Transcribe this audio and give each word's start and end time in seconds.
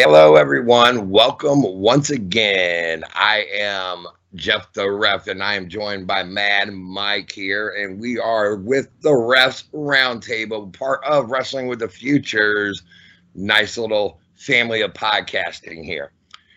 Hello, 0.00 0.36
everyone. 0.36 1.10
Welcome 1.10 1.60
once 1.60 2.10
again. 2.10 3.02
I 3.14 3.46
am 3.52 4.06
Jeff 4.36 4.72
the 4.72 4.88
Ref, 4.88 5.26
and 5.26 5.42
I 5.42 5.56
am 5.56 5.68
joined 5.68 6.06
by 6.06 6.22
Mad 6.22 6.72
Mike 6.72 7.32
here, 7.32 7.70
and 7.70 7.98
we 7.98 8.16
are 8.16 8.54
with 8.54 8.88
the 9.00 9.10
Refs 9.10 9.64
Roundtable, 9.72 10.72
part 10.72 11.02
of 11.02 11.32
Wrestling 11.32 11.66
with 11.66 11.80
the 11.80 11.88
Futures. 11.88 12.84
Nice 13.34 13.76
little 13.76 14.20
family 14.36 14.82
of 14.82 14.92
podcasting 14.92 15.84
here. 15.84 16.12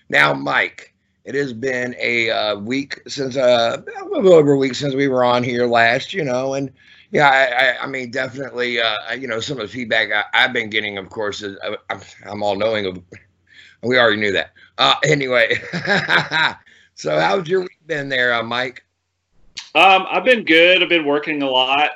Now, 0.07 0.35
Mike, 0.35 0.93
it 1.25 1.33
has 1.33 1.51
been 1.51 1.95
a 1.99 2.29
uh, 2.29 2.55
week 2.57 3.01
since 3.07 3.37
uh, 3.37 3.81
a 4.01 4.05
little 4.05 4.33
over 4.33 4.51
a 4.51 4.57
week 4.57 4.75
since 4.75 4.93
we 4.93 5.07
were 5.07 5.23
on 5.23 5.43
here 5.43 5.65
last, 5.65 6.13
you 6.13 6.23
know, 6.23 6.53
and 6.53 6.71
yeah, 7.09 7.27
I, 7.27 7.65
I, 7.65 7.83
I 7.85 7.87
mean, 7.87 8.11
definitely, 8.11 8.79
uh, 8.79 9.13
you 9.13 9.27
know, 9.27 9.39
some 9.39 9.59
of 9.59 9.67
the 9.67 9.73
feedback 9.73 10.11
I, 10.11 10.41
have 10.41 10.53
been 10.53 10.69
getting, 10.69 10.99
of 10.99 11.09
course, 11.09 11.41
is 11.41 11.57
uh, 11.63 11.75
I'm, 11.89 12.01
I'm 12.27 12.43
all 12.43 12.55
knowing 12.55 12.85
of. 12.85 12.99
We 13.83 13.97
already 13.97 14.19
knew 14.19 14.31
that. 14.33 14.51
Uh, 14.77 14.95
anyway, 15.03 15.55
so 16.95 17.19
how's 17.19 17.47
your 17.47 17.61
week 17.61 17.79
been 17.87 18.09
there, 18.09 18.33
uh, 18.33 18.43
Mike? 18.43 18.83
Um, 19.75 20.05
I've 20.09 20.23
been 20.23 20.43
good. 20.43 20.81
I've 20.81 20.89
been 20.89 21.05
working 21.05 21.41
a 21.41 21.49
lot. 21.49 21.91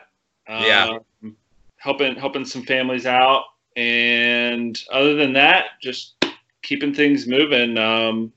yeah, 0.48 0.98
um, 1.24 1.36
helping 1.78 2.16
helping 2.16 2.46
some 2.46 2.64
families 2.64 3.06
out, 3.06 3.44
and 3.76 4.82
other 4.92 5.16
than 5.16 5.34
that, 5.34 5.66
just 5.82 6.16
keeping 6.62 6.94
things 6.94 7.28
moving. 7.28 7.78
Um, 7.78 8.34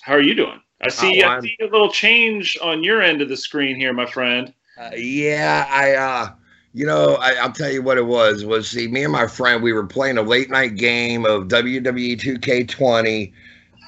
how 0.00 0.14
are 0.14 0.22
you 0.22 0.34
doing? 0.34 0.60
I 0.80 0.88
see, 0.90 1.22
oh, 1.22 1.28
I 1.28 1.40
see 1.40 1.56
a 1.60 1.64
little 1.64 1.90
change 1.90 2.56
on 2.62 2.84
your 2.84 3.02
end 3.02 3.20
of 3.20 3.28
the 3.28 3.36
screen 3.36 3.76
here, 3.76 3.92
my 3.92 4.06
friend. 4.06 4.52
Uh, 4.78 4.90
yeah, 4.94 5.66
I, 5.68 5.94
uh, 5.94 6.30
you 6.74 6.86
know, 6.86 7.16
I, 7.16 7.44
will 7.44 7.52
tell 7.52 7.70
you 7.70 7.82
what 7.82 7.98
it 7.98 8.06
was. 8.06 8.44
Was 8.44 8.68
see, 8.68 8.88
me 8.88 9.04
and 9.04 9.12
my 9.12 9.26
friend, 9.26 9.62
we 9.62 9.72
were 9.72 9.86
playing 9.86 10.18
a 10.18 10.22
late 10.22 10.50
night 10.50 10.76
game 10.76 11.24
of 11.24 11.48
WWE 11.48 12.18
2K20, 12.18 13.32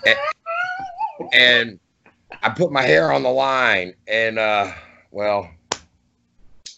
and, 0.06 0.19
and 1.33 1.81
I 2.42 2.48
put 2.48 2.72
my 2.72 2.83
hair 2.83 3.12
on 3.12 3.22
the 3.22 3.31
line, 3.31 3.95
and 4.09 4.39
uh, 4.39 4.72
well. 5.11 5.50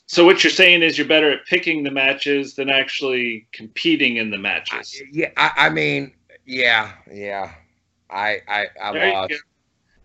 So 0.06 0.26
what 0.26 0.44
you're 0.44 0.50
saying 0.50 0.82
is 0.82 0.98
you're 0.98 1.06
better 1.06 1.30
at 1.30 1.46
picking 1.46 1.84
the 1.84 1.90
matches 1.90 2.54
than 2.54 2.68
actually 2.68 3.46
competing 3.52 4.18
in 4.18 4.30
the 4.30 4.36
matches. 4.36 5.00
I, 5.02 5.08
yeah, 5.10 5.30
I, 5.38 5.50
I, 5.56 5.70
mean, 5.70 6.12
yeah, 6.44 6.92
yeah. 7.10 7.54
I 8.10 8.40
I 8.46 8.66
I 8.82 9.10
lost. 9.12 9.34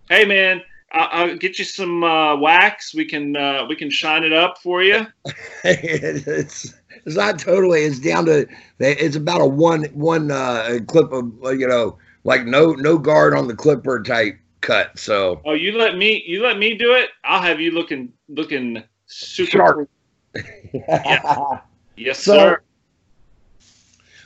Hey 0.10 0.24
man, 0.24 0.62
I'll, 0.92 1.30
I'll 1.30 1.38
get 1.38 1.60
you 1.60 1.66
some 1.66 2.04
uh, 2.04 2.36
wax. 2.38 2.94
We 2.94 3.06
can 3.06 3.36
uh, 3.36 3.66
we 3.68 3.76
can 3.76 3.90
shine 3.90 4.24
it 4.24 4.34
up 4.34 4.58
for 4.60 4.84
you. 4.84 5.06
it's 5.64 6.76
it's 7.06 7.16
not 7.16 7.40
totally. 7.40 7.82
It's 7.82 8.00
down 8.00 8.26
to 8.26 8.48
it's 8.80 9.16
about 9.16 9.42
a 9.42 9.46
one 9.46 9.86
one 9.94 10.32
uh, 10.32 10.80
clip 10.88 11.12
of 11.12 11.32
uh, 11.44 11.50
you 11.50 11.68
know 11.68 11.98
like 12.24 12.46
no 12.46 12.74
no 12.74 12.98
guard 12.98 13.34
on 13.34 13.48
the 13.48 13.56
clipper 13.56 14.02
type 14.02 14.38
cut. 14.62 14.98
So 14.98 15.42
oh, 15.46 15.54
you 15.54 15.78
let 15.78 15.98
me 15.98 16.24
you 16.26 16.42
let 16.44 16.58
me 16.58 16.76
do 16.76 16.94
it. 16.94 17.10
I'll 17.24 17.42
have 17.42 17.60
you 17.60 17.72
looking 17.72 18.14
looking 18.30 18.84
super 19.08 19.52
sharp. 19.52 19.90
yeah. 20.74 21.60
Yes, 21.96 22.20
so, 22.24 22.34
sir. 22.34 22.62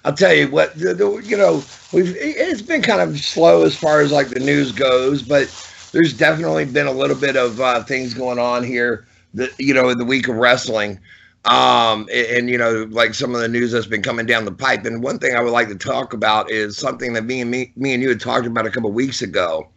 I'll 0.03 0.13
tell 0.13 0.33
you 0.33 0.49
what, 0.49 0.77
the, 0.77 0.93
the, 0.93 1.21
you 1.23 1.37
know, 1.37 1.63
we've 1.93 2.15
it's 2.17 2.61
been 2.61 2.81
kind 2.81 3.01
of 3.01 3.19
slow 3.19 3.63
as 3.63 3.75
far 3.75 4.01
as 4.01 4.11
like 4.11 4.29
the 4.29 4.39
news 4.39 4.71
goes, 4.71 5.21
but 5.21 5.47
there's 5.91 6.13
definitely 6.13 6.65
been 6.65 6.87
a 6.87 6.91
little 6.91 7.15
bit 7.15 7.35
of 7.35 7.59
uh, 7.59 7.83
things 7.83 8.13
going 8.13 8.39
on 8.39 8.63
here 8.63 9.05
that 9.33 9.51
you 9.59 9.73
know 9.73 9.89
in 9.89 9.97
the 9.97 10.05
week 10.05 10.27
of 10.27 10.35
wrestling. 10.35 10.99
Um 11.45 12.07
and, 12.13 12.27
and, 12.27 12.49
you 12.49 12.57
know 12.57 12.87
like 12.91 13.15
some 13.15 13.33
of 13.33 13.41
the 13.41 13.47
news 13.47 13.71
that's 13.71 13.87
been 13.87 14.03
coming 14.03 14.25
down 14.25 14.45
the 14.45 14.51
pipe. 14.51 14.85
And 14.85 15.01
one 15.03 15.17
thing 15.19 15.35
i 15.35 15.41
would 15.41 15.53
like 15.53 15.69
to 15.69 15.75
talk 15.75 16.13
about 16.13 16.51
is 16.51 16.77
something 16.77 17.13
that 17.13 17.25
me 17.25 17.41
and 17.41 17.49
me, 17.49 17.71
me 17.75 17.93
and 17.93 18.03
you 18.03 18.09
had 18.09 18.19
talked 18.21 18.45
about 18.45 18.67
a 18.67 18.71
couple 18.71 18.91
weeks 18.91 19.21
ago. 19.21 19.67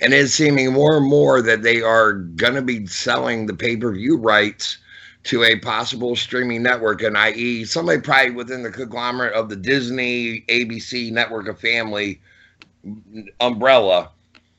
And 0.00 0.12
it's 0.12 0.34
seeming 0.34 0.72
more 0.72 0.96
and 0.96 1.06
more 1.06 1.40
that 1.40 1.62
they 1.62 1.80
are 1.80 2.14
going 2.14 2.54
to 2.54 2.62
be 2.62 2.86
selling 2.86 3.46
the 3.46 3.54
pay-per-view 3.54 4.16
rights 4.16 4.78
to 5.24 5.44
a 5.44 5.56
possible 5.60 6.16
streaming 6.16 6.64
network. 6.64 7.00
And 7.00 7.16
i.e 7.16 7.64
somebody 7.64 8.00
probably 8.00 8.32
within 8.32 8.64
the 8.64 8.70
conglomerate 8.70 9.34
of 9.34 9.48
the 9.48 9.56
disney 9.56 10.44
abc 10.48 11.12
network 11.12 11.46
of 11.46 11.60
family 11.60 12.20
umbrella 13.40 14.10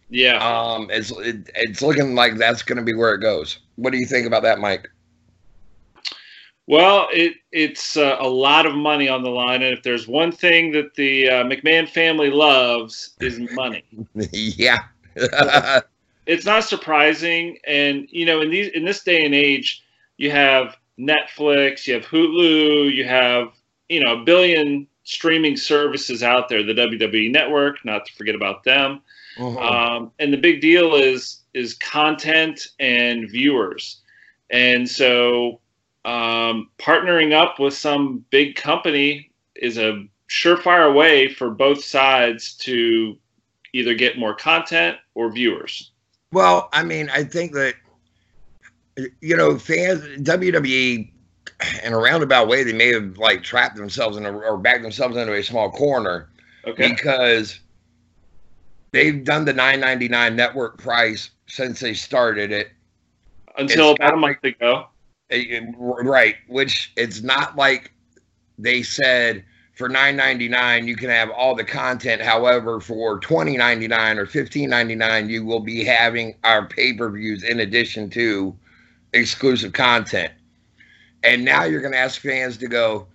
yeah. 0.09 0.37
Um, 0.37 0.89
it's 0.91 1.11
it, 1.11 1.49
it's 1.55 1.81
looking 1.81 2.15
like 2.15 2.37
that's 2.37 2.61
going 2.61 2.77
to 2.77 2.83
be 2.83 2.93
where 2.93 3.13
it 3.13 3.19
goes. 3.19 3.59
What 3.75 3.91
do 3.91 3.97
you 3.97 4.05
think 4.05 4.27
about 4.27 4.43
that, 4.43 4.59
Mike? 4.59 4.89
Well, 6.67 7.07
it 7.13 7.33
it's 7.51 7.95
uh, 7.95 8.17
a 8.19 8.27
lot 8.27 8.65
of 8.65 8.75
money 8.75 9.07
on 9.07 9.23
the 9.23 9.29
line, 9.29 9.61
and 9.61 9.77
if 9.77 9.83
there's 9.83 10.07
one 10.07 10.31
thing 10.31 10.71
that 10.71 10.95
the 10.95 11.29
uh, 11.29 11.43
McMahon 11.43 11.87
family 11.87 12.31
loves 12.31 13.13
is 13.19 13.39
money. 13.53 13.83
yeah. 14.31 14.79
it's 16.25 16.45
not 16.45 16.63
surprising, 16.63 17.57
and 17.67 18.07
you 18.09 18.25
know, 18.25 18.41
in 18.41 18.49
these 18.49 18.69
in 18.69 18.83
this 18.83 19.03
day 19.03 19.25
and 19.25 19.35
age, 19.35 19.83
you 20.17 20.31
have 20.31 20.75
Netflix, 20.99 21.85
you 21.85 21.93
have 21.93 22.05
Hulu, 22.05 22.93
you 22.93 23.05
have 23.05 23.49
you 23.89 24.03
know 24.03 24.21
a 24.21 24.23
billion 24.23 24.87
streaming 25.03 25.55
services 25.55 26.23
out 26.23 26.49
there. 26.49 26.63
The 26.63 26.73
WWE 26.73 27.31
Network, 27.31 27.83
not 27.85 28.05
to 28.07 28.13
forget 28.13 28.33
about 28.33 28.63
them. 28.63 29.01
Uh-huh. 29.37 29.59
Um, 29.59 30.11
and 30.19 30.31
the 30.31 30.37
big 30.37 30.61
deal 30.61 30.95
is 30.95 31.43
is 31.53 31.73
content 31.75 32.67
and 32.79 33.29
viewers. 33.29 34.01
And 34.49 34.89
so 34.89 35.61
um, 36.03 36.69
partnering 36.77 37.33
up 37.33 37.59
with 37.59 37.73
some 37.73 38.23
big 38.29 38.55
company 38.55 39.31
is 39.55 39.77
a 39.77 40.05
surefire 40.29 40.93
way 40.93 41.27
for 41.27 41.49
both 41.49 41.83
sides 41.83 42.55
to 42.55 43.17
either 43.73 43.93
get 43.93 44.17
more 44.17 44.33
content 44.33 44.97
or 45.15 45.31
viewers. 45.31 45.91
Well, 46.31 46.69
I 46.73 46.83
mean, 46.83 47.09
I 47.09 47.23
think 47.23 47.53
that 47.53 47.75
you 49.21 49.35
know, 49.35 49.57
fans 49.57 50.01
WWE 50.21 51.11
in 51.83 51.93
a 51.93 51.97
roundabout 51.97 52.47
way, 52.47 52.63
they 52.63 52.73
may 52.73 52.93
have 52.93 53.17
like 53.17 53.43
trapped 53.43 53.75
themselves 53.75 54.17
in 54.17 54.25
a, 54.25 54.31
or 54.31 54.57
backed 54.57 54.83
themselves 54.83 55.15
into 55.17 55.33
a 55.33 55.43
small 55.43 55.71
corner 55.71 56.29
okay. 56.65 56.91
because 56.91 57.59
they've 58.95 59.23
done 59.25 59.43
the 59.43 59.53
9.99 59.53 60.35
network 60.35 60.77
price 60.77 61.31
since 61.47 61.81
they 61.81 61.93
started 61.93 62.51
it. 62.51 62.71
Until 63.57 63.91
it's 63.91 63.99
about 63.99 64.13
a 64.13 64.17
month 64.17 64.37
like, 64.43 64.55
ago 64.55 64.87
right 66.03 66.35
which 66.47 66.93
it's 66.95 67.23
not 67.23 67.55
like 67.55 67.91
they 68.59 68.83
said 68.83 69.43
for 69.73 69.89
9.99 69.89 70.87
you 70.87 70.95
can 70.95 71.09
have 71.09 71.29
all 71.31 71.55
the 71.55 71.63
content. 71.63 72.21
However 72.21 72.79
for 72.79 73.19
20.99 73.19 74.17
or 74.17 74.25
15.99 74.25 75.29
you 75.29 75.43
will 75.43 75.59
be 75.59 75.83
having 75.83 76.35
our 76.43 76.67
pay-per-views 76.67 77.43
in 77.43 77.59
addition 77.59 78.09
to 78.11 78.55
exclusive 79.13 79.73
content. 79.73 80.31
And 81.23 81.43
now 81.43 81.63
you're 81.63 81.81
going 81.81 81.93
to 81.93 81.97
ask 81.99 82.21
fans 82.21 82.57
to 82.57 82.67
go 82.67 83.07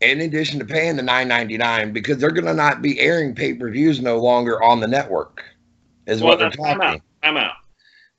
in 0.00 0.22
addition 0.22 0.58
to 0.58 0.64
paying 0.64 0.96
the 0.96 1.02
9.99 1.02 1.92
because 1.92 2.18
they're 2.18 2.30
going 2.30 2.46
to 2.46 2.54
not 2.54 2.82
be 2.82 2.98
airing 3.00 3.34
pay-per-views 3.34 4.00
no 4.00 4.18
longer 4.18 4.62
on 4.62 4.80
the 4.80 4.88
network 4.88 5.44
is 6.06 6.20
well, 6.22 6.30
what 6.30 6.38
they're 6.38 6.50
talking. 6.50 6.72
I'm 6.72 6.80
out. 6.80 7.00
I'm 7.22 7.36
out. 7.36 7.56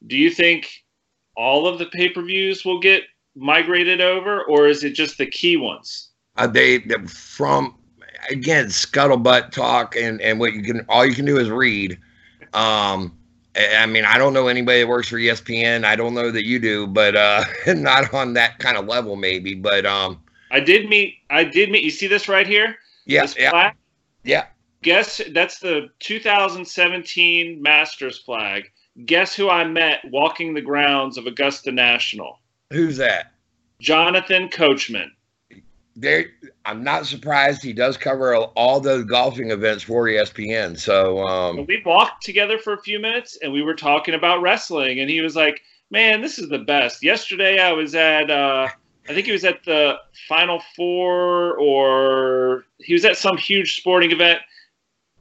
Do 0.08 0.18
you 0.18 0.30
think 0.30 0.70
all 1.36 1.68
of 1.68 1.80
the 1.80 1.88
pay-per-views 1.88 2.64
will 2.66 2.80
get 2.80 3.04
migrated 3.36 4.02
over 4.02 4.44
or 4.44 4.68
is 4.68 4.84
it 4.84 4.92
just 4.92 5.18
the 5.18 5.26
key 5.26 5.58
ones? 5.58 6.10
Uh, 6.38 6.48
they 6.48 6.80
from 7.08 7.76
again 8.30 8.68
scuttlebutt 8.68 9.52
talk 9.52 9.96
and 9.96 10.22
and 10.22 10.40
what 10.40 10.54
you 10.54 10.62
can 10.62 10.86
all 10.88 11.06
you 11.06 11.14
can 11.14 11.26
do 11.26 11.38
is 11.38 11.50
read. 11.50 11.98
Um 12.54 13.18
I 13.56 13.86
mean, 13.86 14.06
I 14.06 14.18
don't 14.18 14.34
know 14.34 14.48
anybody 14.48 14.80
that 14.82 14.88
works 14.88 15.10
for 15.10 15.18
ESPN. 15.18 15.84
I 15.84 15.98
don't 15.98 16.14
know 16.14 16.32
that 16.32 16.46
you 16.46 16.60
do, 16.60 16.88
but 16.88 17.16
uh 17.16 17.44
not 17.68 18.14
on 18.14 18.34
that 18.34 18.60
kind 18.60 18.78
of 18.78 18.86
level 18.86 19.16
maybe, 19.16 19.56
but 19.56 19.86
um 19.86 20.21
I 20.52 20.60
did 20.60 20.90
meet. 20.90 21.16
I 21.30 21.46
did 21.46 21.72
meet. 21.72 21.84
You 21.84 21.90
see 21.90 22.08
this 22.08 22.28
right 22.28 22.46
here? 22.46 22.76
Yeah. 23.06 23.26
yeah. 23.38 23.72
Yeah. 24.24 24.46
Guess 24.84 25.22
that's 25.34 25.60
the 25.60 25.90
2017 26.00 27.62
Masters 27.62 28.20
flag. 28.20 28.66
Guess 29.06 29.34
who 29.36 29.50
I 29.50 29.64
met 29.64 30.00
walking 30.12 30.54
the 30.54 30.62
grounds 30.62 31.18
of 31.18 31.26
Augusta 31.26 31.72
National? 31.72 32.40
Who's 32.72 32.98
that? 32.98 33.34
Jonathan 33.80 34.50
Coachman. 34.50 35.12
There, 35.96 36.26
I'm 36.66 36.84
not 36.84 37.06
surprised. 37.06 37.64
He 37.64 37.74
does 37.74 37.98
cover 37.98 38.36
all 38.36 38.80
those 38.80 39.06
golfing 39.06 39.52
events 39.52 39.84
for 39.84 40.06
ESPN. 40.06 40.78
So 40.80 41.26
um, 41.28 41.66
we 41.66 41.82
walked 41.86 42.24
together 42.24 42.58
for 42.58 42.74
a 42.74 42.82
few 42.82 43.00
minutes, 43.00 43.38
and 43.42 43.52
we 43.52 43.62
were 43.62 43.76
talking 43.76 44.14
about 44.14 44.42
wrestling. 44.42 45.00
And 45.00 45.10
he 45.10 45.22
was 45.22 45.36
like, 45.36 45.62
"Man, 45.90 46.22
this 46.22 46.40
is 46.40 46.50
the 46.50 46.60
best." 46.60 47.04
Yesterday, 47.04 47.60
I 47.60 47.74
was 47.74 47.94
at 47.94 48.32
uh, 48.32 48.70
I 49.10 49.14
think 49.14 49.26
he 49.26 49.32
was 49.32 49.44
at 49.44 49.64
the 49.64 49.96
Final 50.28 50.62
Four 50.76 51.58
or 51.58 52.66
he 52.80 52.94
was 52.94 53.06
at 53.06 53.18
some 53.18 53.38
huge 53.38 53.78
sporting 53.78 54.12
event. 54.12 54.40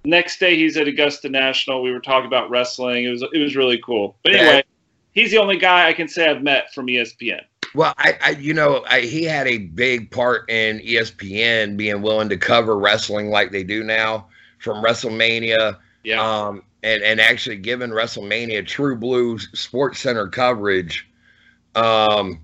Next 0.05 0.38
day, 0.38 0.56
he's 0.56 0.77
at 0.77 0.88
Augusta 0.88 1.29
National. 1.29 1.82
We 1.82 1.91
were 1.91 2.00
talking 2.00 2.27
about 2.27 2.50
wrestling. 2.50 3.05
It 3.05 3.11
was 3.11 3.25
it 3.32 3.38
was 3.38 3.56
really 3.56 3.79
cool. 3.85 4.17
But 4.23 4.35
anyway, 4.35 4.65
he's 5.12 5.31
the 5.31 5.38
only 5.38 5.59
guy 5.59 5.88
I 5.88 5.93
can 5.93 6.09
say 6.09 6.29
I've 6.29 6.43
met 6.43 6.73
from 6.73 6.87
ESPN. 6.87 7.43
Well, 7.75 7.94
I, 7.99 8.19
I 8.23 8.31
you 8.31 8.55
know, 8.55 8.85
I, 8.88 9.00
he 9.03 9.25
had 9.25 9.47
a 9.47 9.59
big 9.59 10.11
part 10.11 10.50
in 10.50 10.79
ESPN 10.81 11.76
being 11.76 12.03
willing 12.03 12.29
to 12.31 12.37
cover 12.37 12.79
wrestling 12.79 13.31
like 13.31 13.53
they 13.53 13.62
do 13.62 13.85
now 13.85 14.29
from 14.59 14.83
WrestleMania. 14.83 15.79
Yeah. 16.03 16.21
Um, 16.21 16.62
and, 16.83 17.03
and 17.03 17.21
actually 17.21 17.56
given 17.56 17.91
WrestleMania 17.91 18.67
true 18.67 18.97
blue 18.97 19.38
sports 19.38 20.00
center 20.00 20.29
coverage. 20.29 21.09
Um, 21.75 22.41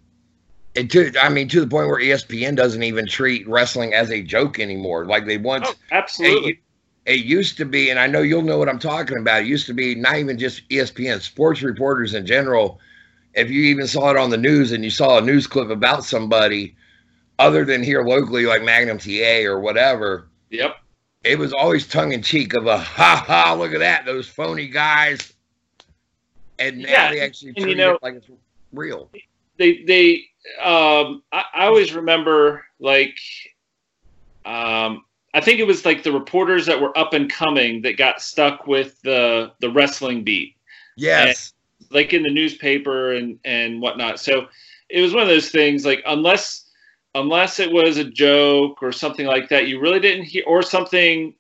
and 0.76 0.90
to, 0.90 1.12
I 1.20 1.28
mean, 1.28 1.48
to 1.48 1.60
the 1.60 1.66
point 1.66 1.88
where 1.88 2.00
ESPN 2.00 2.56
doesn't 2.56 2.82
even 2.82 3.06
treat 3.06 3.48
wrestling 3.48 3.94
as 3.94 4.10
a 4.10 4.22
joke 4.22 4.58
anymore. 4.60 5.06
Like 5.06 5.26
they 5.26 5.38
once, 5.38 5.66
oh, 5.68 5.74
absolutely. 5.90 6.50
It, 6.52 6.58
it 7.06 7.24
used 7.24 7.56
to 7.58 7.64
be, 7.64 7.90
and 7.90 7.98
I 7.98 8.06
know 8.06 8.20
you'll 8.20 8.42
know 8.42 8.58
what 8.58 8.68
I'm 8.68 8.78
talking 8.78 9.18
about. 9.18 9.42
It 9.42 9.46
used 9.46 9.66
to 9.66 9.74
be 9.74 9.94
not 9.94 10.16
even 10.16 10.38
just 10.38 10.68
ESPN, 10.68 11.20
sports 11.20 11.62
reporters 11.62 12.14
in 12.14 12.26
general. 12.26 12.80
If 13.34 13.50
you 13.50 13.62
even 13.64 13.86
saw 13.86 14.10
it 14.10 14.16
on 14.16 14.30
the 14.30 14.36
news 14.36 14.72
and 14.72 14.82
you 14.82 14.90
saw 14.90 15.18
a 15.18 15.20
news 15.20 15.46
clip 15.46 15.70
about 15.70 16.04
somebody, 16.04 16.74
other 17.38 17.64
than 17.64 17.82
here 17.82 18.02
locally, 18.02 18.44
like 18.46 18.62
Magnum 18.62 18.98
TA 18.98 19.44
or 19.44 19.60
whatever, 19.60 20.28
Yep. 20.50 20.76
it 21.22 21.38
was 21.38 21.52
always 21.52 21.86
tongue 21.86 22.12
in 22.12 22.22
cheek 22.22 22.54
of 22.54 22.66
a 22.66 22.78
ha 22.78 23.22
ha, 23.26 23.54
look 23.54 23.72
at 23.72 23.80
that, 23.80 24.04
those 24.06 24.26
phony 24.26 24.68
guys. 24.68 25.32
And 26.58 26.78
now 26.78 26.88
Yeah, 26.88 27.10
they 27.10 27.20
actually 27.20 27.48
and 27.50 27.58
you 27.58 27.64
treat 27.64 27.76
know- 27.76 27.94
it 27.94 28.02
like 28.02 28.14
it's 28.14 28.26
real. 28.72 29.10
They 29.58 29.82
they 29.84 30.24
um 30.62 31.22
I, 31.32 31.44
I 31.54 31.66
always 31.66 31.94
remember 31.94 32.64
like 32.78 33.18
um 34.44 35.04
I 35.34 35.40
think 35.40 35.60
it 35.60 35.66
was 35.66 35.84
like 35.84 36.02
the 36.02 36.12
reporters 36.12 36.64
that 36.66 36.80
were 36.80 36.96
up 36.96 37.12
and 37.12 37.30
coming 37.30 37.82
that 37.82 37.98
got 37.98 38.22
stuck 38.22 38.66
with 38.66 39.00
the 39.02 39.52
the 39.60 39.70
wrestling 39.70 40.24
beat. 40.24 40.56
Yes. 40.96 41.52
like 41.90 42.14
in 42.14 42.22
the 42.22 42.30
newspaper 42.30 43.12
and 43.12 43.38
and 43.44 43.80
whatnot. 43.80 44.18
So 44.18 44.46
it 44.88 45.00
was 45.00 45.12
one 45.12 45.22
of 45.22 45.28
those 45.28 45.50
things 45.50 45.84
like 45.84 46.02
unless 46.06 46.70
unless 47.14 47.60
it 47.60 47.70
was 47.70 47.96
a 47.96 48.04
joke 48.04 48.82
or 48.82 48.92
something 48.92 49.26
like 49.26 49.48
that, 49.48 49.68
you 49.68 49.80
really 49.80 50.00
didn't 50.00 50.24
hear 50.24 50.44
or 50.46 50.62
something. 50.62 51.34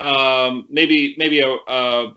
Um, 0.00 0.66
maybe 0.70 1.14
maybe 1.18 1.40
a, 1.40 1.56
a 1.68 2.14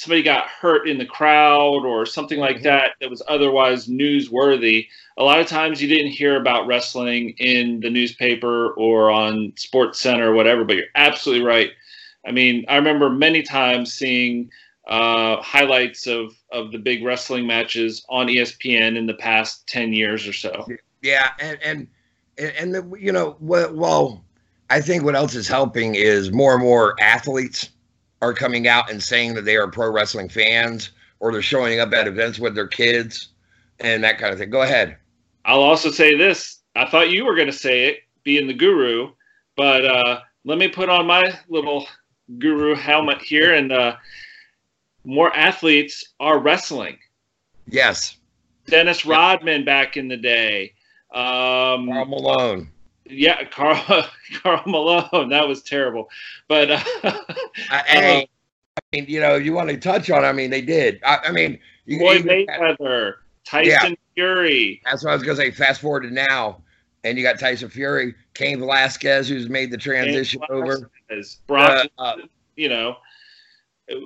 somebody 0.00 0.22
got 0.22 0.46
hurt 0.46 0.88
in 0.88 0.96
the 0.96 1.04
crowd 1.04 1.84
or 1.84 2.06
something 2.06 2.38
like 2.38 2.56
Mhm. 2.56 2.62
that 2.62 2.92
that 3.00 3.10
was 3.10 3.22
otherwise 3.28 3.86
newsworthy. 3.86 4.88
A 5.18 5.22
lot 5.22 5.40
of 5.40 5.46
times 5.46 5.82
you 5.82 5.88
didn't 5.88 6.12
hear 6.12 6.36
about 6.36 6.66
wrestling 6.66 7.34
in 7.36 7.80
the 7.80 7.90
newspaper 7.90 8.70
or 8.78 9.10
on 9.10 9.52
Sports 9.56 10.00
Center 10.00 10.32
or 10.32 10.34
whatever. 10.34 10.64
But 10.64 10.76
you're 10.76 10.86
absolutely 10.94 11.44
right. 11.44 11.72
I 12.26 12.32
mean, 12.32 12.64
I 12.66 12.76
remember 12.76 13.10
many 13.10 13.42
times 13.42 13.92
seeing 13.92 14.50
uh, 14.88 15.36
highlights 15.42 16.06
of 16.06 16.34
of 16.50 16.72
the 16.72 16.78
big 16.78 17.04
wrestling 17.04 17.46
matches 17.46 18.02
on 18.08 18.28
ESPN 18.28 18.96
in 18.96 19.06
the 19.06 19.14
past 19.14 19.66
ten 19.66 19.92
years 19.92 20.26
or 20.26 20.32
so. 20.32 20.66
Yeah, 21.02 21.32
and 21.38 21.58
and 21.62 21.88
and, 22.38 22.74
the, 22.74 22.96
you 22.98 23.12
know, 23.12 23.36
well, 23.38 24.24
I 24.70 24.80
think 24.80 25.04
what 25.04 25.14
else 25.14 25.34
is 25.34 25.46
helping 25.46 25.94
is 25.94 26.32
more 26.32 26.54
and 26.54 26.62
more 26.62 26.94
athletes 27.02 27.68
are 28.20 28.34
coming 28.34 28.68
out 28.68 28.90
and 28.90 29.02
saying 29.02 29.34
that 29.34 29.44
they 29.44 29.56
are 29.56 29.68
pro 29.68 29.90
wrestling 29.90 30.28
fans, 30.28 30.90
or 31.20 31.32
they're 31.32 31.42
showing 31.42 31.80
up 31.80 31.92
at 31.92 32.06
events 32.06 32.38
with 32.38 32.54
their 32.54 32.66
kids 32.66 33.28
and 33.80 34.04
that 34.04 34.18
kind 34.18 34.32
of 34.32 34.38
thing. 34.38 34.50
Go 34.50 34.62
ahead. 34.62 34.96
I'll 35.44 35.60
also 35.62 35.90
say 35.90 36.16
this: 36.16 36.60
I 36.76 36.86
thought 36.86 37.10
you 37.10 37.24
were 37.24 37.34
going 37.34 37.46
to 37.46 37.52
say 37.52 37.86
it, 37.86 38.00
being 38.24 38.46
the 38.46 38.54
guru, 38.54 39.12
but 39.56 39.84
uh, 39.84 40.20
let 40.44 40.58
me 40.58 40.68
put 40.68 40.88
on 40.88 41.06
my 41.06 41.38
little 41.48 41.86
guru 42.38 42.74
helmet 42.74 43.20
here, 43.22 43.54
and 43.54 43.72
uh, 43.72 43.96
more 45.04 45.34
athletes 45.34 46.04
are 46.20 46.38
wrestling. 46.38 46.98
Yes, 47.66 48.16
Dennis 48.66 49.06
Rodman 49.06 49.64
back 49.64 49.96
in 49.96 50.08
the 50.08 50.16
day. 50.16 50.74
Um, 51.12 51.88
Karl 51.88 52.06
Malone. 52.06 52.70
Yeah, 53.10 53.44
Karl 53.50 54.06
Karl 54.42 54.62
Malone. 54.66 55.28
That 55.28 55.46
was 55.46 55.62
terrible, 55.62 56.08
but 56.48 56.70
uh, 56.70 56.80
I, 57.70 57.82
I 57.88 58.26
mean, 58.92 59.06
you 59.08 59.20
know, 59.20 59.36
you 59.36 59.52
want 59.52 59.70
to 59.70 59.76
touch 59.76 60.10
on? 60.10 60.24
I 60.24 60.32
mean, 60.32 60.50
they 60.50 60.62
did. 60.62 61.00
I, 61.04 61.18
I 61.26 61.32
mean, 61.32 61.58
you, 61.86 61.98
Floyd 61.98 62.22
Mayweather, 62.22 63.14
Tyson 63.44 63.96
Fury. 64.14 64.80
That's 64.84 65.04
what 65.04 65.10
I 65.10 65.14
was 65.14 65.22
gonna 65.22 65.36
say. 65.36 65.50
Fast 65.50 65.80
forward 65.80 66.02
to 66.02 66.10
now, 66.10 66.62
and 67.04 67.16
you 67.16 67.24
got 67.24 67.38
Tyson 67.38 67.68
Fury, 67.68 68.14
Cain 68.34 68.58
Velasquez, 68.58 69.28
who's 69.28 69.48
made 69.48 69.70
the 69.70 69.78
transition 69.78 70.40
over. 70.50 70.90
Brock, 71.46 71.86
Uh, 71.98 72.02
uh, 72.02 72.16
you 72.56 72.68
know, 72.68 72.96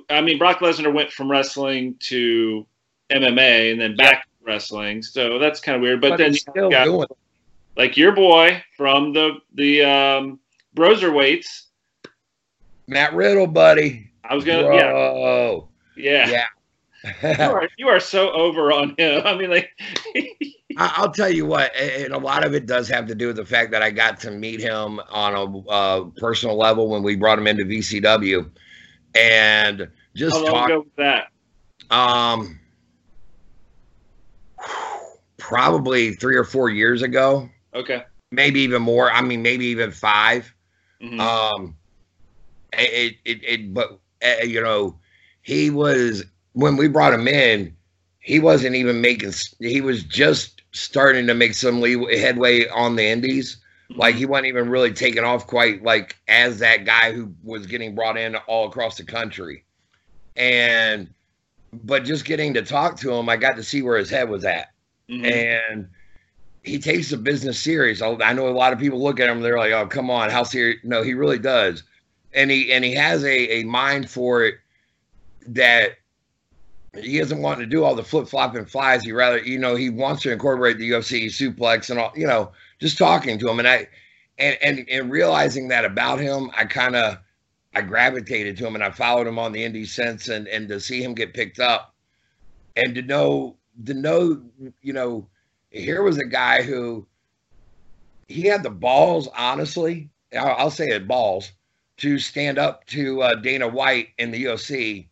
I 0.09 0.21
mean, 0.21 0.37
Brock 0.37 0.59
Lesnar 0.59 0.93
went 0.93 1.11
from 1.11 1.29
wrestling 1.29 1.95
to 1.99 2.65
MMA 3.11 3.71
and 3.71 3.79
then 3.79 3.95
back 3.95 4.23
to 4.23 4.45
wrestling, 4.45 5.03
so 5.03 5.37
that's 5.37 5.59
kind 5.59 5.75
of 5.75 5.81
weird. 5.81 6.01
But, 6.01 6.11
but 6.11 6.17
then 6.17 6.33
still 6.33 6.69
got, 6.69 6.85
doing. 6.85 7.07
Like 7.77 7.97
your 7.97 8.13
boy 8.13 8.63
from 8.77 9.13
the 9.13 9.37
the 9.53 9.83
um, 9.83 10.39
Broserweights. 10.75 11.63
Matt 12.87 13.13
Riddle, 13.13 13.47
buddy. 13.47 14.11
I 14.23 14.35
was 14.35 14.43
gonna, 14.43 14.75
yeah, 14.75 14.91
Bro. 14.91 15.69
yeah. 15.95 16.29
Yeah. 16.29 16.45
You 17.21 17.51
are 17.51 17.69
you 17.77 17.87
are 17.87 17.99
so 17.99 18.31
over 18.31 18.71
on 18.71 18.95
him. 18.97 19.21
I 19.25 19.35
mean, 19.35 19.49
like, 19.49 19.69
I'll 20.77 21.11
tell 21.11 21.29
you 21.29 21.45
what, 21.45 21.75
and 21.75 22.13
a 22.13 22.17
lot 22.17 22.43
of 22.43 22.53
it 22.53 22.65
does 22.65 22.87
have 22.89 23.05
to 23.07 23.15
do 23.15 23.27
with 23.27 23.35
the 23.35 23.45
fact 23.45 23.71
that 23.71 23.81
I 23.81 23.91
got 23.91 24.19
to 24.21 24.31
meet 24.31 24.59
him 24.59 24.99
on 25.09 25.35
a 25.35 25.69
uh, 25.69 26.03
personal 26.17 26.57
level 26.57 26.89
when 26.89 27.03
we 27.03 27.15
brought 27.15 27.37
him 27.37 27.47
into 27.47 27.63
VCW, 27.63 28.49
and 29.13 29.87
just 30.15 30.35
how 30.35 30.43
long 30.43 30.69
talk. 30.69 30.69
was 30.69 30.87
that? 30.97 31.95
Um, 31.95 32.59
probably 35.37 36.13
three 36.13 36.35
or 36.35 36.43
four 36.43 36.69
years 36.69 37.03
ago, 37.03 37.49
Okay. 37.75 38.03
maybe 38.31 38.61
even 38.61 38.81
more. 38.81 39.11
I 39.11 39.21
mean, 39.21 39.41
maybe 39.41 39.65
even 39.67 39.91
five. 39.91 40.53
Mhm. 41.01 41.19
Um, 41.19 41.75
it, 42.73 43.15
it, 43.25 43.43
it, 43.43 43.73
but 43.73 43.99
uh, 44.23 44.43
you 44.43 44.61
know, 44.61 44.97
he 45.41 45.69
was 45.69 46.25
when 46.53 46.77
we 46.77 46.87
brought 46.87 47.13
him 47.13 47.27
in, 47.27 47.75
he 48.19 48.39
wasn't 48.39 48.75
even 48.75 49.01
making. 49.01 49.33
He 49.59 49.81
was 49.81 50.03
just 50.03 50.61
starting 50.71 51.27
to 51.27 51.33
make 51.33 51.53
some 51.53 51.81
leeway, 51.81 52.17
headway 52.17 52.67
on 52.69 52.95
the 52.95 53.05
Indies. 53.05 53.57
Like 53.89 54.15
he 54.15 54.25
wasn't 54.25 54.47
even 54.47 54.69
really 54.69 54.91
taking 54.91 55.23
off 55.23 55.45
quite 55.47 55.83
like 55.83 56.17
as 56.27 56.59
that 56.59 56.85
guy 56.85 57.13
who 57.13 57.33
was 57.43 57.67
getting 57.67 57.93
brought 57.93 58.17
in 58.17 58.35
all 58.47 58.67
across 58.67 58.97
the 58.97 59.03
country, 59.03 59.63
and 60.35 61.13
but 61.71 62.03
just 62.03 62.25
getting 62.25 62.53
to 62.55 62.61
talk 62.63 62.97
to 62.97 63.11
him, 63.13 63.29
I 63.29 63.37
got 63.37 63.55
to 63.57 63.63
see 63.63 63.81
where 63.81 63.97
his 63.97 64.09
head 64.09 64.29
was 64.29 64.43
at 64.43 64.73
Mhm. 65.09 65.25
and 65.25 65.87
he 66.65 66.79
takes 66.79 67.09
the 67.09 67.17
business 67.17 67.59
serious. 67.59 68.01
I, 68.01 68.15
I 68.23 68.33
know 68.33 68.47
a 68.47 68.49
lot 68.49 68.73
of 68.73 68.79
people 68.79 69.01
look 69.01 69.19
at 69.19 69.29
him, 69.29 69.41
they're 69.41 69.57
like, 69.57 69.71
"Oh, 69.71 69.87
come 69.87 70.09
on, 70.09 70.29
how 70.29 70.43
serious?" 70.43 70.79
No, 70.83 71.03
he 71.03 71.13
really 71.13 71.39
does, 71.39 71.83
and 72.33 72.49
he 72.51 72.73
and 72.73 72.83
he 72.83 72.93
has 72.95 73.23
a 73.23 73.59
a 73.59 73.63
mind 73.63 74.09
for 74.09 74.43
it 74.43 74.55
that 75.47 75.97
he 76.95 77.19
doesn't 77.19 77.41
want 77.41 77.59
to 77.59 77.65
do 77.65 77.83
all 77.83 77.95
the 77.95 78.03
flip 78.03 78.27
flop 78.27 78.55
and 78.55 78.69
flies. 78.69 79.03
He 79.03 79.11
rather, 79.11 79.39
you 79.39 79.59
know, 79.59 79.75
he 79.75 79.89
wants 79.89 80.23
to 80.23 80.31
incorporate 80.31 80.77
the 80.77 80.89
UFC 80.89 81.25
suplex 81.25 81.89
and 81.89 81.99
all, 81.99 82.11
you 82.15 82.25
know, 82.25 82.51
just 82.79 82.97
talking 82.97 83.37
to 83.39 83.49
him 83.49 83.59
and 83.59 83.67
I 83.67 83.87
and 84.37 84.57
and 84.61 84.89
and 84.89 85.11
realizing 85.11 85.67
that 85.69 85.85
about 85.85 86.19
him, 86.19 86.49
I 86.55 86.65
kind 86.65 86.95
of 86.95 87.17
I 87.75 87.81
gravitated 87.81 88.57
to 88.57 88.67
him 88.67 88.75
and 88.75 88.83
I 88.83 88.91
followed 88.91 89.27
him 89.27 89.37
on 89.37 89.51
the 89.51 89.63
indie 89.63 89.87
sense 89.87 90.29
and 90.29 90.47
and 90.47 90.67
to 90.69 90.79
see 90.79 91.03
him 91.03 91.13
get 91.13 91.33
picked 91.33 91.59
up 91.59 91.93
and 92.75 92.95
to 92.95 93.01
know 93.01 93.55
to 93.85 93.93
know 93.93 94.41
you 94.81 94.93
know 94.93 95.27
here 95.75 96.03
was 96.03 96.17
a 96.17 96.25
guy 96.25 96.61
who 96.61 97.05
he 98.27 98.43
had 98.43 98.63
the 98.63 98.69
balls 98.69 99.27
honestly 99.37 100.09
I'll, 100.37 100.55
I'll 100.57 100.71
say 100.71 100.85
it 100.85 101.07
balls 101.07 101.51
to 101.97 102.19
stand 102.19 102.57
up 102.57 102.85
to 102.87 103.21
uh, 103.21 103.35
Dana 103.35 103.67
White 103.67 104.09
in 104.17 104.31
the 104.31 104.43
UFC 104.45 105.07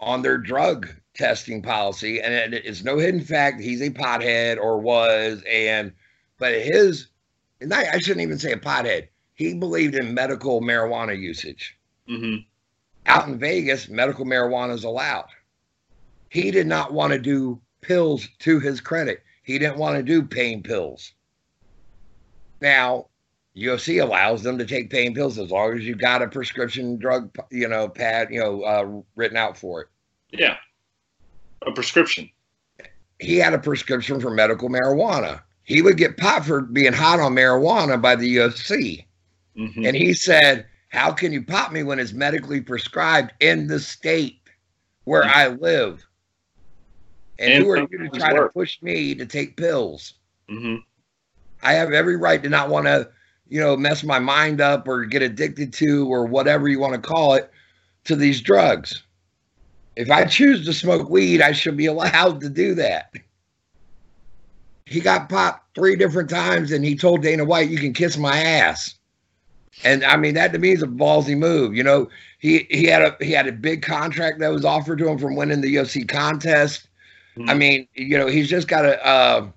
on 0.00 0.22
their 0.22 0.38
drug 0.38 0.88
testing 1.14 1.60
policy 1.62 2.20
and 2.20 2.54
it 2.54 2.64
is 2.64 2.84
no 2.84 2.98
hidden 2.98 3.20
fact 3.20 3.60
he's 3.60 3.82
a 3.82 3.90
pothead 3.90 4.58
or 4.58 4.78
was 4.78 5.42
and 5.48 5.92
but 6.38 6.54
his 6.54 7.08
and 7.60 7.72
I, 7.72 7.92
I 7.92 7.98
shouldn't 7.98 8.22
even 8.22 8.38
say 8.38 8.52
a 8.52 8.56
pothead 8.56 9.08
he 9.34 9.54
believed 9.54 9.94
in 9.94 10.14
medical 10.14 10.60
marijuana 10.60 11.18
usage 11.18 11.76
Mhm. 12.08 12.44
out 13.06 13.28
in 13.28 13.38
Vegas, 13.38 13.88
medical 13.88 14.24
marijuana 14.24 14.72
is 14.74 14.84
allowed. 14.84 15.28
He 16.30 16.50
did 16.50 16.66
not 16.66 16.92
want 16.92 17.12
to 17.12 17.18
do 17.18 17.60
pills 17.80 18.28
to 18.40 18.58
his 18.58 18.80
credit. 18.80 19.22
He 19.42 19.58
didn't 19.58 19.78
want 19.78 19.96
to 19.96 20.02
do 20.02 20.22
pain 20.22 20.62
pills. 20.62 21.12
Now, 22.60 23.08
UFC 23.56 24.02
allows 24.02 24.42
them 24.42 24.56
to 24.58 24.64
take 24.64 24.90
pain 24.90 25.14
pills 25.14 25.38
as 25.38 25.50
long 25.50 25.76
as 25.76 25.84
you've 25.84 25.98
got 25.98 26.22
a 26.22 26.28
prescription 26.28 26.96
drug, 26.96 27.34
you 27.50 27.68
know, 27.68 27.88
pad, 27.88 28.28
you 28.30 28.40
know, 28.40 28.62
uh, 28.62 29.02
written 29.16 29.36
out 29.36 29.56
for 29.58 29.82
it. 29.82 29.88
Yeah. 30.30 30.56
A 31.66 31.72
prescription. 31.72 32.30
He 33.18 33.36
had 33.36 33.52
a 33.52 33.58
prescription 33.58 34.20
for 34.20 34.30
medical 34.30 34.68
marijuana. 34.68 35.42
He 35.64 35.82
would 35.82 35.96
get 35.96 36.16
popped 36.16 36.46
for 36.46 36.62
being 36.62 36.92
hot 36.92 37.20
on 37.20 37.34
marijuana 37.34 38.00
by 38.00 38.16
the 38.16 38.36
UFC. 38.36 39.06
Mhm. 39.56 39.86
And 39.86 39.96
he 39.96 40.14
said, 40.14 40.66
How 40.88 41.12
can 41.12 41.32
you 41.32 41.42
pop 41.42 41.72
me 41.72 41.82
when 41.82 41.98
it's 41.98 42.12
medically 42.12 42.60
prescribed 42.60 43.32
in 43.40 43.66
the 43.66 43.80
state 43.80 44.40
where 45.04 45.24
I 45.24 45.48
live? 45.48 46.06
And, 47.38 47.52
And 47.52 47.64
who 47.64 47.70
are 47.70 47.78
you 47.78 47.98
to 47.98 48.08
try 48.10 48.32
to 48.32 48.48
push 48.48 48.80
me 48.82 49.14
to 49.14 49.26
take 49.26 49.56
pills? 49.56 50.14
Mhm. 50.50 50.82
I 51.62 51.72
have 51.74 51.92
every 51.92 52.16
right 52.16 52.42
to 52.42 52.48
not 52.48 52.68
want 52.68 52.86
to, 52.86 53.08
you 53.48 53.60
know, 53.60 53.76
mess 53.76 54.02
my 54.02 54.18
mind 54.18 54.60
up 54.60 54.86
or 54.88 55.04
get 55.04 55.22
addicted 55.22 55.72
to 55.74 56.06
or 56.12 56.26
whatever 56.26 56.68
you 56.68 56.80
want 56.80 56.94
to 56.94 57.00
call 57.00 57.34
it 57.34 57.50
to 58.04 58.16
these 58.16 58.40
drugs. 58.40 59.02
If 59.96 60.10
I 60.10 60.24
choose 60.24 60.64
to 60.66 60.72
smoke 60.72 61.08
weed, 61.08 61.40
I 61.40 61.52
should 61.52 61.76
be 61.76 61.86
allowed 61.94 62.40
to 62.40 62.48
do 62.48 62.74
that. 62.74 63.12
He 64.86 65.00
got 65.00 65.28
popped 65.28 65.74
three 65.74 65.96
different 65.96 66.28
times 66.28 66.72
and 66.72 66.84
he 66.84 66.96
told 66.96 67.22
Dana 67.22 67.44
White, 67.44 67.70
You 67.70 67.78
can 67.78 67.92
kiss 67.92 68.16
my 68.18 68.36
ass. 68.36 68.94
And 69.84 70.04
I 70.04 70.16
mean 70.16 70.34
that 70.34 70.52
to 70.52 70.58
me 70.58 70.72
is 70.72 70.82
a 70.82 70.86
ballsy 70.86 71.36
move. 71.36 71.74
You 71.74 71.82
know, 71.82 72.08
he 72.38 72.66
he 72.70 72.84
had 72.84 73.02
a 73.02 73.16
he 73.24 73.32
had 73.32 73.46
a 73.46 73.52
big 73.52 73.82
contract 73.82 74.38
that 74.40 74.52
was 74.52 74.64
offered 74.64 74.98
to 74.98 75.08
him 75.08 75.18
from 75.18 75.34
winning 75.34 75.60
the 75.62 75.76
UFC 75.76 76.06
contest. 76.06 76.88
Mm-hmm. 77.36 77.50
I 77.50 77.54
mean, 77.54 77.88
you 77.94 78.18
know, 78.18 78.26
he's 78.26 78.48
just 78.48 78.68
got 78.68 78.82
to 78.82 79.06
uh 79.06 79.48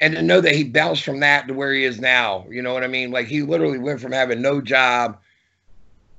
and 0.00 0.14
to 0.14 0.22
know 0.22 0.40
that 0.40 0.54
he 0.54 0.64
bounced 0.64 1.04
from 1.04 1.20
that 1.20 1.48
to 1.48 1.54
where 1.54 1.72
he 1.72 1.84
is 1.84 2.00
now. 2.00 2.46
You 2.48 2.62
know 2.62 2.72
what 2.72 2.84
I 2.84 2.86
mean? 2.86 3.10
Like 3.10 3.26
he 3.26 3.42
literally 3.42 3.78
went 3.78 4.00
from 4.00 4.12
having 4.12 4.40
no 4.40 4.60
job, 4.60 5.18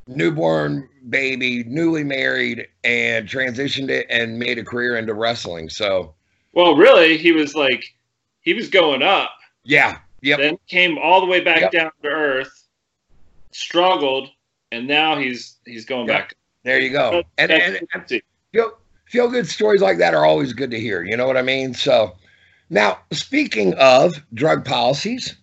newborn 0.07 0.89
baby, 1.09 1.63
newly 1.63 2.03
married, 2.03 2.67
and 2.83 3.27
transitioned 3.27 3.89
it 3.89 4.05
and 4.09 4.37
made 4.37 4.57
a 4.57 4.63
career 4.63 4.97
into 4.97 5.13
wrestling. 5.13 5.69
So 5.69 6.13
Well, 6.53 6.75
really, 6.75 7.17
he 7.17 7.31
was 7.31 7.55
like 7.55 7.83
he 8.41 8.53
was 8.53 8.69
going 8.69 9.01
up. 9.01 9.31
Yeah. 9.63 9.99
Yep. 10.21 10.39
Then 10.39 10.57
came 10.67 10.97
all 10.97 11.21
the 11.21 11.27
way 11.27 11.39
back 11.39 11.61
yep. 11.61 11.71
down 11.71 11.91
to 12.03 12.09
earth 12.09 12.59
struggled, 13.51 14.29
and 14.71 14.87
now 14.87 15.17
he's 15.17 15.57
he's 15.65 15.85
going 15.85 16.07
yep. 16.07 16.17
back. 16.17 16.35
There 16.63 16.79
you 16.79 16.91
go. 16.91 17.23
And, 17.37 17.51
and, 17.51 17.87
and 17.93 18.21
feel 18.51 18.77
feel 19.09 19.27
good 19.27 19.47
stories 19.47 19.81
like 19.81 19.97
that 19.97 20.13
are 20.13 20.23
always 20.23 20.53
good 20.53 20.69
to 20.71 20.79
hear. 20.79 21.03
You 21.03 21.17
know 21.17 21.25
what 21.25 21.35
I 21.35 21.41
mean? 21.41 21.73
So 21.73 22.15
now 22.69 22.99
speaking 23.11 23.73
of 23.73 24.23
drug 24.35 24.63
policies, 24.63 25.35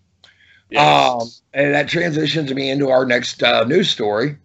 yes. 0.70 1.12
um, 1.12 1.28
and 1.52 1.74
that 1.74 1.88
transitions 1.88 2.54
me 2.54 2.70
into 2.70 2.88
our 2.88 3.04
next 3.04 3.42
uh, 3.42 3.64
news 3.64 3.90
story. 3.90 4.38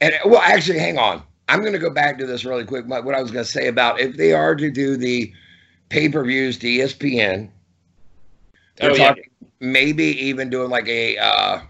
And 0.00 0.14
well, 0.26 0.40
actually, 0.40 0.80
hang 0.80 0.98
on. 0.98 1.22
I'm 1.48 1.60
going 1.60 1.72
to 1.72 1.78
go 1.78 1.90
back 1.90 2.18
to 2.18 2.26
this 2.26 2.44
really 2.44 2.64
quick. 2.64 2.86
What 2.86 3.14
I 3.14 3.22
was 3.22 3.30
going 3.30 3.44
to 3.44 3.50
say 3.50 3.68
about 3.68 4.00
if 4.00 4.16
they 4.16 4.32
are 4.32 4.56
to 4.56 4.70
do 4.70 4.96
the 4.96 5.32
pay 5.88 6.08
per 6.08 6.24
views 6.24 6.58
to 6.58 6.66
ESPN, 6.66 7.48
they're 8.76 8.90
oh, 8.90 8.96
talking 8.96 9.24
yeah. 9.40 9.48
maybe 9.60 10.04
even 10.04 10.50
doing 10.50 10.70
like 10.70 10.88
a 10.88 11.16
uh, 11.18 11.60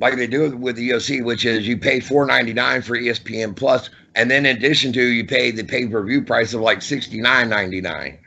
like 0.00 0.16
they 0.16 0.26
do 0.26 0.54
with 0.54 0.76
the 0.76 0.90
UFC, 0.90 1.24
which 1.24 1.46
is 1.46 1.66
you 1.66 1.78
pay 1.78 2.00
four 2.00 2.26
ninety 2.26 2.52
nine 2.52 2.82
for 2.82 2.98
ESPN 2.98 3.56
Plus, 3.56 3.88
and 4.14 4.30
then 4.30 4.46
in 4.46 4.56
addition 4.56 4.92
to 4.92 5.02
you 5.02 5.24
pay 5.24 5.50
the 5.50 5.64
pay 5.64 5.86
per 5.86 6.02
view 6.04 6.22
price 6.22 6.54
of 6.54 6.60
like 6.60 6.82
sixty 6.82 7.20
nine 7.20 7.48
ninety 7.48 7.80
nine. 7.80 8.18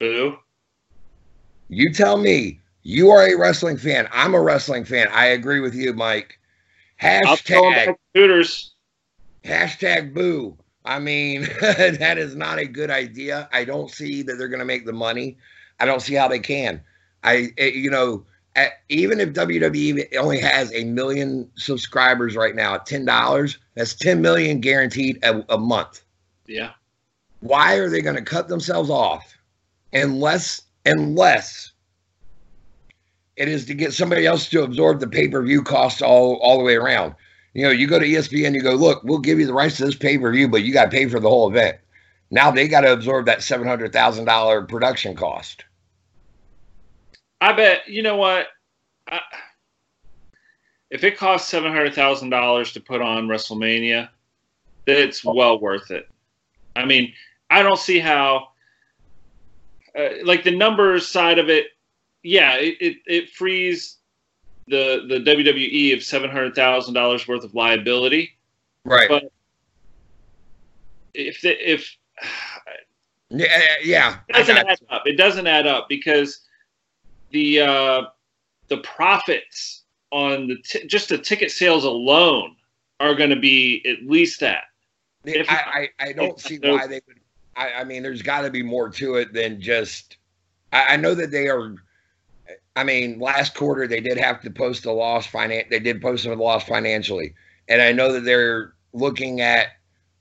Who? 0.00 0.36
You 1.68 1.92
tell 1.92 2.16
me. 2.16 2.60
You 2.82 3.10
are 3.10 3.26
a 3.26 3.36
wrestling 3.36 3.78
fan. 3.78 4.08
I'm 4.12 4.32
a 4.32 4.40
wrestling 4.40 4.84
fan. 4.84 5.08
I 5.10 5.26
agree 5.26 5.58
with 5.58 5.74
you, 5.74 5.92
Mike. 5.92 6.38
Hashtag 7.02 7.96
Hooters. 8.14 8.74
Hashtag 9.44 10.14
boo. 10.14 10.56
I 10.84 11.00
mean, 11.00 11.42
that 11.60 12.16
is 12.16 12.36
not 12.36 12.58
a 12.58 12.66
good 12.66 12.90
idea. 12.90 13.48
I 13.52 13.64
don't 13.64 13.90
see 13.90 14.22
that 14.22 14.36
they're 14.38 14.46
going 14.46 14.60
to 14.60 14.64
make 14.64 14.86
the 14.86 14.92
money. 14.92 15.36
I 15.80 15.84
don't 15.84 16.00
see 16.00 16.14
how 16.14 16.28
they 16.28 16.38
can. 16.38 16.80
I, 17.24 17.48
it, 17.56 17.74
you 17.74 17.90
know, 17.90 18.24
at, 18.56 18.72
even 18.88 19.20
if 19.20 19.28
WWE 19.34 20.16
only 20.16 20.40
has 20.40 20.72
a 20.74 20.84
million 20.84 21.48
subscribers 21.56 22.34
right 22.34 22.56
now 22.56 22.74
at 22.74 22.86
ten 22.86 23.04
dollars, 23.04 23.58
that's 23.74 23.94
ten 23.94 24.20
million 24.20 24.60
guaranteed 24.60 25.22
a, 25.22 25.44
a 25.52 25.58
month. 25.58 26.02
Yeah. 26.46 26.72
Why 27.40 27.74
are 27.74 27.88
they 27.88 28.00
going 28.00 28.16
to 28.16 28.22
cut 28.22 28.48
themselves 28.48 28.90
off 28.90 29.36
unless 29.92 30.62
unless 30.86 31.72
it 33.36 33.48
is 33.48 33.66
to 33.66 33.74
get 33.74 33.92
somebody 33.92 34.24
else 34.26 34.48
to 34.48 34.62
absorb 34.62 35.00
the 35.00 35.08
pay 35.08 35.28
per 35.28 35.42
view 35.42 35.62
costs 35.62 36.00
all 36.02 36.36
all 36.36 36.58
the 36.58 36.64
way 36.64 36.76
around? 36.76 37.14
You 37.52 37.62
know, 37.62 37.70
you 37.70 37.86
go 37.86 37.98
to 37.98 38.06
ESPN, 38.06 38.54
you 38.54 38.62
go, 38.62 38.74
look, 38.74 39.02
we'll 39.04 39.18
give 39.18 39.38
you 39.38 39.46
the 39.46 39.54
rights 39.54 39.78
to 39.78 39.86
this 39.86 39.94
pay 39.94 40.18
per 40.18 40.32
view, 40.32 40.48
but 40.48 40.62
you 40.62 40.72
got 40.72 40.84
to 40.84 40.90
pay 40.90 41.06
for 41.08 41.20
the 41.20 41.28
whole 41.28 41.48
event. 41.48 41.78
Now 42.30 42.50
they 42.50 42.68
got 42.68 42.80
to 42.80 42.92
absorb 42.92 43.26
that 43.26 43.42
seven 43.42 43.66
hundred 43.66 43.92
thousand 43.92 44.24
dollar 44.24 44.62
production 44.62 45.14
cost. 45.14 45.64
I 47.40 47.52
bet 47.52 47.88
you 47.88 48.02
know 48.02 48.16
what. 48.16 48.48
I, 49.08 49.20
if 50.90 51.04
it 51.04 51.16
costs 51.16 51.48
seven 51.48 51.72
hundred 51.72 51.94
thousand 51.94 52.30
dollars 52.30 52.72
to 52.72 52.80
put 52.80 53.00
on 53.00 53.26
WrestleMania, 53.26 54.08
then 54.84 54.96
it's 54.96 55.24
well 55.24 55.60
worth 55.60 55.90
it. 55.90 56.08
I 56.74 56.84
mean, 56.84 57.12
I 57.50 57.62
don't 57.62 57.78
see 57.78 57.98
how. 57.98 58.48
Uh, 59.98 60.10
like 60.24 60.44
the 60.44 60.54
numbers 60.54 61.08
side 61.08 61.38
of 61.38 61.48
it, 61.48 61.68
yeah, 62.22 62.56
it, 62.56 62.76
it, 62.80 62.96
it 63.06 63.30
frees 63.30 63.96
the 64.68 65.06
the 65.08 65.18
WWE 65.20 65.94
of 65.94 66.02
seven 66.02 66.30
hundred 66.30 66.54
thousand 66.54 66.94
dollars 66.94 67.26
worth 67.26 67.44
of 67.44 67.54
liability. 67.54 68.36
Right. 68.84 69.08
But 69.08 69.30
if 71.14 71.40
the, 71.40 71.72
if 71.72 71.96
yeah 73.30 73.46
yeah 73.82 74.18
it 74.28 74.34
doesn't 74.34 74.56
add 74.56 74.78
up. 74.90 75.02
It 75.06 75.16
doesn't 75.16 75.46
add 75.46 75.66
up 75.66 75.88
because 75.88 76.45
the 77.30 77.60
uh, 77.60 78.02
the 78.68 78.78
profits 78.78 79.82
on 80.10 80.48
the 80.48 80.56
t- 80.64 80.86
just 80.86 81.08
the 81.08 81.18
ticket 81.18 81.50
sales 81.50 81.84
alone 81.84 82.56
are 83.00 83.14
going 83.14 83.30
to 83.30 83.40
be 83.40 83.84
at 83.86 84.08
least 84.08 84.40
that. 84.40 84.64
I, 85.26 85.88
I, 85.98 86.08
I 86.08 86.12
don't 86.12 86.40
see 86.40 86.58
why 86.58 86.86
they 86.86 87.00
would. 87.06 87.20
I, 87.56 87.72
I 87.80 87.84
mean, 87.84 88.02
there's 88.02 88.22
got 88.22 88.42
to 88.42 88.50
be 88.50 88.62
more 88.62 88.88
to 88.90 89.16
it 89.16 89.32
than 89.32 89.60
just. 89.60 90.18
I, 90.72 90.94
I 90.94 90.96
know 90.96 91.14
that 91.14 91.30
they 91.30 91.48
are. 91.48 91.74
I 92.76 92.84
mean, 92.84 93.18
last 93.18 93.54
quarter 93.54 93.88
they 93.88 94.00
did 94.00 94.18
have 94.18 94.40
to 94.42 94.50
post 94.50 94.84
a 94.84 94.92
loss. 94.92 95.26
Finan- 95.26 95.68
They 95.68 95.80
did 95.80 96.00
post 96.00 96.26
a 96.26 96.34
loss 96.34 96.64
financially, 96.64 97.34
and 97.68 97.82
I 97.82 97.92
know 97.92 98.12
that 98.12 98.24
they're 98.24 98.74
looking 98.92 99.40
at 99.40 99.68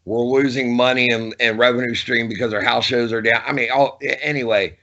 we're 0.05 0.19
losing 0.19 0.75
money 0.75 1.09
and, 1.09 1.35
and 1.39 1.57
revenue 1.57 1.95
stream 1.95 2.29
because 2.29 2.53
our 2.53 2.61
house 2.61 2.85
shows 2.85 3.11
are 3.11 3.21
down. 3.21 3.41
I 3.45 3.51
mean, 3.51 3.69
all 3.71 3.99
anyway. 4.21 4.77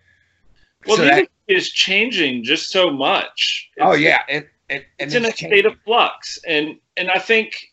Well, 0.87 0.97
so 0.97 1.05
that, 1.05 1.29
is 1.52 1.71
changing 1.71 2.44
just 2.44 2.71
so 2.71 2.90
much. 2.90 3.71
Oh, 3.80 3.92
it's, 3.92 3.97
oh 3.97 4.00
yeah, 4.00 4.23
it's, 4.28 4.87
it's 4.99 5.14
in 5.14 5.25
a 5.25 5.32
changing. 5.32 5.49
state 5.49 5.66
of 5.66 5.76
flux, 5.85 6.38
and 6.47 6.78
and 6.97 7.11
I 7.11 7.18
think 7.18 7.73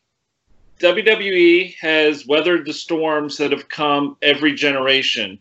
WWE 0.79 1.75
has 1.79 2.25
weathered 2.25 2.65
the 2.65 2.73
storms 2.73 3.37
that 3.37 3.51
have 3.51 3.69
come 3.69 4.17
every 4.21 4.53
generation. 4.53 5.39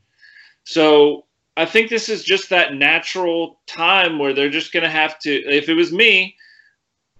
So 0.65 1.25
I 1.57 1.65
think 1.65 1.91
this 1.91 2.09
is 2.09 2.25
just 2.25 2.51
that 2.51 2.75
natural 2.75 3.61
time 3.67 4.19
where 4.19 4.33
they're 4.33 4.51
just 4.51 4.73
going 4.73 4.85
to 4.85 4.91
have 4.91 5.19
to. 5.21 5.31
If 5.31 5.69
it 5.69 5.75
was 5.75 5.93
me, 5.93 6.37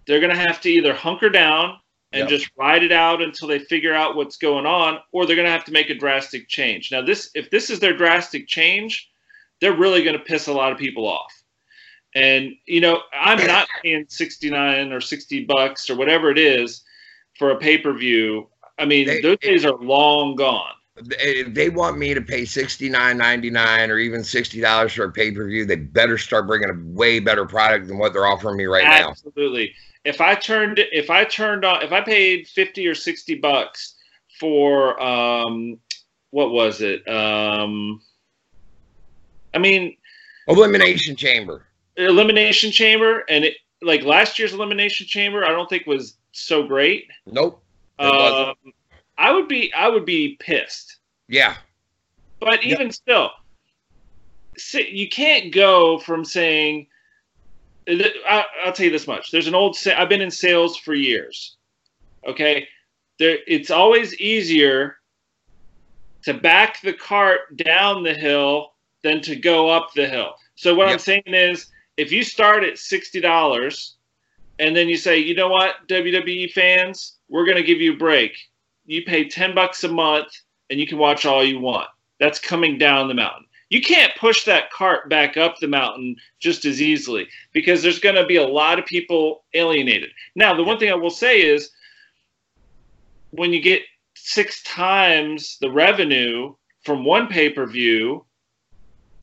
they're 0.07 0.21
going 0.21 0.35
to 0.35 0.49
have 0.49 0.61
to 0.63 0.71
either 0.71 0.95
hunker 0.95 1.31
down 1.31 1.79
and 2.13 2.21
yep. 2.21 2.29
just 2.29 2.51
ride 2.57 2.83
it 2.83 2.93
out 2.93 3.21
until 3.21 3.49
they 3.49 3.59
figure 3.59 3.95
out 3.95 4.17
what's 4.17 4.37
going 4.37 4.65
on, 4.67 4.99
or 5.13 5.27
they're 5.27 5.37
going 5.37 5.47
to 5.47 5.53
have 5.53 5.65
to 5.65 5.73
make 5.73 5.91
a 5.91 5.95
drastic 5.95 6.49
change. 6.49 6.91
Now, 6.91 7.03
this 7.03 7.31
if 7.35 7.51
this 7.51 7.71
is 7.71 7.81
their 7.81 7.97
drastic 7.97 8.49
change, 8.49 9.11
they're 9.61 9.77
really 9.77 10.03
going 10.03 10.19
to 10.19 10.25
piss 10.25 10.47
a 10.47 10.53
lot 10.53 10.73
of 10.73 10.79
people 10.79 11.07
off. 11.07 11.33
And 12.15 12.53
you 12.67 12.81
know, 12.81 13.01
I'm 13.13 13.45
not 13.47 13.69
paying 13.83 14.07
69 14.09 14.93
or 14.93 15.01
60 15.01 15.45
bucks 15.45 15.91
or 15.91 15.97
whatever 15.97 16.31
it 16.31 16.39
is 16.39 16.83
for 17.39 17.51
a 17.51 17.57
pay-per-view. 17.57 18.49
I 18.79 18.85
mean, 18.85 19.07
they, 19.07 19.21
those 19.21 19.39
days 19.39 19.65
are 19.65 19.77
long 19.77 20.37
gone. 20.37 20.73
If 20.97 21.55
they 21.55 21.69
want 21.69 21.97
me 21.97 22.13
to 22.13 22.21
pay 22.21 22.43
69.99 22.43 23.89
or 23.89 23.99
even 23.99 24.23
$60 24.23 24.95
for 24.95 25.05
a 25.05 25.13
pay-per-view, 25.13 25.65
they 25.65 25.77
better 25.77 26.19
start 26.19 26.49
bringing 26.49 26.71
a 26.71 26.97
way 26.97 27.21
better 27.21 27.47
product 27.47 27.87
than 27.87 27.99
what 27.99 28.13
they're 28.13 28.27
offering 28.27 28.57
me 28.57 28.67
right 28.67 28.85
Absolutely. 28.85 29.01
now. 29.01 29.11
Absolutely. 29.11 29.75
If 30.05 30.21
I 30.21 30.35
turned 30.35 30.79
if 30.79 31.11
I 31.11 31.25
turned 31.25 31.65
on 31.65 31.83
if 31.83 31.93
I 31.93 32.01
paid 32.01 32.49
50 32.49 32.87
or 32.87 32.95
60 32.95 33.35
bucks 33.37 33.97
for 34.41 35.01
um 35.03 35.79
what 36.31 36.51
was 36.51 36.81
it? 36.81 37.07
Um 37.09 38.01
I 39.55 39.59
mean, 39.59 39.97
Elimination 40.49 41.17
Chamber. 41.17 41.65
Elimination 41.97 42.71
Chamber, 42.71 43.25
and 43.29 43.45
it 43.45 43.55
like 43.83 44.03
last 44.03 44.39
year's 44.39 44.53
Elimination 44.53 45.07
Chamber, 45.07 45.45
I 45.45 45.49
don't 45.49 45.69
think 45.69 45.87
was 45.87 46.17
so 46.33 46.67
great. 46.67 47.09
Nope. 47.27 47.63
Um, 47.99 48.55
I 49.17 49.33
would 49.33 49.49
be 49.49 49.73
I 49.75 49.89
would 49.89 50.05
be 50.05 50.37
pissed. 50.41 50.97
Yeah. 51.29 51.57
But 52.41 52.63
even 52.63 52.87
yep. 52.87 52.95
still, 52.95 53.31
you 54.73 55.09
can't 55.09 55.53
go 55.53 55.99
from 55.99 56.25
saying. 56.25 56.87
I'll 58.29 58.73
tell 58.73 58.85
you 58.85 58.93
this 58.93 59.07
much. 59.07 59.31
There's 59.31 59.47
an 59.47 59.55
old. 59.55 59.77
I've 59.97 60.09
been 60.09 60.21
in 60.21 60.31
sales 60.31 60.77
for 60.77 60.95
years. 60.95 61.57
Okay, 62.27 62.69
there. 63.19 63.39
It's 63.47 63.71
always 63.71 64.15
easier 64.21 64.99
to 66.23 66.35
back 66.35 66.81
the 66.83 66.93
cart 66.93 67.57
down 67.57 68.03
the 68.03 68.15
hill 68.15 68.75
than 69.03 69.21
to 69.23 69.37
go 69.37 69.69
up 69.69 69.93
the 69.95 70.07
hill. 70.07 70.35
So 70.57 70.75
what 70.75 70.87
yep. 70.87 70.95
I'm 70.95 70.99
saying 70.99 71.23
is, 71.27 71.67
if 71.97 72.13
you 72.13 72.23
start 72.23 72.65
at 72.65 72.79
sixty 72.79 73.21
dollars, 73.21 73.97
and 74.59 74.77
then 74.77 74.89
you 74.89 74.97
say, 74.97 75.19
you 75.19 75.35
know 75.35 75.49
what, 75.49 75.87
WWE 75.89 76.53
fans, 76.53 77.19
we're 77.29 77.45
going 77.45 77.57
to 77.57 77.63
give 77.63 77.81
you 77.81 77.95
a 77.95 77.97
break. 77.97 78.37
You 78.87 79.05
pay 79.05 79.29
ten 79.29 79.55
bucks 79.55 79.85
a 79.85 79.89
month, 79.89 80.29
and 80.71 80.81
you 80.81 80.87
can 80.87 80.99
watch 80.99 81.27
all 81.27 81.45
you 81.45 81.61
want. 81.61 81.89
That's 82.19 82.39
coming 82.41 82.79
down 82.79 83.09
the 83.09 83.15
mountain. 83.15 83.47
you 83.71 83.83
can't 83.83 84.17
push 84.17 84.45
that 84.45 84.71
cart 84.71 85.09
back 85.09 85.37
up 85.37 85.59
the 85.59 85.69
mountain 85.69 86.17
just 86.41 86.65
as 86.65 86.81
easily 86.81 87.29
because 87.53 87.83
there's 87.83 87.99
going 87.99 88.15
to 88.15 88.27
be 88.27 88.37
a 88.37 88.47
lot 88.47 88.79
of 88.79 88.87
people 88.87 89.45
alienated. 89.55 90.11
Now, 90.35 90.55
the 90.55 90.65
one 90.65 90.79
thing 90.79 90.91
I 90.91 90.95
will 90.95 91.11
say 91.11 91.43
is 91.43 91.71
when 93.31 93.53
you 93.53 93.61
get 93.61 93.83
six 94.15 94.63
times 94.63 95.59
the 95.61 95.71
revenue 95.71 96.55
from 96.83 97.05
one 97.05 97.29
pay 97.29 97.51
per 97.51 97.67
view 97.67 98.25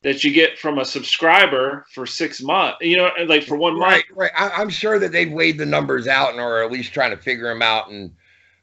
that 0.02 0.22
you 0.22 0.32
get 0.32 0.58
from 0.58 0.78
a 0.78 0.84
subscriber 0.84 1.84
for 1.92 2.06
six 2.06 2.40
months, 2.40 2.78
you 2.80 2.96
know, 2.96 3.10
like 3.26 3.42
for 3.42 3.56
one 3.56 3.78
right, 3.78 4.04
month. 4.08 4.18
Right, 4.18 4.30
I, 4.36 4.50
I'm 4.50 4.70
sure 4.70 4.98
that 4.98 5.12
they've 5.12 5.32
weighed 5.32 5.58
the 5.58 5.66
numbers 5.66 6.06
out 6.06 6.30
and 6.30 6.40
are 6.40 6.62
at 6.62 6.70
least 6.70 6.92
trying 6.92 7.10
to 7.10 7.16
figure 7.16 7.48
them 7.48 7.62
out 7.62 7.90
and 7.90 8.12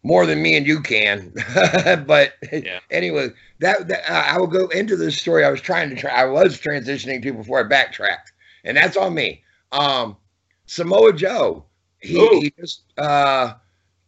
more 0.04 0.26
than 0.26 0.42
me 0.42 0.56
and 0.56 0.68
you 0.68 0.82
can. 0.82 1.34
but 2.08 2.34
yeah. 2.52 2.80
anyway, 2.92 3.30
that, 3.60 3.88
that 3.88 4.10
uh, 4.10 4.24
I 4.28 4.38
will 4.38 4.48
go 4.48 4.68
into 4.68 4.96
this 4.96 5.18
story. 5.18 5.44
I 5.44 5.50
was 5.50 5.62
trying 5.62 5.90
to 5.90 5.96
try. 5.96 6.12
I 6.12 6.26
was 6.26 6.60
transitioning 6.60 7.22
to 7.24 7.34
before 7.34 7.60
I 7.60 7.64
backtracked, 7.64 8.32
and 8.64 8.78
that's 8.78 8.98
on 8.98 9.14
me. 9.14 9.44
Um, 9.72 10.18
Samoa 10.66 11.14
Joe. 11.14 11.66
He, 12.00 12.18
he 12.40 12.54
just 12.60 12.84
uh, 12.98 13.54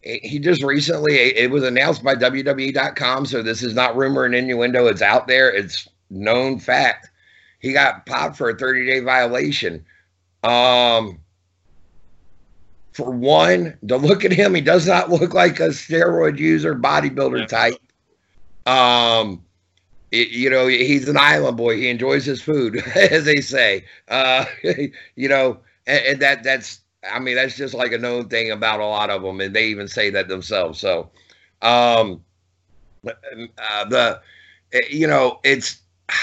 he 0.01 0.37
just 0.37 0.61
recently 0.61 1.15
it 1.15 1.49
was 1.49 1.63
announced 1.63 2.03
by 2.03 2.15
WWE.com, 2.15 3.25
so 3.25 3.41
this 3.41 3.63
is 3.63 3.73
not 3.73 3.95
rumor 3.95 4.25
and 4.25 4.35
innuendo. 4.35 4.87
It's 4.87 5.01
out 5.01 5.27
there. 5.27 5.49
It's 5.49 5.87
known 6.09 6.59
fact. 6.59 7.09
He 7.59 7.73
got 7.73 8.05
popped 8.05 8.37
for 8.37 8.49
a 8.49 8.57
30 8.57 8.85
day 8.85 8.99
violation. 8.99 9.85
Um, 10.43 11.19
for 12.93 13.11
one, 13.11 13.77
to 13.87 13.97
look 13.97 14.23
at 14.23 14.31
him, 14.31 14.55
he 14.55 14.61
does 14.61 14.87
not 14.87 15.09
look 15.09 15.33
like 15.33 15.59
a 15.59 15.69
steroid 15.69 16.37
user, 16.37 16.73
bodybuilder 16.73 17.39
yeah. 17.39 17.45
type. 17.45 17.75
Um, 18.65 19.43
it, 20.11 20.29
you 20.29 20.49
know, 20.49 20.67
he's 20.67 21.09
an 21.09 21.17
island 21.17 21.57
boy. 21.57 21.75
He 21.75 21.89
enjoys 21.89 22.25
his 22.25 22.41
food, 22.41 22.77
as 22.95 23.25
they 23.25 23.41
say. 23.41 23.83
Uh, 24.07 24.45
you 25.15 25.27
know, 25.27 25.59
and, 25.85 26.05
and, 26.05 26.21
that 26.21 26.43
that's, 26.43 26.79
I 27.11 27.19
mean, 27.19 27.35
that's 27.35 27.57
just 27.57 27.73
like 27.73 27.91
a 27.91 27.97
known 27.97 28.29
thing 28.29 28.51
about 28.51 28.79
a 28.79 28.85
lot 28.85 29.09
of 29.09 29.23
them, 29.23 29.41
and 29.41 29.53
they 29.53 29.67
even 29.67 29.89
say 29.89 30.09
that 30.11 30.29
themselves. 30.29 30.79
So, 30.79 31.09
um, 31.61 32.23
uh, 33.05 33.85
the, 33.89 34.21
eh, 34.73 34.79
you 34.89 35.07
know, 35.07 35.39
it's. 35.43 35.81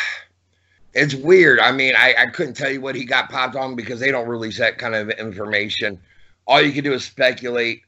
It's 0.95 1.15
weird. 1.15 1.59
I 1.59 1.73
mean, 1.73 1.95
I, 1.97 2.15
I 2.19 2.27
couldn't 2.27 2.55
tell 2.55 2.71
you 2.71 2.81
what 2.81 2.95
he 2.95 3.05
got 3.05 3.31
popped 3.31 3.57
on 3.57 3.77
because 3.77 3.99
they 3.99 4.11
don't 4.11 4.29
release 4.29 4.59
that 4.59 4.79
kind 4.79 4.95
of 4.95 5.11
information 5.11 5.99
all 6.47 6.61
you 6.61 6.73
can 6.73 6.85
do 6.85 6.93
is 6.93 7.05
speculate. 7.05 7.83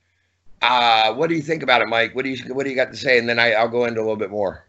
Uh, 0.62 1.12
what 1.14 1.28
do 1.28 1.34
you 1.34 1.42
think 1.42 1.62
about 1.62 1.82
it, 1.82 1.88
Mike? 1.88 2.14
What 2.14 2.24
do 2.24 2.30
you 2.30 2.54
what 2.54 2.64
do 2.64 2.70
you 2.70 2.76
got 2.76 2.90
to 2.90 2.96
say? 2.96 3.18
And 3.18 3.28
then 3.28 3.38
I, 3.38 3.52
I'll 3.52 3.68
go 3.68 3.84
into 3.84 4.00
a 4.00 4.02
little 4.02 4.16
bit 4.16 4.30
more. 4.30 4.66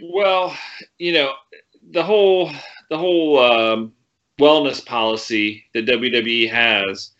Well, 0.00 0.56
you 0.98 1.12
know, 1.12 1.34
the 1.90 2.02
whole 2.02 2.50
the 2.90 2.98
whole 2.98 3.38
um, 3.38 3.92
wellness 4.38 4.84
policy 4.84 5.64
that 5.72 5.86
WWE 5.86 6.50
has 6.50 7.12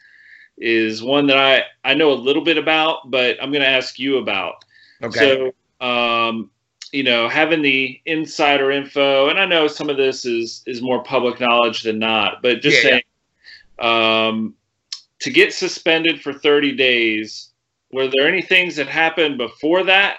is 0.58 1.02
one 1.02 1.26
that 1.28 1.38
I 1.38 1.62
I 1.90 1.94
know 1.94 2.12
a 2.12 2.14
little 2.14 2.44
bit 2.44 2.58
about, 2.58 3.10
but 3.10 3.42
I'm 3.42 3.50
going 3.50 3.62
to 3.62 3.68
ask 3.68 3.98
you 3.98 4.18
about. 4.18 4.64
Okay. 5.02 5.52
So, 5.80 5.86
um, 5.86 6.50
you 6.92 7.02
know, 7.02 7.28
having 7.28 7.62
the 7.62 8.00
insider 8.06 8.70
info, 8.70 9.28
and 9.28 9.38
I 9.38 9.46
know 9.46 9.66
some 9.66 9.90
of 9.90 9.96
this 9.96 10.24
is 10.24 10.62
is 10.66 10.82
more 10.82 11.02
public 11.02 11.40
knowledge 11.40 11.82
than 11.82 11.98
not, 11.98 12.42
but 12.42 12.60
just 12.60 12.82
yeah, 12.82 12.90
saying, 12.90 13.02
yeah. 13.80 14.26
um, 14.26 14.54
to 15.20 15.30
get 15.30 15.54
suspended 15.54 16.20
for 16.20 16.32
30 16.32 16.76
days, 16.76 17.50
were 17.92 18.08
there 18.08 18.28
any 18.28 18.42
things 18.42 18.76
that 18.76 18.88
happened 18.88 19.38
before 19.38 19.84
that? 19.84 20.18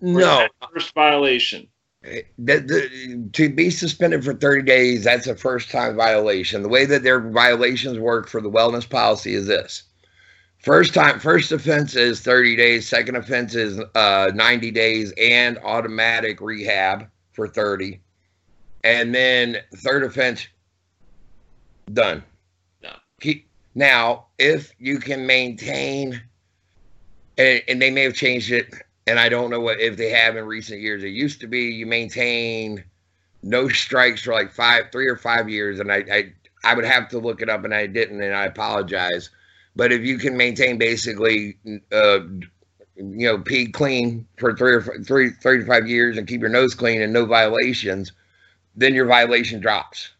No. 0.00 0.48
First 0.72 0.94
violation. 0.94 1.68
The, 2.02 2.24
the, 2.38 3.28
to 3.32 3.48
be 3.50 3.70
suspended 3.70 4.24
for 4.24 4.32
30 4.34 4.62
days, 4.62 5.04
that's 5.04 5.26
a 5.26 5.34
first 5.34 5.70
time 5.70 5.96
violation. 5.96 6.62
The 6.62 6.68
way 6.68 6.86
that 6.86 7.02
their 7.02 7.20
violations 7.20 7.98
work 7.98 8.28
for 8.28 8.40
the 8.40 8.50
wellness 8.50 8.88
policy 8.88 9.34
is 9.34 9.46
this 9.46 9.82
first 10.58 10.94
time, 10.94 11.18
first 11.18 11.52
offense 11.52 11.94
is 11.96 12.20
30 12.20 12.56
days, 12.56 12.88
second 12.88 13.16
offense 13.16 13.54
is 13.54 13.80
uh, 13.94 14.30
90 14.34 14.70
days 14.70 15.12
and 15.18 15.58
automatic 15.58 16.40
rehab 16.40 17.08
for 17.32 17.48
30. 17.48 18.00
And 18.84 19.14
then 19.14 19.58
third 19.76 20.04
offense, 20.04 20.46
done. 21.92 22.22
No. 22.82 22.90
Keep, 23.20 23.48
now, 23.74 24.26
if 24.38 24.72
you 24.78 24.98
can 24.98 25.26
maintain, 25.26 26.20
and, 27.36 27.62
and, 27.68 27.82
they 27.82 27.90
may 27.90 28.02
have 28.02 28.14
changed 28.14 28.50
it, 28.50 28.74
and 29.06 29.18
I 29.18 29.28
don't 29.28 29.50
know 29.50 29.60
what 29.60 29.80
if 29.80 29.96
they 29.96 30.10
have 30.10 30.36
in 30.36 30.44
recent 30.44 30.80
years. 30.80 31.02
It 31.02 31.08
used 31.08 31.40
to 31.40 31.46
be 31.46 31.62
you 31.62 31.86
maintain 31.86 32.84
no 33.42 33.68
strikes 33.68 34.22
for 34.22 34.32
like 34.32 34.52
five, 34.52 34.90
three 34.92 35.08
or 35.08 35.16
five 35.16 35.48
years, 35.48 35.80
and 35.80 35.92
I, 35.92 36.04
I, 36.12 36.32
I 36.64 36.74
would 36.74 36.84
have 36.84 37.08
to 37.10 37.18
look 37.18 37.40
it 37.40 37.48
up, 37.48 37.64
and 37.64 37.74
I 37.74 37.86
didn't, 37.86 38.20
and 38.20 38.34
I 38.34 38.46
apologize. 38.46 39.30
But 39.78 39.92
if 39.92 40.02
you 40.02 40.18
can 40.18 40.36
maintain 40.36 40.76
basically, 40.76 41.56
uh, 41.92 42.18
you 42.96 43.28
know, 43.28 43.38
pee 43.38 43.70
clean 43.70 44.26
for 44.36 44.52
three 44.56 44.74
or 44.74 44.82
three, 44.82 45.30
three 45.30 45.60
to 45.60 45.64
five 45.64 45.86
years, 45.86 46.18
and 46.18 46.26
keep 46.26 46.40
your 46.40 46.50
nose 46.50 46.74
clean 46.74 47.00
and 47.00 47.12
no 47.12 47.24
violations, 47.24 48.10
then 48.74 48.92
your 48.92 49.06
violation 49.06 49.60
drops. 49.60 50.10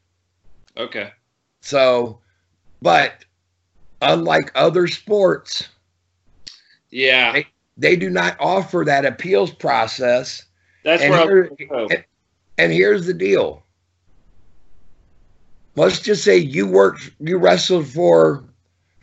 Okay. 0.76 1.10
So, 1.60 2.20
but 2.80 3.24
unlike 4.00 4.52
other 4.54 4.86
sports. 4.86 5.66
Yeah. 6.90 7.32
They, 7.32 7.46
they 7.76 7.96
do 7.96 8.10
not 8.10 8.36
offer 8.38 8.84
that 8.86 9.04
appeals 9.04 9.50
process. 9.50 10.44
That's 10.84 11.02
and, 11.02 11.12
here, 11.14 11.50
and, 11.68 12.04
and 12.58 12.72
here's 12.72 13.06
the 13.06 13.14
deal. 13.14 13.64
Let's 15.74 15.98
just 15.98 16.22
say 16.22 16.36
you 16.36 16.68
worked, 16.68 17.10
you 17.18 17.38
wrestled 17.38 17.88
for 17.88 18.44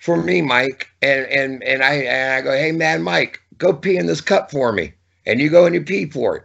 for 0.06 0.22
me, 0.22 0.40
Mike, 0.40 0.88
and 1.02 1.26
and 1.26 1.64
and 1.64 1.84
I 1.84 1.94
and 1.96 2.34
I 2.34 2.42
go, 2.42 2.56
hey 2.56 2.72
man, 2.72 3.02
Mike, 3.02 3.42
go 3.58 3.74
pee 3.74 3.98
in 3.98 4.06
this 4.06 4.22
cup 4.22 4.52
for 4.52 4.72
me, 4.72 4.94
and 5.26 5.42
you 5.42 5.50
go 5.50 5.66
and 5.66 5.74
you 5.74 5.82
pee 5.82 6.06
for 6.06 6.38
it, 6.38 6.44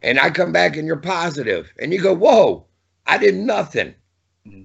and 0.00 0.18
I 0.18 0.30
come 0.30 0.52
back 0.52 0.78
and 0.78 0.86
you're 0.86 0.96
positive, 0.96 1.70
and 1.78 1.92
you 1.92 2.00
go, 2.00 2.14
whoa, 2.14 2.64
I 3.06 3.18
did 3.18 3.34
nothing. 3.34 3.94
Mm-hmm. 4.48 4.64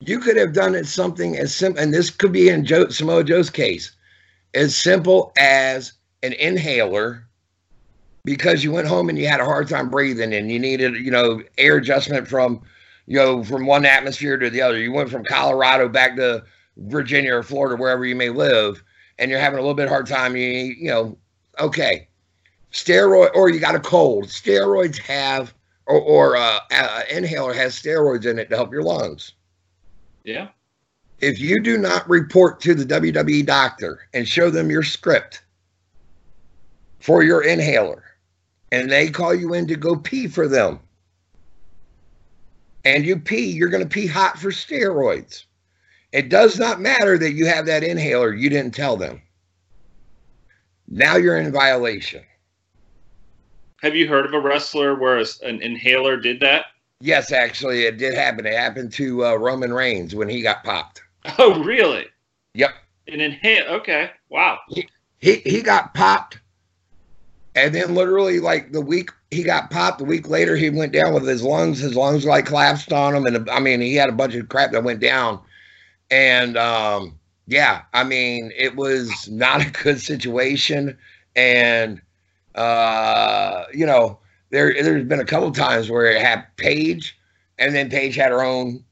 You 0.00 0.18
could 0.18 0.36
have 0.36 0.52
done 0.52 0.74
it 0.74 0.86
something 0.86 1.38
as 1.38 1.54
simple, 1.54 1.80
and 1.80 1.94
this 1.94 2.10
could 2.10 2.32
be 2.32 2.48
in 2.48 2.64
Joe, 2.64 2.88
Samoa 2.88 3.22
Joe's 3.22 3.50
case, 3.50 3.94
as 4.54 4.74
simple 4.74 5.32
as 5.38 5.92
an 6.24 6.32
inhaler 6.32 7.24
because 8.24 8.64
you 8.64 8.72
went 8.72 8.88
home 8.88 9.08
and 9.08 9.18
you 9.18 9.28
had 9.28 9.40
a 9.40 9.44
hard 9.44 9.68
time 9.68 9.88
breathing 9.88 10.32
and 10.34 10.50
you 10.50 10.58
needed, 10.58 10.94
you 10.94 11.10
know, 11.10 11.42
air 11.58 11.76
adjustment 11.76 12.26
from, 12.28 12.62
you 13.06 13.16
know, 13.16 13.42
from 13.42 13.66
one 13.66 13.84
atmosphere 13.84 14.36
to 14.36 14.48
the 14.48 14.60
other. 14.60 14.78
You 14.78 14.92
went 14.92 15.10
from 15.10 15.24
Colorado 15.24 15.88
back 15.88 16.14
to 16.16 16.44
Virginia 16.76 17.34
or 17.34 17.42
Florida, 17.42 17.80
wherever 17.80 18.04
you 18.04 18.16
may 18.16 18.30
live, 18.30 18.82
and 19.18 19.30
you're 19.30 19.40
having 19.40 19.58
a 19.58 19.62
little 19.62 19.74
bit 19.74 19.88
hard 19.88 20.06
time. 20.06 20.36
You, 20.36 20.46
you 20.46 20.88
know, 20.88 21.16
okay, 21.58 22.08
steroid, 22.72 23.30
or 23.34 23.50
you 23.50 23.60
got 23.60 23.74
a 23.74 23.80
cold. 23.80 24.24
Steroids 24.24 24.98
have, 24.98 25.54
or, 25.86 26.00
or 26.00 26.36
uh, 26.36 26.58
uh, 26.70 27.02
inhaler 27.10 27.52
has 27.52 27.80
steroids 27.80 28.26
in 28.26 28.38
it 28.38 28.48
to 28.50 28.56
help 28.56 28.72
your 28.72 28.82
lungs. 28.82 29.32
Yeah. 30.24 30.48
If 31.20 31.38
you 31.38 31.62
do 31.62 31.78
not 31.78 32.08
report 32.08 32.60
to 32.62 32.74
the 32.74 32.84
WWE 32.84 33.46
doctor 33.46 34.08
and 34.12 34.26
show 34.26 34.50
them 34.50 34.70
your 34.70 34.82
script 34.82 35.42
for 36.98 37.22
your 37.22 37.42
inhaler, 37.42 38.02
and 38.72 38.90
they 38.90 39.10
call 39.10 39.34
you 39.34 39.54
in 39.54 39.66
to 39.68 39.76
go 39.76 39.94
pee 39.94 40.26
for 40.26 40.48
them, 40.48 40.80
and 42.84 43.04
you 43.04 43.18
pee, 43.18 43.50
you're 43.50 43.68
going 43.68 43.82
to 43.82 43.88
pee 43.88 44.06
hot 44.06 44.38
for 44.38 44.50
steroids. 44.50 45.44
It 46.12 46.28
does 46.28 46.58
not 46.58 46.80
matter 46.80 47.16
that 47.18 47.32
you 47.32 47.46
have 47.46 47.66
that 47.66 47.82
inhaler, 47.82 48.34
you 48.34 48.50
didn't 48.50 48.74
tell 48.74 48.96
them. 48.96 49.22
Now 50.88 51.16
you're 51.16 51.38
in 51.38 51.52
violation. 51.52 52.22
Have 53.80 53.96
you 53.96 54.06
heard 54.06 54.26
of 54.26 54.34
a 54.34 54.40
wrestler 54.40 54.94
where 54.94 55.18
an 55.42 55.62
inhaler 55.62 56.16
did 56.16 56.38
that? 56.40 56.66
Yes, 57.00 57.32
actually, 57.32 57.82
it 57.82 57.98
did 57.98 58.14
happen. 58.14 58.46
It 58.46 58.54
happened 58.54 58.92
to 58.92 59.26
uh, 59.26 59.34
Roman 59.34 59.72
Reigns 59.72 60.14
when 60.14 60.28
he 60.28 60.42
got 60.42 60.64
popped. 60.64 61.02
Oh, 61.38 61.62
really? 61.62 62.06
Yep. 62.54 62.74
An 63.06 63.20
inhale. 63.20 63.64
Okay. 63.74 64.10
Wow. 64.28 64.58
He, 64.68 64.88
he 65.20 65.36
he 65.46 65.62
got 65.62 65.94
popped, 65.94 66.40
and 67.54 67.72
then 67.72 67.94
literally 67.94 68.40
like 68.40 68.72
the 68.72 68.80
week 68.80 69.10
he 69.30 69.44
got 69.44 69.70
popped, 69.70 69.98
the 69.98 70.04
week 70.04 70.28
later 70.28 70.56
he 70.56 70.68
went 70.68 70.92
down 70.92 71.14
with 71.14 71.24
his 71.24 71.44
lungs. 71.44 71.78
His 71.78 71.94
lungs 71.94 72.24
like 72.24 72.46
collapsed 72.46 72.92
on 72.92 73.14
him, 73.14 73.24
and 73.24 73.48
I 73.48 73.60
mean 73.60 73.80
he 73.80 73.94
had 73.94 74.08
a 74.08 74.12
bunch 74.12 74.34
of 74.34 74.48
crap 74.48 74.72
that 74.72 74.82
went 74.82 74.98
down, 74.98 75.40
and 76.12 76.58
um, 76.58 77.18
yeah, 77.46 77.82
I 77.92 78.04
mean 78.04 78.52
it 78.56 78.76
was 78.76 79.28
not 79.28 79.66
a 79.66 79.70
good 79.70 80.00
situation, 80.00 80.96
and 81.34 82.00
uh, 82.54 83.64
you 83.72 83.86
know 83.86 84.20
there 84.50 84.72
there's 84.74 85.08
been 85.08 85.20
a 85.20 85.24
couple 85.24 85.50
times 85.50 85.90
where 85.90 86.06
it 86.06 86.20
had 86.22 86.44
Paige, 86.56 87.18
and 87.58 87.74
then 87.74 87.90
Paige 87.90 88.14
had 88.14 88.30
her 88.30 88.44
own 88.44 88.84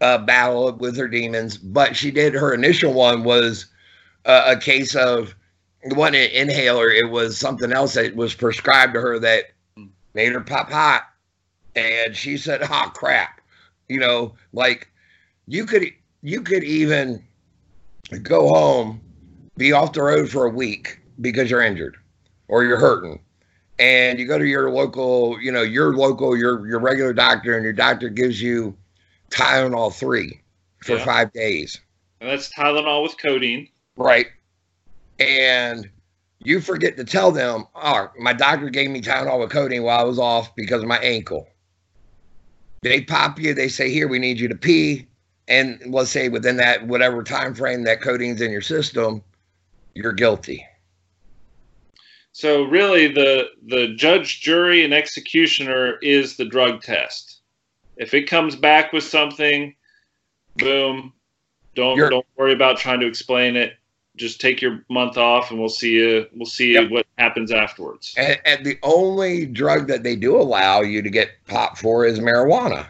uh, 0.00 0.18
battle 0.18 0.72
with 0.72 0.96
her 0.98 1.08
demons. 1.08 1.56
But 1.56 1.96
she 1.96 2.10
did 2.10 2.34
her 2.34 2.52
initial 2.52 2.92
one 2.92 3.22
was 3.22 3.66
uh, 4.24 4.54
a 4.56 4.58
case 4.58 4.96
of 4.96 5.34
the 5.84 5.94
one 5.94 6.16
inhaler. 6.16 6.90
It 6.90 7.10
was 7.10 7.38
something 7.38 7.72
else 7.72 7.94
that 7.94 8.16
was 8.16 8.34
prescribed 8.34 8.94
to 8.94 9.00
her 9.00 9.20
that 9.20 9.44
made 10.14 10.32
her 10.32 10.40
pop 10.40 10.72
hot, 10.72 11.04
and 11.76 12.16
she 12.16 12.36
said, 12.36 12.62
"Oh 12.64 12.90
crap," 12.92 13.40
you 13.88 14.00
know, 14.00 14.34
like 14.52 14.90
you 15.46 15.64
could 15.64 15.84
you 16.26 16.42
could 16.42 16.64
even 16.64 17.22
go 18.22 18.48
home, 18.48 19.00
be 19.56 19.70
off 19.72 19.92
the 19.92 20.02
road 20.02 20.28
for 20.28 20.44
a 20.44 20.50
week 20.50 20.98
because 21.20 21.48
you're 21.48 21.62
injured 21.62 21.96
or 22.48 22.64
you're 22.64 22.80
hurting, 22.80 23.20
and 23.78 24.18
you 24.18 24.26
go 24.26 24.36
to 24.36 24.44
your 24.44 24.68
local, 24.72 25.40
you 25.40 25.52
know, 25.52 25.62
your 25.62 25.94
local, 25.94 26.36
your 26.36 26.66
your 26.66 26.80
regular 26.80 27.12
doctor, 27.12 27.54
and 27.54 27.62
your 27.62 27.72
doctor 27.72 28.08
gives 28.08 28.42
you 28.42 28.76
Tylenol 29.30 29.94
three 29.94 30.40
for 30.82 30.96
Yeah. 30.96 31.04
five 31.04 31.32
days, 31.32 31.80
And 32.20 32.28
that's 32.28 32.52
Tylenol 32.52 33.04
with 33.04 33.16
codeine. 33.18 33.68
right? 33.96 34.26
And 35.20 35.88
you 36.42 36.60
forget 36.60 36.96
to 36.96 37.04
tell 37.04 37.30
them, 37.30 37.66
oh, 37.76 38.10
my 38.18 38.32
doctor 38.32 38.68
gave 38.68 38.90
me 38.90 39.00
Tylenol 39.00 39.38
with 39.38 39.50
codeine 39.50 39.84
while 39.84 40.00
I 40.00 40.04
was 40.04 40.18
off 40.18 40.56
because 40.56 40.82
of 40.82 40.88
my 40.88 40.98
ankle. 40.98 41.46
They 42.82 43.02
pop 43.02 43.38
you. 43.38 43.54
They 43.54 43.68
say, 43.68 43.90
here, 43.92 44.08
we 44.08 44.18
need 44.18 44.40
you 44.40 44.48
to 44.48 44.56
pee. 44.56 45.06
And 45.48 45.80
let's 45.86 46.10
say 46.10 46.28
within 46.28 46.56
that 46.56 46.86
whatever 46.86 47.22
time 47.22 47.54
frame 47.54 47.84
that 47.84 48.00
codeine's 48.00 48.40
in 48.40 48.50
your 48.50 48.62
system, 48.62 49.22
you're 49.94 50.12
guilty. 50.12 50.66
So 52.32 52.64
really, 52.64 53.08
the 53.08 53.46
the 53.66 53.94
judge, 53.94 54.40
jury, 54.42 54.84
and 54.84 54.92
executioner 54.92 55.96
is 56.02 56.36
the 56.36 56.44
drug 56.44 56.82
test. 56.82 57.40
If 57.96 58.12
it 58.12 58.24
comes 58.28 58.56
back 58.56 58.92
with 58.92 59.04
something, 59.04 59.74
boom, 60.56 61.12
don't 61.74 61.96
You're- 61.96 62.10
don't 62.10 62.26
worry 62.36 62.52
about 62.52 62.76
trying 62.76 63.00
to 63.00 63.06
explain 63.06 63.56
it. 63.56 63.74
Just 64.16 64.40
take 64.40 64.60
your 64.60 64.84
month 64.90 65.16
off, 65.18 65.50
and 65.50 65.58
we'll 65.60 65.68
see 65.68 65.92
you. 65.92 66.26
We'll 66.34 66.46
see 66.46 66.72
Yep. 66.74 66.90
what 66.90 67.06
happens 67.18 67.52
afterwards. 67.52 68.14
And, 68.16 68.38
and 68.46 68.64
the 68.66 68.78
only 68.82 69.46
drug 69.46 69.88
that 69.88 70.02
they 70.02 70.16
do 70.16 70.36
allow 70.36 70.80
you 70.80 71.02
to 71.02 71.10
get 71.10 71.30
popped 71.46 71.78
for 71.78 72.04
is 72.06 72.18
marijuana. 72.18 72.86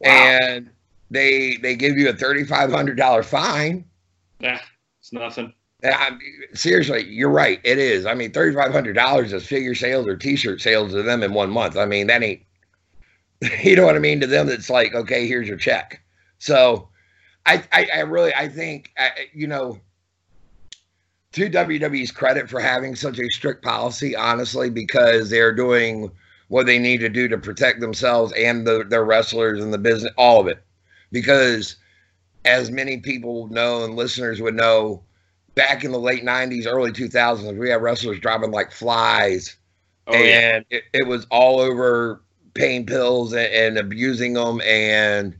Wow. 0.00 0.10
And 0.10 0.70
they 1.10 1.56
they 1.62 1.76
give 1.76 1.96
you 1.96 2.08
a 2.08 2.12
thirty 2.12 2.44
five 2.44 2.70
hundred 2.70 2.96
dollar 2.96 3.22
fine. 3.22 3.84
Nah, 4.40 4.58
it's 5.00 5.12
nothing. 5.12 5.52
I'm, 5.84 6.18
seriously, 6.54 7.04
you're 7.04 7.30
right. 7.30 7.60
It 7.62 7.78
is. 7.78 8.06
I 8.06 8.14
mean, 8.14 8.32
thirty 8.32 8.54
five 8.54 8.72
hundred 8.72 8.94
dollars 8.94 9.32
is 9.32 9.46
figure 9.46 9.74
sales 9.74 10.06
or 10.06 10.16
t 10.16 10.36
shirt 10.36 10.60
sales 10.60 10.92
to 10.92 11.02
them 11.02 11.22
in 11.22 11.34
one 11.34 11.50
month. 11.50 11.76
I 11.76 11.86
mean, 11.86 12.06
that 12.08 12.22
ain't. 12.22 12.42
You 13.62 13.76
know 13.76 13.84
what 13.84 13.96
I 13.96 13.98
mean? 13.98 14.20
To 14.20 14.26
them, 14.26 14.48
it's 14.48 14.70
like, 14.70 14.94
okay, 14.94 15.26
here's 15.26 15.46
your 15.46 15.58
check. 15.58 16.00
So, 16.38 16.88
I 17.44 17.62
I, 17.72 17.88
I 17.96 18.00
really 18.00 18.34
I 18.34 18.48
think 18.48 18.92
I, 18.96 19.10
you 19.32 19.46
know. 19.46 19.78
To 21.32 21.50
WWE's 21.50 22.12
credit 22.12 22.48
for 22.48 22.60
having 22.60 22.94
such 22.94 23.18
a 23.18 23.28
strict 23.28 23.64
policy, 23.64 24.14
honestly, 24.14 24.70
because 24.70 25.30
they're 25.30 25.52
doing 25.52 26.12
what 26.48 26.66
they 26.66 26.78
need 26.78 26.98
to 26.98 27.08
do 27.08 27.28
to 27.28 27.38
protect 27.38 27.80
themselves 27.80 28.32
and 28.36 28.66
the, 28.66 28.84
their 28.84 29.04
wrestlers 29.04 29.62
and 29.62 29.72
the 29.72 29.78
business, 29.78 30.12
all 30.16 30.40
of 30.40 30.46
it. 30.46 30.62
Because, 31.10 31.76
as 32.44 32.70
many 32.70 32.98
people 32.98 33.48
know 33.48 33.84
and 33.84 33.96
listeners 33.96 34.40
would 34.40 34.54
know, 34.54 35.02
back 35.54 35.84
in 35.84 35.92
the 35.92 35.98
late 35.98 36.24
90s, 36.24 36.66
early 36.66 36.92
2000s, 36.92 37.56
we 37.58 37.70
had 37.70 37.82
wrestlers 37.82 38.20
dropping 38.20 38.50
like 38.50 38.72
flies. 38.72 39.56
Oh 40.06 40.14
yeah, 40.14 40.56
and 40.56 40.64
it, 40.70 40.84
it 40.92 41.06
was 41.06 41.26
all 41.30 41.60
over 41.60 42.20
pain 42.52 42.84
pills 42.84 43.32
and, 43.32 43.46
and 43.46 43.78
abusing 43.78 44.34
them. 44.34 44.60
And 44.62 45.36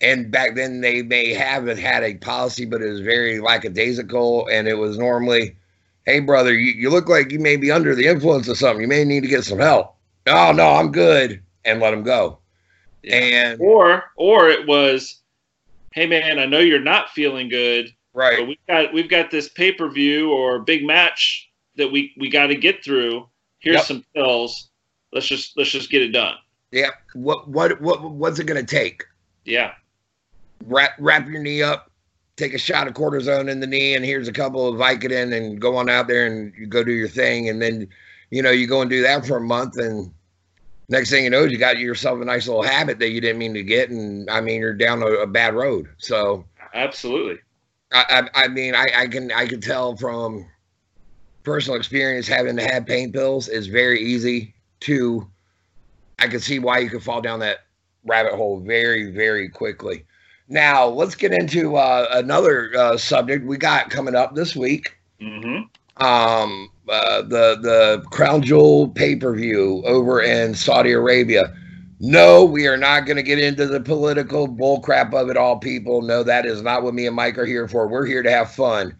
and 0.00 0.30
back 0.30 0.56
then, 0.56 0.80
they 0.80 1.02
may 1.02 1.32
haven't 1.32 1.78
had 1.78 2.02
a 2.02 2.14
policy, 2.14 2.64
but 2.64 2.82
it 2.82 2.90
was 2.90 3.00
very 3.00 3.40
lackadaisical. 3.40 4.48
And 4.48 4.68
it 4.68 4.74
was 4.74 4.98
normally, 4.98 5.56
hey, 6.06 6.20
brother, 6.20 6.54
you, 6.54 6.72
you 6.72 6.90
look 6.90 7.08
like 7.08 7.30
you 7.30 7.38
may 7.38 7.56
be 7.56 7.70
under 7.70 7.94
the 7.94 8.06
influence 8.06 8.48
of 8.48 8.56
something. 8.56 8.80
You 8.80 8.88
may 8.88 9.04
need 9.04 9.20
to 9.22 9.28
get 9.28 9.44
some 9.44 9.58
help. 9.58 9.94
Oh, 10.26 10.52
no, 10.52 10.70
I'm 10.70 10.90
good. 10.90 11.42
And 11.64 11.80
let 11.80 11.92
him 11.92 12.02
go. 12.02 12.38
Yeah. 13.02 13.16
And, 13.16 13.60
or 13.60 14.04
or 14.16 14.48
it 14.48 14.66
was, 14.66 15.20
hey 15.92 16.06
man, 16.06 16.38
I 16.38 16.46
know 16.46 16.58
you're 16.58 16.80
not 16.80 17.10
feeling 17.10 17.48
good, 17.48 17.94
but 18.14 18.20
right. 18.20 18.46
we've 18.46 18.66
got 18.66 18.92
we've 18.92 19.10
got 19.10 19.30
this 19.30 19.48
pay 19.48 19.72
per 19.72 19.88
view 19.90 20.32
or 20.32 20.60
big 20.60 20.84
match 20.84 21.50
that 21.76 21.90
we 21.90 22.14
we 22.18 22.30
got 22.30 22.46
to 22.46 22.54
get 22.56 22.82
through. 22.82 23.28
Here's 23.58 23.76
Yep. 23.76 23.84
some 23.84 24.04
pills. 24.14 24.70
Let's 25.12 25.26
just 25.26 25.56
let's 25.56 25.70
just 25.70 25.90
get 25.90 26.02
it 26.02 26.08
done. 26.12 26.36
Yeah. 26.72 26.90
What, 27.14 27.48
what, 27.48 27.80
what, 27.80 28.02
what's 28.02 28.38
it 28.38 28.44
going 28.44 28.64
to 28.64 28.66
take? 28.66 29.04
Yeah, 29.44 29.72
wrap 30.64 30.90
wrap 30.98 31.28
your 31.28 31.40
knee 31.40 31.62
up, 31.62 31.90
take 32.36 32.54
a 32.54 32.58
shot 32.58 32.86
of 32.86 32.94
cortisone 32.94 33.50
in 33.50 33.60
the 33.60 33.66
knee, 33.66 33.94
and 33.94 34.04
here's 34.04 34.28
a 34.28 34.32
couple 34.32 34.68
of 34.68 34.76
Vicodin, 34.76 35.34
and 35.34 35.60
go 35.60 35.76
on 35.76 35.88
out 35.88 36.06
there 36.06 36.26
and 36.26 36.52
you 36.56 36.66
go 36.66 36.84
do 36.84 36.92
your 36.92 37.08
thing, 37.08 37.48
and 37.48 37.60
then 37.60 37.88
you 38.30 38.42
know 38.42 38.50
you 38.50 38.66
go 38.66 38.80
and 38.80 38.90
do 38.90 39.02
that 39.02 39.26
for 39.26 39.38
a 39.38 39.40
month, 39.40 39.76
and 39.78 40.12
next 40.88 41.10
thing 41.10 41.24
you 41.24 41.30
know, 41.30 41.44
you 41.44 41.58
got 41.58 41.78
yourself 41.78 42.20
a 42.20 42.24
nice 42.24 42.46
little 42.46 42.62
habit 42.62 42.98
that 42.98 43.10
you 43.10 43.20
didn't 43.20 43.38
mean 43.38 43.54
to 43.54 43.62
get, 43.62 43.90
and 43.90 44.28
I 44.30 44.40
mean 44.40 44.60
you're 44.60 44.74
down 44.74 45.02
a, 45.02 45.06
a 45.06 45.26
bad 45.26 45.54
road. 45.54 45.88
So 45.98 46.44
absolutely. 46.74 47.40
I 47.92 48.28
I, 48.34 48.44
I 48.44 48.48
mean 48.48 48.74
I, 48.74 48.86
I 48.94 49.06
can 49.06 49.32
I 49.32 49.46
can 49.46 49.60
tell 49.60 49.96
from 49.96 50.46
personal 51.42 51.78
experience 51.78 52.26
having 52.26 52.56
to 52.56 52.64
have 52.66 52.86
pain 52.86 53.12
pills 53.12 53.48
is 53.48 53.66
very 53.66 54.00
easy 54.00 54.54
to. 54.80 55.26
I 56.18 56.28
can 56.28 56.40
see 56.40 56.58
why 56.58 56.78
you 56.78 56.88
could 56.88 57.02
fall 57.02 57.20
down 57.20 57.40
that 57.40 57.66
rabbit 58.04 58.32
hole 58.32 58.60
very 58.60 59.10
very 59.10 59.48
quickly. 59.48 60.04
Now 60.48 60.86
let's 60.86 61.14
get 61.14 61.32
into 61.32 61.76
uh, 61.76 62.06
another 62.12 62.70
uh, 62.76 62.96
subject 62.96 63.44
we 63.44 63.56
got 63.56 63.90
coming 63.90 64.14
up 64.14 64.34
this 64.34 64.54
week. 64.54 64.96
hmm 65.20 65.62
Um, 65.96 66.70
uh, 66.88 67.22
the 67.22 67.58
the 67.60 68.04
Crown 68.10 68.42
Jewel 68.42 68.88
pay 68.88 69.16
per 69.16 69.34
view 69.34 69.82
over 69.84 70.20
in 70.20 70.54
Saudi 70.54 70.92
Arabia. 70.92 71.52
No, 71.98 72.44
we 72.44 72.66
are 72.66 72.76
not 72.76 73.06
going 73.06 73.16
to 73.16 73.22
get 73.22 73.38
into 73.38 73.66
the 73.66 73.80
political 73.80 74.46
bullcrap 74.46 75.14
of 75.14 75.30
it 75.30 75.36
all, 75.38 75.58
people. 75.58 76.02
No, 76.02 76.22
that 76.22 76.44
is 76.44 76.60
not 76.60 76.82
what 76.82 76.92
me 76.92 77.06
and 77.06 77.16
Mike 77.16 77.38
are 77.38 77.46
here 77.46 77.66
for. 77.66 77.88
We're 77.88 78.04
here 78.04 78.22
to 78.22 78.30
have 78.30 78.52
fun. 78.52 78.94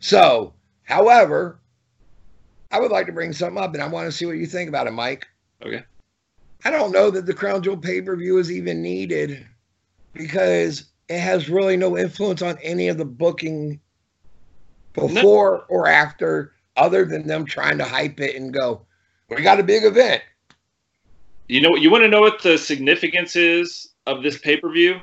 So, 0.00 0.52
however, 0.82 1.60
I 2.72 2.80
would 2.80 2.90
like 2.90 3.06
to 3.06 3.12
bring 3.12 3.32
something 3.32 3.62
up, 3.62 3.72
and 3.74 3.82
I 3.82 3.86
want 3.86 4.06
to 4.06 4.12
see 4.12 4.26
what 4.26 4.36
you 4.36 4.46
think 4.46 4.68
about 4.68 4.88
it, 4.88 4.92
Mike. 4.92 5.28
Okay. 5.64 5.84
I 6.64 6.70
don't 6.70 6.92
know 6.92 7.10
that 7.10 7.24
the 7.26 7.34
Crown 7.34 7.62
Jewel 7.62 7.76
pay 7.76 8.02
per 8.02 8.16
view 8.16 8.38
is 8.38 8.50
even 8.50 8.82
needed 8.82 9.46
because 10.12 10.89
it 11.10 11.18
has 11.18 11.50
really 11.50 11.76
no 11.76 11.98
influence 11.98 12.40
on 12.40 12.56
any 12.62 12.86
of 12.86 12.96
the 12.96 13.04
booking 13.04 13.80
before 14.92 15.64
or 15.68 15.88
after, 15.88 16.52
other 16.76 17.04
than 17.04 17.26
them 17.26 17.44
trying 17.44 17.78
to 17.78 17.84
hype 17.84 18.20
it 18.20 18.36
and 18.36 18.54
go, 18.54 18.86
"We 19.28 19.42
got 19.42 19.58
a 19.58 19.64
big 19.64 19.84
event." 19.84 20.22
You 21.48 21.62
know 21.62 21.74
you 21.74 21.90
want 21.90 22.04
to 22.04 22.08
know 22.08 22.20
what 22.20 22.40
the 22.42 22.56
significance 22.56 23.34
is 23.34 23.88
of 24.06 24.22
this 24.22 24.38
pay 24.38 24.56
per 24.56 24.70
view? 24.70 25.00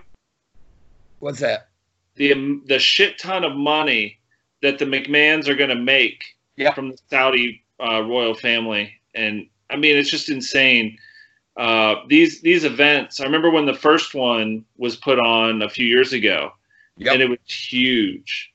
What's 1.20 1.40
that? 1.40 1.68
The 2.16 2.32
um, 2.32 2.64
the 2.68 2.80
shit 2.80 3.20
ton 3.20 3.44
of 3.44 3.58
money 3.58 4.18
that 4.62 4.80
the 4.80 4.86
McMahons 4.86 5.50
are 5.50 5.56
going 5.56 5.70
to 5.70 5.76
make 5.76 6.24
from 6.74 6.92
the 6.92 6.98
Saudi 7.10 7.66
uh, 7.86 8.02
royal 8.02 8.34
family, 8.34 8.94
and 9.14 9.46
I 9.70 9.76
mean 9.76 9.98
it's 9.98 10.10
just 10.10 10.30
insane. 10.30 10.98
Uh, 11.58 11.96
these 12.08 12.42
these 12.42 12.64
events. 12.64 13.20
I 13.20 13.24
remember 13.24 13.50
when 13.50 13.66
the 13.66 13.74
first 13.74 14.14
one 14.14 14.64
was 14.78 14.96
put 14.96 15.20
on 15.20 15.62
a 15.64 15.70
few 15.70 15.86
years 15.88 16.14
ago, 16.14 16.52
Yep. 16.98 17.14
and 17.14 17.22
it 17.24 17.30
was 17.30 17.40
huge, 17.48 18.52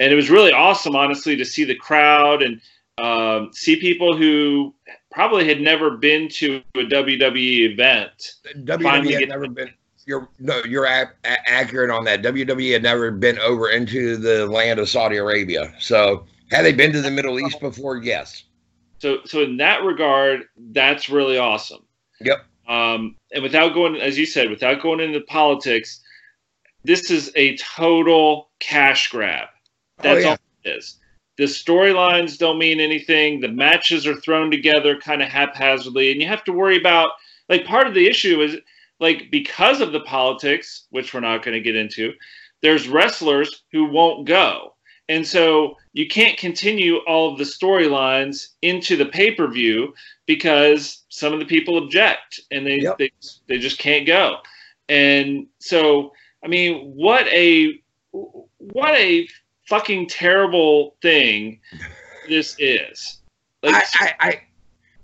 and 0.00 0.12
it 0.12 0.16
was 0.16 0.30
really 0.30 0.52
awesome, 0.52 0.94
honestly, 0.94 1.34
to 1.36 1.44
see 1.44 1.64
the 1.64 1.74
crowd 1.74 2.42
and 2.42 2.60
um, 2.98 3.50
see 3.52 3.76
people 3.76 4.16
who 4.16 4.72
probably 5.10 5.48
had 5.48 5.60
never 5.60 5.96
been 5.96 6.28
to 6.28 6.62
a 6.76 6.80
WWE 6.84 7.72
event. 7.72 8.34
WWE 8.56 9.18
had 9.20 9.28
never 9.28 9.48
been. 9.48 9.70
You're 10.06 10.28
no, 10.38 10.60
you're 10.64 10.84
a, 10.84 11.10
a- 11.24 11.50
accurate 11.50 11.90
on 11.90 12.04
that. 12.04 12.22
WWE 12.22 12.72
had 12.72 12.82
never 12.82 13.10
been 13.10 13.38
over 13.38 13.70
into 13.70 14.16
the 14.16 14.46
land 14.46 14.78
of 14.78 14.88
Saudi 14.88 15.16
Arabia. 15.16 15.72
So, 15.80 16.26
had 16.50 16.64
they 16.64 16.72
been 16.72 16.92
to 16.92 17.00
the 17.00 17.10
Middle 17.10 17.40
East 17.40 17.58
before? 17.58 17.96
Yes. 17.96 18.44
So, 18.98 19.18
so 19.24 19.42
in 19.42 19.56
that 19.56 19.82
regard, 19.82 20.42
that's 20.72 21.08
really 21.08 21.36
awesome. 21.38 21.83
Yep. 22.20 22.44
Um, 22.68 23.16
and 23.32 23.42
without 23.42 23.74
going, 23.74 23.96
as 23.96 24.18
you 24.18 24.26
said, 24.26 24.50
without 24.50 24.80
going 24.80 25.00
into 25.00 25.20
politics, 25.20 26.00
this 26.84 27.10
is 27.10 27.30
a 27.36 27.56
total 27.56 28.50
cash 28.60 29.10
grab. 29.10 29.48
That's 29.98 30.16
oh 30.16 30.20
yeah. 30.20 30.28
all 30.30 30.38
it 30.64 30.70
is. 30.70 30.98
The 31.36 31.44
storylines 31.44 32.38
don't 32.38 32.58
mean 32.58 32.78
anything. 32.78 33.40
The 33.40 33.48
matches 33.48 34.06
are 34.06 34.14
thrown 34.14 34.50
together 34.50 34.98
kind 34.98 35.22
of 35.22 35.28
haphazardly, 35.28 36.12
and 36.12 36.20
you 36.20 36.28
have 36.28 36.44
to 36.44 36.52
worry 36.52 36.76
about 36.76 37.10
like 37.48 37.66
part 37.66 37.86
of 37.86 37.94
the 37.94 38.06
issue 38.06 38.40
is 38.40 38.56
like 39.00 39.30
because 39.30 39.80
of 39.80 39.92
the 39.92 40.00
politics, 40.00 40.86
which 40.90 41.12
we're 41.12 41.20
not 41.20 41.42
going 41.42 41.54
to 41.54 41.60
get 41.60 41.76
into. 41.76 42.12
There's 42.62 42.88
wrestlers 42.88 43.64
who 43.72 43.86
won't 43.86 44.26
go, 44.26 44.74
and 45.08 45.26
so 45.26 45.76
you 45.92 46.06
can't 46.06 46.38
continue 46.38 46.98
all 47.06 47.32
of 47.32 47.38
the 47.38 47.44
storylines 47.44 48.48
into 48.62 48.96
the 48.96 49.06
pay 49.06 49.32
per 49.32 49.48
view 49.48 49.92
because 50.26 51.04
some 51.08 51.32
of 51.32 51.38
the 51.38 51.44
people 51.44 51.78
object 51.78 52.40
and 52.50 52.66
they, 52.66 52.80
Yep. 52.80 52.98
they 52.98 53.10
they 53.48 53.58
just 53.58 53.78
can't 53.78 54.06
go. 54.06 54.38
And 54.88 55.46
so, 55.58 56.12
I 56.44 56.48
mean, 56.48 56.92
what 56.94 57.26
a 57.28 57.80
what 58.12 58.94
a 58.94 59.28
fucking 59.68 60.08
terrible 60.08 60.96
thing 61.02 61.60
this 62.28 62.56
is. 62.58 63.20
Like, 63.62 63.74
I, 63.74 63.82
I, 63.94 64.14
I, 64.20 64.42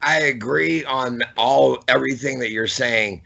I 0.02 0.16
agree 0.22 0.84
on 0.84 1.22
all 1.36 1.82
everything 1.88 2.38
that 2.40 2.50
you're 2.50 2.66
saying. 2.66 3.22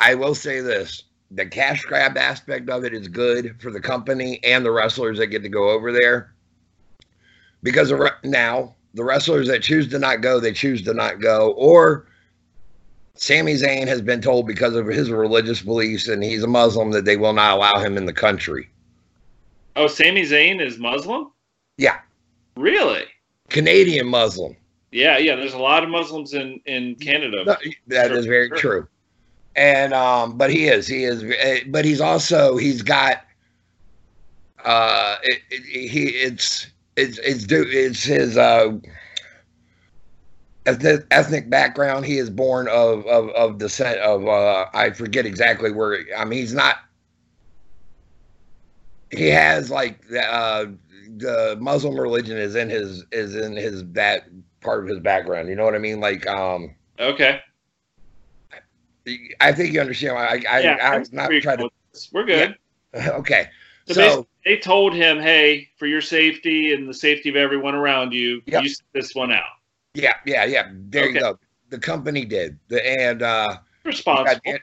I 0.00 0.14
will 0.14 0.34
say 0.34 0.60
this: 0.60 1.04
the 1.30 1.46
cash 1.46 1.82
grab 1.82 2.16
aspect 2.16 2.68
of 2.70 2.84
it 2.84 2.94
is 2.94 3.08
good 3.08 3.60
for 3.60 3.70
the 3.70 3.80
company 3.80 4.40
and 4.44 4.64
the 4.64 4.70
wrestlers 4.70 5.18
that 5.18 5.28
get 5.28 5.42
to 5.42 5.48
go 5.48 5.70
over 5.70 5.92
there. 5.92 6.32
Because 7.62 7.92
now 8.22 8.76
the 8.96 9.04
wrestlers 9.04 9.46
that 9.48 9.62
choose 9.62 9.88
to 9.88 9.98
not 9.98 10.22
go, 10.22 10.40
they 10.40 10.52
choose 10.52 10.82
to 10.82 10.94
not 10.94 11.20
go, 11.20 11.52
or 11.52 12.06
Sami 13.14 13.54
Zayn 13.54 13.86
has 13.86 14.00
been 14.00 14.20
told 14.20 14.46
because 14.46 14.74
of 14.74 14.86
his 14.86 15.10
religious 15.10 15.60
beliefs 15.60 16.08
and 16.08 16.24
he's 16.24 16.42
a 16.42 16.48
Muslim 16.48 16.90
that 16.92 17.04
they 17.04 17.16
will 17.16 17.34
not 17.34 17.56
allow 17.56 17.78
him 17.78 17.96
in 17.96 18.06
the 18.06 18.12
country. 18.12 18.68
Oh, 19.76 19.86
Sami 19.86 20.22
Zayn 20.22 20.60
is 20.60 20.78
Muslim? 20.78 21.30
Yeah. 21.76 21.98
Really? 22.56 23.04
Canadian 23.50 24.06
Muslim. 24.06 24.56
Yeah, 24.92 25.18
yeah. 25.18 25.36
There's 25.36 25.52
a 25.52 25.58
lot 25.58 25.84
of 25.84 25.90
Muslims 25.90 26.32
in 26.32 26.60
in 26.64 26.94
Canada. 26.94 27.44
No, 27.44 27.56
that 27.88 28.08
sure, 28.08 28.16
is 28.16 28.24
very 28.24 28.48
sure. 28.48 28.56
true. 28.56 28.88
And 29.56 29.92
um, 29.92 30.38
but 30.38 30.50
he 30.50 30.68
is, 30.68 30.86
he 30.86 31.04
is, 31.04 31.22
eh, 31.22 31.60
but 31.66 31.84
he's 31.84 32.00
also 32.00 32.56
he's 32.56 32.80
got 32.80 33.24
uh, 34.64 35.16
it, 35.22 35.42
it, 35.50 35.90
he 35.90 36.08
it's 36.08 36.68
it's 36.96 37.18
it's 37.18 37.46
it's 37.50 38.02
his 38.02 38.36
uh 38.36 38.72
ethnic 40.66 41.48
background. 41.48 42.04
He 42.06 42.18
is 42.18 42.30
born 42.30 42.68
of 42.68 43.06
of, 43.06 43.28
of 43.30 43.58
descent 43.58 43.98
of 44.00 44.26
uh, 44.26 44.66
I 44.74 44.90
forget 44.90 45.26
exactly 45.26 45.70
where. 45.70 46.00
I 46.16 46.24
mean, 46.24 46.40
he's 46.40 46.54
not. 46.54 46.76
He 49.10 49.28
has 49.28 49.70
like 49.70 50.00
uh, 50.12 50.66
the 51.16 51.56
Muslim 51.60 51.98
religion 51.98 52.36
is 52.36 52.54
in 52.56 52.68
his 52.68 53.04
is 53.12 53.36
in 53.36 53.56
his 53.56 53.84
that 53.92 54.24
part 54.60 54.82
of 54.82 54.88
his 54.88 54.98
background. 55.00 55.48
You 55.48 55.54
know 55.54 55.64
what 55.64 55.74
I 55.74 55.78
mean? 55.78 56.00
Like 56.00 56.26
um. 56.26 56.74
Okay. 56.98 57.40
I 59.40 59.52
think 59.52 59.72
you 59.72 59.80
understand. 59.80 60.18
I 60.18 60.42
I, 60.50 60.60
yeah, 60.60 60.78
I, 60.82 60.96
I 60.96 61.04
not 61.12 61.30
trying 61.40 61.58
to. 61.58 61.70
We're 62.12 62.24
good. 62.24 62.50
Yeah. 62.94 63.10
Okay. 63.18 63.48
So, 63.86 63.94
so 63.94 64.26
they 64.44 64.58
told 64.58 64.94
him, 64.94 65.20
"Hey, 65.20 65.68
for 65.76 65.86
your 65.86 66.00
safety 66.00 66.72
and 66.72 66.88
the 66.88 66.94
safety 66.94 67.28
of 67.28 67.36
everyone 67.36 67.74
around 67.74 68.12
you, 68.12 68.42
yep. 68.46 68.62
you 68.62 68.68
sit 68.68 68.86
this 68.92 69.14
one 69.14 69.32
out." 69.32 69.44
Yeah, 69.94 70.14
yeah, 70.26 70.44
yeah. 70.44 70.68
There 70.72 71.04
okay. 71.04 71.14
you 71.14 71.20
go. 71.20 71.38
The 71.70 71.78
company 71.78 72.24
did, 72.24 72.58
the, 72.68 72.84
and 73.00 73.22
uh, 73.22 73.58
responsible. 73.84 74.40
Dan, 74.44 74.58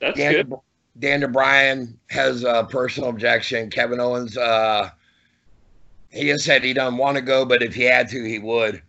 That's 0.00 0.16
Dan, 0.16 0.32
good. 0.32 0.54
Dan 0.98 1.32
Bryan 1.32 1.98
has 2.10 2.44
a 2.44 2.66
personal 2.68 3.10
objection. 3.10 3.70
Kevin 3.70 4.00
Owens, 4.00 4.36
uh, 4.36 4.90
he 6.10 6.28
has 6.28 6.44
said 6.44 6.62
he 6.62 6.72
doesn't 6.72 6.98
want 6.98 7.16
to 7.16 7.22
go, 7.22 7.44
but 7.44 7.62
if 7.62 7.74
he 7.74 7.82
had 7.82 8.08
to, 8.10 8.24
he 8.24 8.38
would. 8.38 8.82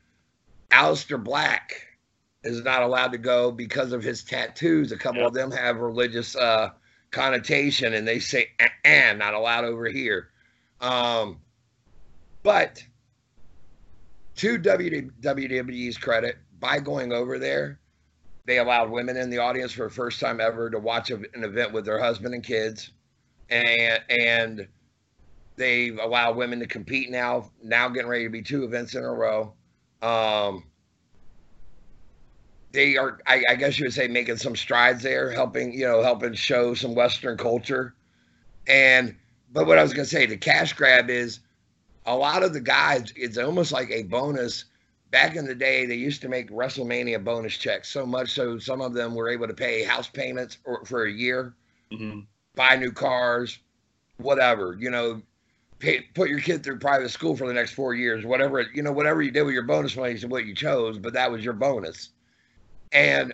Aleister 0.72 1.24
Black 1.24 1.88
is 2.44 2.64
not 2.64 2.84
allowed 2.84 3.12
to 3.12 3.18
go 3.18 3.52
because 3.52 3.92
of 3.92 4.04
his 4.04 4.24
tattoos. 4.24 4.92
A 4.92 4.98
couple 4.98 5.22
yep. 5.22 5.30
of 5.30 5.34
them 5.34 5.52
have 5.52 5.78
religious 5.78 6.36
uh, 6.36 6.70
connotation, 7.16 7.94
and 7.94 8.06
they 8.06 8.20
say, 8.20 8.50
"and 8.84 9.22
uh-uh, 9.22 9.26
not 9.26 9.34
allowed 9.34 9.64
over 9.64 9.88
here." 9.88 10.30
Um, 10.82 11.40
but 12.44 12.84
to 14.36 14.60
WWE's 14.60 15.98
credit, 15.98 16.38
by 16.60 16.80
going 16.80 17.14
over 17.14 17.40
there, 17.40 17.80
they 18.46 18.60
allowed 18.60 18.92
women 18.92 19.16
in 19.16 19.30
the 19.30 19.38
audience 19.38 19.72
for 19.72 19.86
the 19.86 19.94
first 19.94 20.20
time 20.20 20.42
ever 20.42 20.70
to 20.70 20.78
watch 20.78 21.10
an 21.10 21.26
event 21.36 21.72
with 21.72 21.86
their 21.86 22.00
husband 22.00 22.36
and 22.36 22.44
kids, 22.44 22.92
and 23.50 24.04
and 24.10 24.68
they 25.56 25.90
allow 25.90 26.34
women 26.34 26.60
to 26.60 26.68
compete 26.68 27.10
now. 27.10 27.50
Now 27.64 27.88
getting 27.88 28.10
ready 28.10 28.26
to 28.26 28.30
be 28.30 28.42
two 28.42 28.66
events 28.66 28.94
in 28.94 29.04
a 29.04 29.14
row. 29.14 29.54
Um, 30.02 30.66
they 32.76 32.98
are, 32.98 33.20
I, 33.26 33.42
I, 33.50 33.56
guess 33.56 33.80
you 33.80 33.86
would 33.86 33.94
say, 33.94 34.08
making 34.08 34.38
some 34.38 34.56
strides 34.56 35.02
there, 35.02 35.32
helping 35.32 35.74
you 35.74 35.88
know, 35.88 36.04
helping 36.04 36.34
show 36.34 36.74
some 36.74 36.94
Western 36.94 37.38
culture. 37.38 37.96
And 38.68 39.16
but 39.52 39.66
what 39.66 39.80
I 39.80 39.84
was 39.84 39.94
going 39.94 40.06
to 40.06 40.10
say, 40.10 40.26
the 40.26 40.38
cash 40.38 40.74
grab 40.74 41.10
is 41.10 41.40
a 42.06 42.16
lot 42.16 42.44
of 42.44 42.54
the 42.54 42.60
guys. 42.60 43.14
It's 43.16 43.38
almost 43.38 43.72
like 43.72 43.90
a 43.90 44.04
bonus. 44.04 44.66
Back 45.12 45.38
in 45.38 45.46
the 45.46 45.56
day, 45.56 45.86
they 45.86 45.96
used 45.96 46.22
to 46.24 46.30
make 46.30 46.50
WrestleMania 46.52 47.24
bonus 47.24 47.58
checks 47.58 47.90
so 47.90 48.06
much 48.06 48.32
so 48.32 48.60
some 48.60 48.82
of 48.82 48.94
them 48.94 49.16
were 49.16 49.30
able 49.30 49.48
to 49.48 49.54
pay 49.54 49.84
house 49.84 50.10
payments 50.10 50.56
for, 50.56 50.84
for 50.84 51.06
a 51.06 51.12
year, 51.12 51.56
mm-hmm. 51.92 52.22
buy 52.56 52.76
new 52.76 52.92
cars, 52.92 53.60
whatever. 54.18 54.76
You 54.78 54.90
know, 54.90 55.22
pay, 55.80 56.02
put 56.14 56.30
your 56.30 56.42
kid 56.42 56.64
through 56.64 56.80
private 56.80 57.10
school 57.10 57.38
for 57.38 57.48
the 57.48 57.54
next 57.54 57.74
four 57.74 57.94
years, 57.94 58.26
whatever. 58.26 58.66
You 58.74 58.84
know, 58.84 58.92
whatever 58.92 59.22
you 59.22 59.32
did 59.32 59.44
with 59.44 59.54
your 59.54 59.64
bonus 59.64 59.96
money 59.96 60.16
is 60.16 60.26
what 60.26 60.46
you 60.46 60.54
chose, 60.54 60.98
but 60.98 61.14
that 61.14 61.32
was 61.32 61.46
your 61.46 61.54
bonus 61.54 62.10
and 62.92 63.34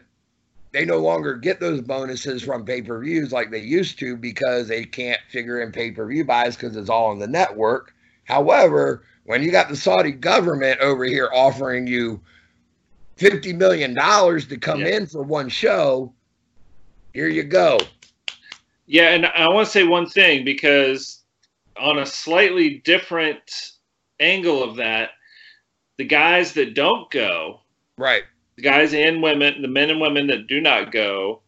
they 0.72 0.86
no 0.86 1.00
longer 1.00 1.36
get 1.36 1.60
those 1.60 1.82
bonuses 1.82 2.44
from 2.44 2.66
pay 2.66 2.82
per 2.82 3.00
views 3.00 3.32
like 3.32 3.52
they 3.52 3.60
used 3.60 4.00
to 4.00 4.16
because 4.16 4.68
they 4.68 4.86
can't 4.86 5.20
figure 5.30 5.62
in 5.62 5.72
pay 5.72 5.92
per 5.92 6.08
view 6.08 6.24
buys 6.24 6.56
because 6.56 6.76
it's 6.76 6.90
all 6.90 7.08
on 7.08 7.20
the 7.20 7.28
network. 7.28 7.94
However, 8.24 9.04
when 9.26 9.44
you 9.44 9.52
got 9.52 9.70
the 9.70 9.76
Saudi 9.76 10.12
government 10.12 10.80
over 10.80 11.04
here 11.04 11.30
offering 11.34 11.88
you 11.88 12.22
$50 13.18 13.56
million 13.56 13.94
to 13.96 14.58
come 14.58 14.82
yeah. 14.82 14.96
in 14.96 15.06
for 15.06 15.24
one 15.24 15.50
show, 15.50 16.14
here 17.14 17.28
you 17.28 17.44
go. 17.44 17.78
Yeah, 18.88 19.14
and 19.14 19.26
I 19.26 19.48
want 19.50 19.68
to 19.68 19.72
say 19.72 19.84
one 19.84 20.08
thing 20.08 20.44
because 20.44 21.24
on 21.78 22.00
a 22.00 22.06
slightly 22.06 22.82
different 22.84 23.40
angle 24.20 24.64
of 24.64 24.76
that, 24.78 25.12
the 25.98 26.06
guys 26.06 26.54
that 26.54 26.74
don't 26.74 27.10
go, 27.12 27.62
right, 27.98 28.24
the 28.62 28.69
guys 28.69 28.93
and 28.93 29.21
women, 29.24 29.62
the 29.62 29.67
men 29.67 29.89
and 29.89 30.00
women 30.00 30.28
that 30.28 30.47
do 30.47 30.62
not 30.62 30.91
go, 30.91 31.41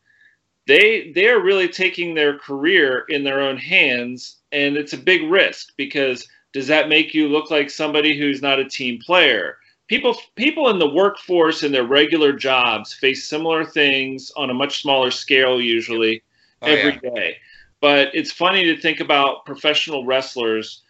they 0.66 1.12
they 1.12 1.28
are 1.28 1.42
really 1.42 1.68
taking 1.68 2.14
their 2.14 2.40
career 2.40 3.06
in 3.10 3.24
their 3.24 3.42
own 3.42 3.58
hands, 3.58 4.38
and 4.52 4.76
it's 4.76 4.94
a 4.94 4.98
big 4.98 5.24
risk 5.30 5.74
because 5.78 6.28
does 6.54 6.68
that 6.68 6.90
make 6.90 7.14
you 7.14 7.28
look 7.28 7.52
like 7.52 7.70
somebody 7.70 8.18
who's 8.18 8.42
not 8.42 8.60
a 8.60 8.70
team 8.70 9.00
player? 9.00 9.58
People 9.88 10.18
people 10.36 10.70
in 10.70 10.80
the 10.80 10.90
workforce 10.90 11.64
in 11.64 11.72
their 11.72 11.84
regular 11.84 12.34
jobs 12.34 12.94
face 12.94 13.28
similar 13.28 13.64
things 13.64 14.32
on 14.36 14.50
a 14.50 14.54
much 14.54 14.82
smaller 14.82 15.12
scale 15.12 15.62
usually 15.62 16.24
oh, 16.62 16.68
every 16.68 17.00
yeah. 17.04 17.10
day. 17.10 17.38
But 17.82 18.16
it's 18.16 18.32
funny 18.32 18.64
to 18.64 18.80
think 18.80 19.02
about 19.02 19.46
professional 19.46 20.06
wrestlers 20.06 20.82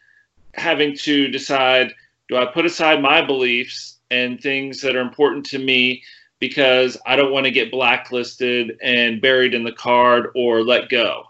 having 0.53 0.95
to 0.97 1.27
decide 1.29 1.93
do 2.29 2.37
I 2.37 2.45
put 2.45 2.65
aside 2.65 3.01
my 3.01 3.25
beliefs 3.25 3.92
and 4.13 4.39
things 4.39 4.79
that 4.81 4.95
are 4.95 5.01
important 5.01 5.45
to 5.47 5.57
me 5.57 6.03
because 6.39 6.97
I 7.05 7.15
don't 7.15 7.31
want 7.31 7.45
to 7.45 7.51
get 7.51 7.71
blacklisted 7.71 8.77
and 8.83 9.21
buried 9.21 9.53
in 9.53 9.63
the 9.63 9.71
card 9.71 10.27
or 10.35 10.63
let 10.63 10.89
go. 10.89 11.23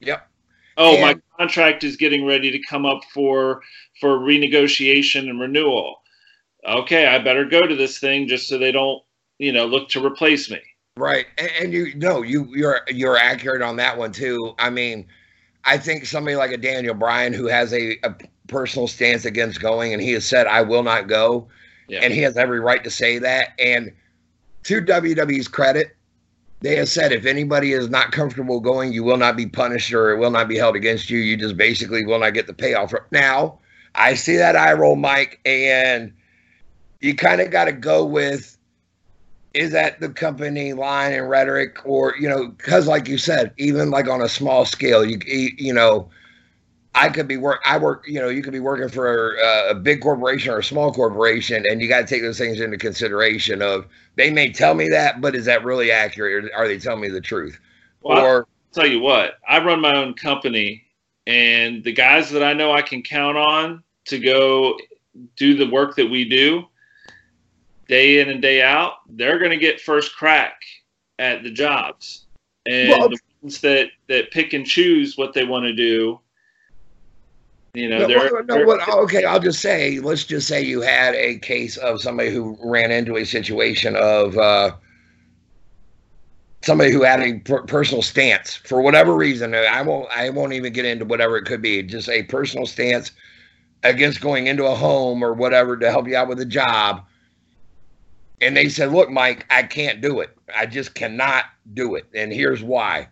Yep. 0.00 0.28
Oh, 0.76 0.94
and- 0.94 1.02
my 1.02 1.16
contract 1.38 1.82
is 1.84 1.96
getting 1.96 2.24
ready 2.24 2.50
to 2.50 2.58
come 2.68 2.86
up 2.86 3.02
for 3.12 3.62
for 4.00 4.18
renegotiation 4.18 5.28
and 5.28 5.40
renewal. 5.40 6.02
Okay, 6.66 7.06
I 7.06 7.18
better 7.18 7.44
go 7.44 7.66
to 7.66 7.74
this 7.74 7.98
thing 7.98 8.28
just 8.28 8.48
so 8.48 8.58
they 8.58 8.72
don't, 8.72 9.02
you 9.38 9.52
know, 9.52 9.66
look 9.66 9.88
to 9.90 10.04
replace 10.04 10.50
me. 10.50 10.60
Right. 10.96 11.26
And, 11.38 11.50
and 11.60 11.72
you 11.72 11.94
no, 11.96 12.22
you 12.22 12.48
you're 12.54 12.80
you're 12.88 13.16
accurate 13.16 13.62
on 13.62 13.76
that 13.76 13.96
one 13.96 14.12
too. 14.12 14.54
I 14.58 14.70
mean, 14.70 15.06
I 15.64 15.78
think 15.78 16.06
somebody 16.06 16.36
like 16.36 16.52
a 16.52 16.56
Daniel 16.56 16.94
Bryan 16.94 17.32
who 17.32 17.46
has 17.46 17.72
a, 17.72 17.98
a 18.02 18.14
personal 18.48 18.86
stance 18.86 19.24
against 19.24 19.60
going 19.60 19.92
and 19.92 20.02
he 20.02 20.12
has 20.12 20.24
said 20.24 20.46
I 20.46 20.62
will 20.62 20.82
not 20.82 21.08
go 21.08 21.48
yeah. 21.88 22.00
And 22.02 22.12
he 22.12 22.20
has 22.20 22.36
every 22.36 22.60
right 22.60 22.84
to 22.84 22.90
say 22.90 23.18
that. 23.18 23.50
And 23.58 23.92
to 24.64 24.80
WWE's 24.80 25.48
credit, 25.48 25.96
they 26.60 26.76
have 26.76 26.88
said 26.88 27.12
if 27.12 27.24
anybody 27.24 27.72
is 27.72 27.88
not 27.88 28.12
comfortable 28.12 28.60
going, 28.60 28.92
you 28.92 29.02
will 29.02 29.16
not 29.16 29.36
be 29.36 29.46
punished 29.46 29.92
or 29.92 30.10
it 30.10 30.18
will 30.18 30.30
not 30.30 30.48
be 30.48 30.56
held 30.56 30.76
against 30.76 31.08
you. 31.08 31.18
You 31.18 31.36
just 31.36 31.56
basically 31.56 32.04
will 32.04 32.18
not 32.18 32.34
get 32.34 32.46
the 32.46 32.52
payoff. 32.52 32.92
Now, 33.10 33.58
I 33.94 34.14
see 34.14 34.36
that 34.36 34.56
eye 34.56 34.72
roll, 34.72 34.96
Mike, 34.96 35.40
and 35.44 36.12
you 37.00 37.14
kind 37.14 37.40
of 37.40 37.50
got 37.50 37.66
to 37.66 37.72
go 37.72 38.04
with 38.04 38.56
is 39.54 39.72
that 39.72 39.98
the 40.00 40.08
company 40.10 40.72
line 40.72 41.12
and 41.12 41.28
rhetoric 41.28 41.78
or 41.84 42.14
you 42.20 42.28
know 42.28 42.48
because 42.48 42.86
like 42.86 43.08
you 43.08 43.16
said 43.16 43.52
even 43.56 43.90
like 43.90 44.06
on 44.06 44.20
a 44.20 44.28
small 44.28 44.64
scale 44.66 45.04
you 45.04 45.18
you 45.26 45.72
know 45.72 46.08
I 46.98 47.08
could 47.08 47.28
be 47.28 47.36
work. 47.36 47.60
I 47.64 47.78
work. 47.78 48.04
You 48.06 48.20
know, 48.20 48.28
you 48.28 48.42
could 48.42 48.52
be 48.52 48.60
working 48.60 48.88
for 48.88 49.36
a, 49.36 49.70
a 49.70 49.74
big 49.74 50.00
corporation 50.00 50.52
or 50.52 50.58
a 50.58 50.64
small 50.64 50.92
corporation, 50.92 51.64
and 51.68 51.80
you 51.80 51.88
got 51.88 52.00
to 52.00 52.06
take 52.06 52.22
those 52.22 52.38
things 52.38 52.60
into 52.60 52.76
consideration. 52.76 53.62
Of 53.62 53.86
they 54.16 54.30
may 54.30 54.52
tell 54.52 54.74
me 54.74 54.88
that, 54.88 55.20
but 55.20 55.34
is 55.34 55.44
that 55.44 55.64
really 55.64 55.92
accurate? 55.92 56.44
Or 56.44 56.56
are 56.56 56.68
they 56.68 56.78
telling 56.78 57.00
me 57.00 57.08
the 57.08 57.20
truth? 57.20 57.58
Well, 58.02 58.24
or 58.24 58.36
I'll 58.38 58.46
tell 58.72 58.86
you 58.86 59.00
what, 59.00 59.38
I 59.48 59.64
run 59.64 59.80
my 59.80 59.94
own 59.94 60.14
company, 60.14 60.84
and 61.26 61.84
the 61.84 61.92
guys 61.92 62.30
that 62.30 62.42
I 62.42 62.52
know 62.52 62.72
I 62.72 62.82
can 62.82 63.02
count 63.02 63.36
on 63.36 63.82
to 64.06 64.18
go 64.18 64.78
do 65.36 65.56
the 65.56 65.68
work 65.70 65.96
that 65.96 66.06
we 66.06 66.28
do, 66.28 66.64
day 67.86 68.20
in 68.20 68.28
and 68.28 68.42
day 68.42 68.62
out, 68.62 68.94
they're 69.08 69.38
going 69.38 69.50
to 69.50 69.56
get 69.56 69.80
first 69.80 70.16
crack 70.16 70.60
at 71.18 71.42
the 71.42 71.50
jobs, 71.50 72.26
and 72.66 72.90
well, 72.90 73.08
the 73.08 73.18
ones 73.42 73.60
that 73.60 73.88
that 74.08 74.30
pick 74.30 74.52
and 74.52 74.66
choose 74.66 75.16
what 75.16 75.32
they 75.32 75.44
want 75.44 75.64
to 75.64 75.72
do 75.72 76.20
You 77.74 77.88
know, 77.88 77.98
No, 77.98 78.06
they're, 78.08 78.30
no, 78.44 78.54
they're- 78.56 78.66
what- 78.66 78.88
okay, 78.88 79.24
I'll 79.24 79.40
just 79.40 79.60
say, 79.60 80.00
let's 80.00 80.24
just 80.24 80.48
say 80.48 80.62
you 80.62 80.80
had 80.80 81.14
a 81.14 81.38
case 81.38 81.76
of 81.76 82.00
somebody 82.00 82.30
who 82.30 82.56
ran 82.62 82.90
into 82.90 83.16
a 83.16 83.24
situation 83.24 83.94
of 83.96 84.36
uh, 84.38 84.72
somebody 86.62 86.90
who 86.90 87.02
had 87.02 87.20
a 87.20 87.34
per- 87.40 87.62
personal 87.62 88.02
stance 88.02 88.54
for 88.54 88.80
whatever 88.80 89.14
reason. 89.14 89.54
I 89.54 89.82
won't, 89.82 90.08
I 90.14 90.30
won't 90.30 90.52
even 90.54 90.72
get 90.72 90.84
into 90.84 91.04
whatever 91.04 91.36
it 91.36 91.44
could 91.44 91.62
be. 91.62 91.82
Just 91.82 92.08
a 92.08 92.22
personal 92.24 92.66
stance 92.66 93.12
against 93.84 94.20
going 94.20 94.46
into 94.48 94.64
a 94.64 94.74
home 94.74 95.22
or 95.22 95.32
whatever 95.34 95.76
to 95.76 95.90
help 95.90 96.08
you 96.08 96.16
out 96.16 96.28
with 96.28 96.40
a 96.40 96.44
job. 96.46 97.04
And 98.40 98.56
they 98.56 98.68
said, 98.68 98.92
"Look, 98.92 99.10
Mike, 99.10 99.44
I 99.50 99.62
can't 99.64 100.00
do 100.00 100.20
it. 100.20 100.30
I 100.56 100.66
just 100.66 100.94
cannot 100.94 101.44
do 101.74 101.96
it, 101.96 102.06
and 102.14 102.32
here's 102.32 102.62
why." 102.62 103.08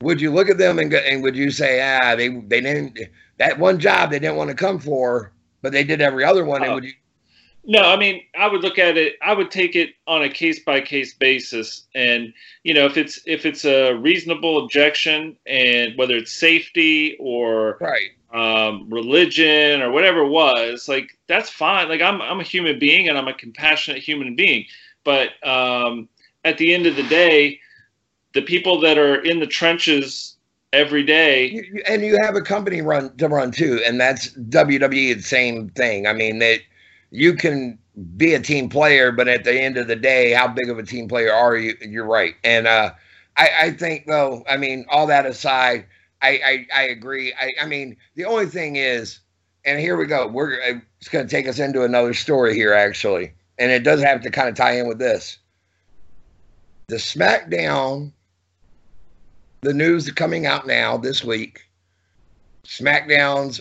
Would 0.00 0.20
you 0.20 0.30
look 0.32 0.48
at 0.48 0.58
them 0.58 0.78
and 0.78 0.90
go, 0.92 0.98
and 0.98 1.22
would 1.24 1.34
you 1.34 1.50
say, 1.50 1.80
"Ah, 1.82 2.14
they 2.14 2.28
they 2.28 2.60
didn't 2.60 2.98
that 3.38 3.58
one 3.58 3.78
job 3.78 4.10
they 4.10 4.18
didn't 4.18 4.36
want 4.36 4.50
to 4.50 4.56
come 4.56 4.78
for, 4.78 5.32
but 5.62 5.72
they 5.72 5.84
did 5.84 6.00
every 6.00 6.24
other 6.24 6.44
one"? 6.44 6.62
And 6.62 6.70
Oh. 6.72 6.74
would 6.76 6.84
you? 6.84 6.92
No, 7.64 7.80
I 7.82 7.96
mean, 7.96 8.22
I 8.38 8.48
would 8.48 8.62
look 8.62 8.78
at 8.78 8.96
it. 8.96 9.16
I 9.20 9.34
would 9.34 9.50
take 9.50 9.76
it 9.76 9.90
on 10.06 10.22
a 10.22 10.28
case 10.28 10.60
by 10.60 10.80
case 10.80 11.12
basis, 11.14 11.86
and 11.94 12.32
you 12.64 12.72
know, 12.72 12.86
if 12.86 12.96
it's 12.96 13.20
if 13.26 13.44
it's 13.44 13.64
a 13.66 13.92
reasonable 13.92 14.64
objection, 14.64 15.36
and 15.46 15.94
whether 15.98 16.16
it's 16.16 16.32
safety 16.32 17.16
or 17.20 17.76
Right. 17.80 18.10
um, 18.32 18.88
religion 18.88 19.82
or 19.82 19.90
whatever 19.90 20.20
it 20.20 20.28
was, 20.28 20.88
like 20.88 21.18
that's 21.26 21.50
fine. 21.50 21.90
Like 21.90 22.00
I'm 22.00 22.22
I'm 22.22 22.40
a 22.40 22.44
human 22.44 22.78
being 22.78 23.08
and 23.08 23.18
I'm 23.18 23.28
a 23.28 23.34
compassionate 23.34 24.02
human 24.02 24.34
being, 24.34 24.64
but 25.04 25.32
um, 25.46 26.08
at 26.44 26.56
the 26.56 26.72
end 26.72 26.86
of 26.86 26.96
the 26.96 27.02
day, 27.08 27.60
the 28.32 28.42
people 28.42 28.80
that 28.80 28.96
are 28.96 29.16
in 29.24 29.40
the 29.40 29.46
trenches 29.46 30.37
every 30.72 31.02
day, 31.02 31.48
You, 31.50 31.82
and 31.86 32.02
you 32.02 32.18
have 32.22 32.36
a 32.36 32.40
company 32.40 32.82
run 32.82 33.16
to 33.16 33.28
run 33.28 33.50
too, 33.50 33.80
and 33.86 34.00
that's 34.00 34.30
WWE. 34.34 35.16
The 35.16 35.22
same 35.22 35.70
thing. 35.70 36.06
I 36.06 36.12
mean 36.12 36.38
that 36.40 36.60
you 37.10 37.34
can 37.34 37.78
be 38.16 38.34
a 38.34 38.40
team 38.40 38.68
player, 38.68 39.10
but 39.10 39.28
at 39.28 39.44
the 39.44 39.60
end 39.60 39.76
of 39.76 39.88
the 39.88 39.96
day, 39.96 40.32
how 40.32 40.48
big 40.48 40.68
of 40.68 40.78
a 40.78 40.82
team 40.82 41.08
player 41.08 41.32
are 41.32 41.56
you? 41.56 41.74
You're 41.80 42.06
right, 42.06 42.34
and 42.44 42.66
uh, 42.66 42.92
I, 43.36 43.50
I 43.62 43.70
think 43.72 44.06
though. 44.06 44.44
I 44.48 44.56
mean, 44.56 44.84
all 44.90 45.06
that 45.06 45.26
aside, 45.26 45.86
I 46.22 46.28
I, 46.28 46.66
I 46.74 46.82
agree. 46.82 47.32
I, 47.40 47.52
I 47.62 47.66
mean, 47.66 47.96
the 48.14 48.24
only 48.24 48.46
thing 48.46 48.76
is, 48.76 49.20
and 49.64 49.80
here 49.80 49.96
we 49.96 50.06
go. 50.06 50.26
We're 50.26 50.60
uh, 50.62 50.80
it's 51.00 51.08
going 51.08 51.26
to 51.26 51.30
take 51.30 51.48
us 51.48 51.58
into 51.58 51.84
another 51.84 52.14
story 52.14 52.54
here, 52.54 52.74
actually, 52.74 53.32
and 53.58 53.70
it 53.70 53.84
does 53.84 54.02
have 54.02 54.20
to 54.22 54.30
kind 54.30 54.48
of 54.48 54.54
tie 54.54 54.78
in 54.78 54.88
with 54.88 54.98
this. 54.98 55.38
The 56.88 56.96
SmackDown 56.96 58.12
the 59.60 59.74
news 59.74 60.10
coming 60.12 60.46
out 60.46 60.66
now 60.66 60.96
this 60.96 61.24
week 61.24 61.68
SmackDown's 62.68 63.60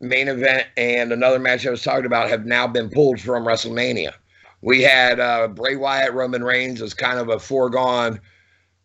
main 0.00 0.28
event 0.28 0.66
and 0.76 1.12
another 1.12 1.38
match 1.38 1.66
I 1.66 1.70
was 1.70 1.82
talking 1.82 2.04
about 2.04 2.28
have 2.28 2.44
now 2.44 2.66
been 2.66 2.90
pulled 2.90 3.20
from 3.20 3.44
WrestleMania. 3.44 4.12
We 4.60 4.82
had 4.82 5.18
uh, 5.18 5.48
Bray 5.48 5.76
Wyatt, 5.76 6.12
Roman 6.12 6.44
Reigns 6.44 6.82
as 6.82 6.92
kind 6.92 7.18
of 7.18 7.28
a 7.28 7.38
foregone 7.38 8.20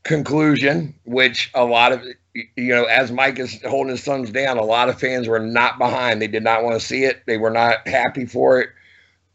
conclusion, 0.04 0.96
which 1.04 1.52
a 1.54 1.66
lot 1.66 1.92
of, 1.92 2.02
you 2.34 2.74
know, 2.74 2.86
as 2.86 3.12
Mike 3.12 3.40
is 3.40 3.62
holding 3.64 3.92
his 3.92 4.04
thumbs 4.04 4.32
down, 4.32 4.58
a 4.58 4.64
lot 4.64 4.90
of 4.90 5.00
fans 5.00 5.28
were 5.28 5.40
not 5.40 5.78
behind. 5.78 6.22
They 6.22 6.28
did 6.28 6.44
not 6.44 6.64
want 6.64 6.80
to 6.80 6.86
see 6.86 7.04
it, 7.04 7.24
they 7.28 7.38
were 7.38 7.52
not 7.52 7.86
happy 7.88 8.26
for 8.26 8.62
it. 8.62 8.70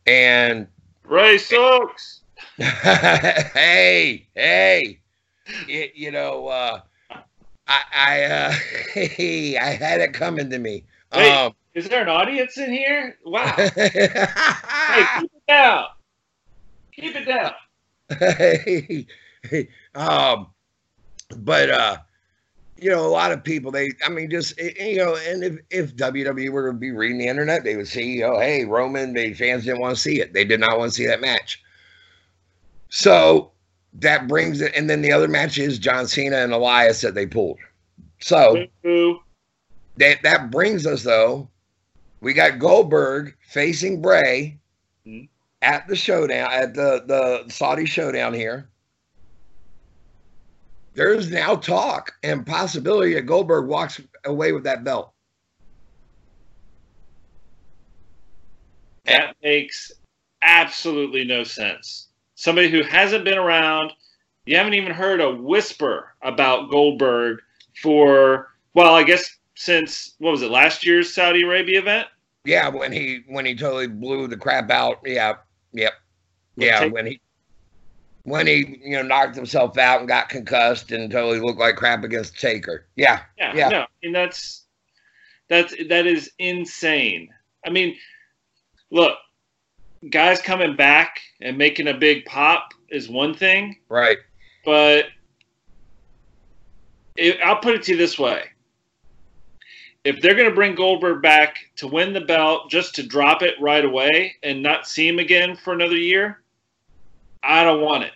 And 0.06 0.66
Bray 1.02 1.36
sucks. 1.38 2.20
hey, 2.56 4.26
hey, 4.34 4.98
it, 5.68 5.92
you 5.94 6.10
know, 6.10 6.46
uh, 6.46 6.80
I, 7.66 7.80
I, 7.94 8.22
uh, 8.24 8.50
hey, 8.92 9.56
I 9.56 9.70
had 9.70 10.00
it 10.00 10.12
coming 10.12 10.50
to 10.50 10.58
me. 10.58 10.84
Wait. 11.14 11.30
Um, 11.30 11.54
Is 11.74 11.88
there 11.88 12.02
an 12.02 12.08
audience 12.08 12.58
in 12.58 12.70
here? 12.70 13.16
Wow. 13.24 13.54
hey, 13.56 15.04
keep 15.20 15.32
it 15.34 15.46
down. 15.48 15.84
Keep 16.92 17.16
it 17.16 17.24
down. 17.24 17.52
hey, 18.18 19.06
hey, 19.42 19.68
um, 19.94 20.48
but 21.38 21.70
uh, 21.70 21.96
you 22.78 22.90
know, 22.90 23.06
a 23.06 23.08
lot 23.08 23.32
of 23.32 23.42
people 23.42 23.70
they, 23.70 23.90
I 24.04 24.08
mean, 24.08 24.30
just 24.30 24.58
eh, 24.58 24.72
you 24.84 24.98
know, 24.98 25.16
and 25.16 25.42
if 25.42 25.58
if 25.70 25.96
WWE 25.96 26.50
were 26.50 26.70
to 26.70 26.76
be 26.76 26.90
reading 26.90 27.18
the 27.18 27.28
internet, 27.28 27.64
they 27.64 27.76
would 27.76 27.88
see, 27.88 28.22
oh, 28.22 28.38
hey, 28.38 28.64
Roman, 28.64 29.14
the 29.14 29.32
fans 29.34 29.64
didn't 29.64 29.80
want 29.80 29.96
to 29.96 30.00
see 30.00 30.20
it. 30.20 30.32
They 30.32 30.44
did 30.44 30.60
not 30.60 30.78
want 30.78 30.92
to 30.92 30.96
see 30.96 31.06
that 31.06 31.20
match. 31.20 31.62
So 32.90 33.52
that 33.94 34.26
brings 34.26 34.60
it, 34.60 34.72
and 34.74 34.88
then 34.88 35.02
the 35.02 35.12
other 35.12 35.28
match 35.28 35.58
is 35.58 35.78
John 35.78 36.06
Cena 36.06 36.38
and 36.38 36.52
Elias 36.52 37.00
that 37.02 37.14
they 37.14 37.26
pulled. 37.26 37.58
So 38.20 38.66
that 39.96 40.22
that 40.22 40.50
brings 40.50 40.86
us 40.86 41.02
though. 41.02 41.48
We 42.20 42.32
got 42.32 42.58
Goldberg 42.58 43.36
facing 43.48 44.00
Bray 44.00 44.58
Mhm. 45.06 45.28
at 45.60 45.86
the 45.88 45.96
showdown 45.96 46.52
at 46.52 46.74
the 46.74 47.02
the 47.06 47.48
Saudi 47.50 47.84
showdown 47.84 48.32
here. 48.32 48.68
There's 50.94 51.30
now 51.30 51.56
talk 51.56 52.12
and 52.22 52.46
possibility 52.46 53.14
that 53.14 53.22
Goldberg 53.22 53.66
walks 53.66 54.00
away 54.24 54.52
with 54.52 54.64
that 54.64 54.84
belt. 54.84 55.12
That 59.04 59.34
makes 59.42 59.90
absolutely 60.42 61.24
no 61.24 61.44
sense. 61.44 62.08
Somebody 62.42 62.68
who 62.70 62.82
hasn't 62.82 63.24
been 63.24 63.38
around, 63.38 63.92
you 64.46 64.56
haven't 64.56 64.74
even 64.74 64.90
heard 64.90 65.20
a 65.20 65.32
whisper 65.32 66.12
about 66.22 66.72
Goldberg 66.72 67.38
for, 67.80 68.48
well, 68.74 68.96
I 68.96 69.04
guess 69.04 69.38
since, 69.54 70.16
what 70.18 70.32
was 70.32 70.42
it, 70.42 70.50
last 70.50 70.84
year's 70.84 71.14
Saudi 71.14 71.44
Arabia 71.44 71.78
event? 71.78 72.08
Yeah, 72.44 72.66
when 72.66 72.90
he 72.90 73.20
when 73.28 73.46
he 73.46 73.54
totally 73.54 73.86
blew 73.86 74.26
the 74.26 74.36
crap 74.36 74.72
out. 74.72 74.98
Yeah, 75.04 75.36
yep, 75.72 75.92
yeah. 76.56 76.80
Taker? 76.80 76.92
When 76.92 77.06
he 77.06 77.20
when 78.24 78.48
he 78.48 78.80
you 78.82 78.96
know 78.96 79.02
knocked 79.02 79.36
himself 79.36 79.78
out 79.78 80.00
and 80.00 80.08
got 80.08 80.28
concussed 80.28 80.90
and 80.90 81.08
totally 81.12 81.38
looked 81.38 81.60
like 81.60 81.76
crap 81.76 82.02
against 82.02 82.40
Taker. 82.40 82.88
Yeah, 82.96 83.20
Yeah, 83.38 83.54
Yeah. 83.54 83.68
no, 83.68 83.80
I 83.82 83.86
mean 84.02 84.12
that's 84.12 84.64
that's 85.48 85.72
that 85.88 86.08
is 86.08 86.28
insane. 86.40 87.28
I 87.64 87.70
mean, 87.70 87.96
look, 88.90 89.16
guys 90.10 90.40
coming 90.40 90.76
back 90.76 91.20
and 91.40 91.56
making 91.56 91.88
a 91.88 91.94
big 91.94 92.24
pop 92.24 92.72
is 92.88 93.08
one 93.08 93.34
thing, 93.34 93.76
right. 93.88 94.18
but 94.64 95.06
it, 97.16 97.38
I'll 97.44 97.58
put 97.58 97.74
it 97.74 97.82
to 97.84 97.92
you 97.92 97.98
this 97.98 98.18
way: 98.18 98.44
if 100.04 100.20
they're 100.20 100.34
going 100.34 100.48
to 100.48 100.54
bring 100.54 100.74
Goldberg 100.74 101.22
back 101.22 101.56
to 101.76 101.86
win 101.86 102.12
the 102.12 102.20
belt 102.20 102.70
just 102.70 102.94
to 102.96 103.02
drop 103.02 103.42
it 103.42 103.54
right 103.60 103.84
away 103.84 104.34
and 104.42 104.62
not 104.62 104.86
see 104.86 105.08
him 105.08 105.18
again 105.18 105.56
for 105.56 105.72
another 105.72 105.96
year, 105.96 106.42
I 107.42 107.64
don't 107.64 107.82
want 107.82 108.04
it. 108.04 108.12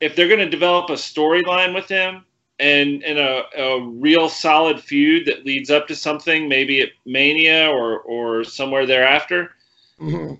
If 0.00 0.16
they're 0.16 0.28
going 0.28 0.40
to 0.40 0.48
develop 0.50 0.90
a 0.90 0.94
storyline 0.94 1.74
with 1.74 1.88
him 1.88 2.24
and 2.58 3.02
and 3.04 3.18
a, 3.18 3.44
a 3.56 3.88
real 3.88 4.28
solid 4.28 4.80
feud 4.80 5.26
that 5.26 5.44
leads 5.44 5.70
up 5.70 5.86
to 5.88 5.96
something, 5.96 6.48
maybe 6.48 6.80
at 6.80 6.90
Mania 7.04 7.68
or 7.68 8.00
or 8.00 8.44
somewhere 8.44 8.86
thereafter, 8.86 9.52
Mhm. 10.00 10.38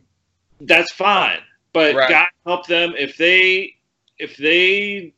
That's 0.60 0.92
fine. 0.92 1.38
But 1.72 1.94
Right. 1.94 2.08
God 2.08 2.28
help 2.46 2.66
them 2.66 2.94
if 2.96 3.16
they 3.16 3.74
if 4.18 4.36
they 4.36 5.12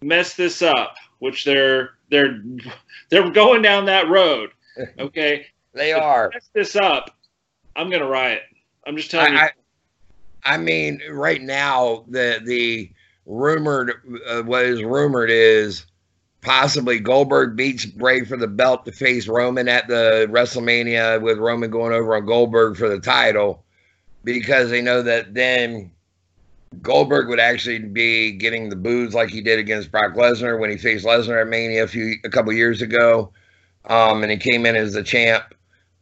mess 0.00 0.34
this 0.34 0.62
up, 0.62 0.96
which 1.18 1.44
they're 1.44 1.90
they're 2.10 2.42
they're 3.10 3.30
going 3.30 3.62
down 3.62 3.86
that 3.86 4.08
road. 4.08 4.50
Okay, 5.00 5.44
They 5.74 5.90
If 5.90 5.96
they 5.96 6.00
are. 6.00 6.30
mess 6.32 6.50
this 6.54 6.76
up, 6.76 7.10
I'm 7.74 7.90
gonna 7.90 8.06
riot. 8.06 8.42
I'm 8.86 8.96
just 8.96 9.10
telling 9.10 9.32
you. 9.32 9.38
I, 9.40 9.50
I, 10.44 10.54
I 10.54 10.56
mean, 10.56 11.00
right 11.10 11.42
now 11.42 12.04
the 12.08 12.40
the 12.44 12.92
rumored 13.26 13.92
uh, 14.28 14.42
what 14.42 14.64
is 14.64 14.84
rumored 14.84 15.30
is 15.30 15.84
possibly 16.42 17.00
Goldberg 17.00 17.56
beats 17.56 17.84
Bray 17.84 18.24
for 18.24 18.36
the 18.36 18.46
belt 18.46 18.84
to 18.86 18.92
face 18.92 19.26
Roman 19.26 19.68
at 19.68 19.88
the 19.88 20.28
WrestleMania 20.30 21.20
with 21.20 21.38
Roman 21.38 21.70
going 21.70 21.92
over 21.92 22.14
on 22.14 22.24
Goldberg 22.24 22.76
for 22.76 22.88
the 22.88 23.00
title 23.00 23.64
because 24.24 24.70
they 24.70 24.82
know 24.82 25.02
that 25.02 25.34
then 25.34 25.90
Goldberg 26.82 27.28
would 27.28 27.40
actually 27.40 27.78
be 27.78 28.32
getting 28.32 28.68
the 28.68 28.76
boos 28.76 29.14
like 29.14 29.30
he 29.30 29.40
did 29.40 29.58
against 29.58 29.90
Brock 29.90 30.14
Lesnar 30.14 30.58
when 30.58 30.70
he 30.70 30.76
faced 30.76 31.06
Lesnar 31.06 31.40
at 31.40 31.48
Mania 31.48 31.84
a 31.84 31.88
few 31.88 32.16
a 32.24 32.28
couple 32.28 32.52
years 32.52 32.82
ago, 32.82 33.32
um, 33.86 34.22
and 34.22 34.30
he 34.30 34.38
came 34.38 34.66
in 34.66 34.76
as 34.76 34.92
the 34.92 35.02
champ. 35.02 35.54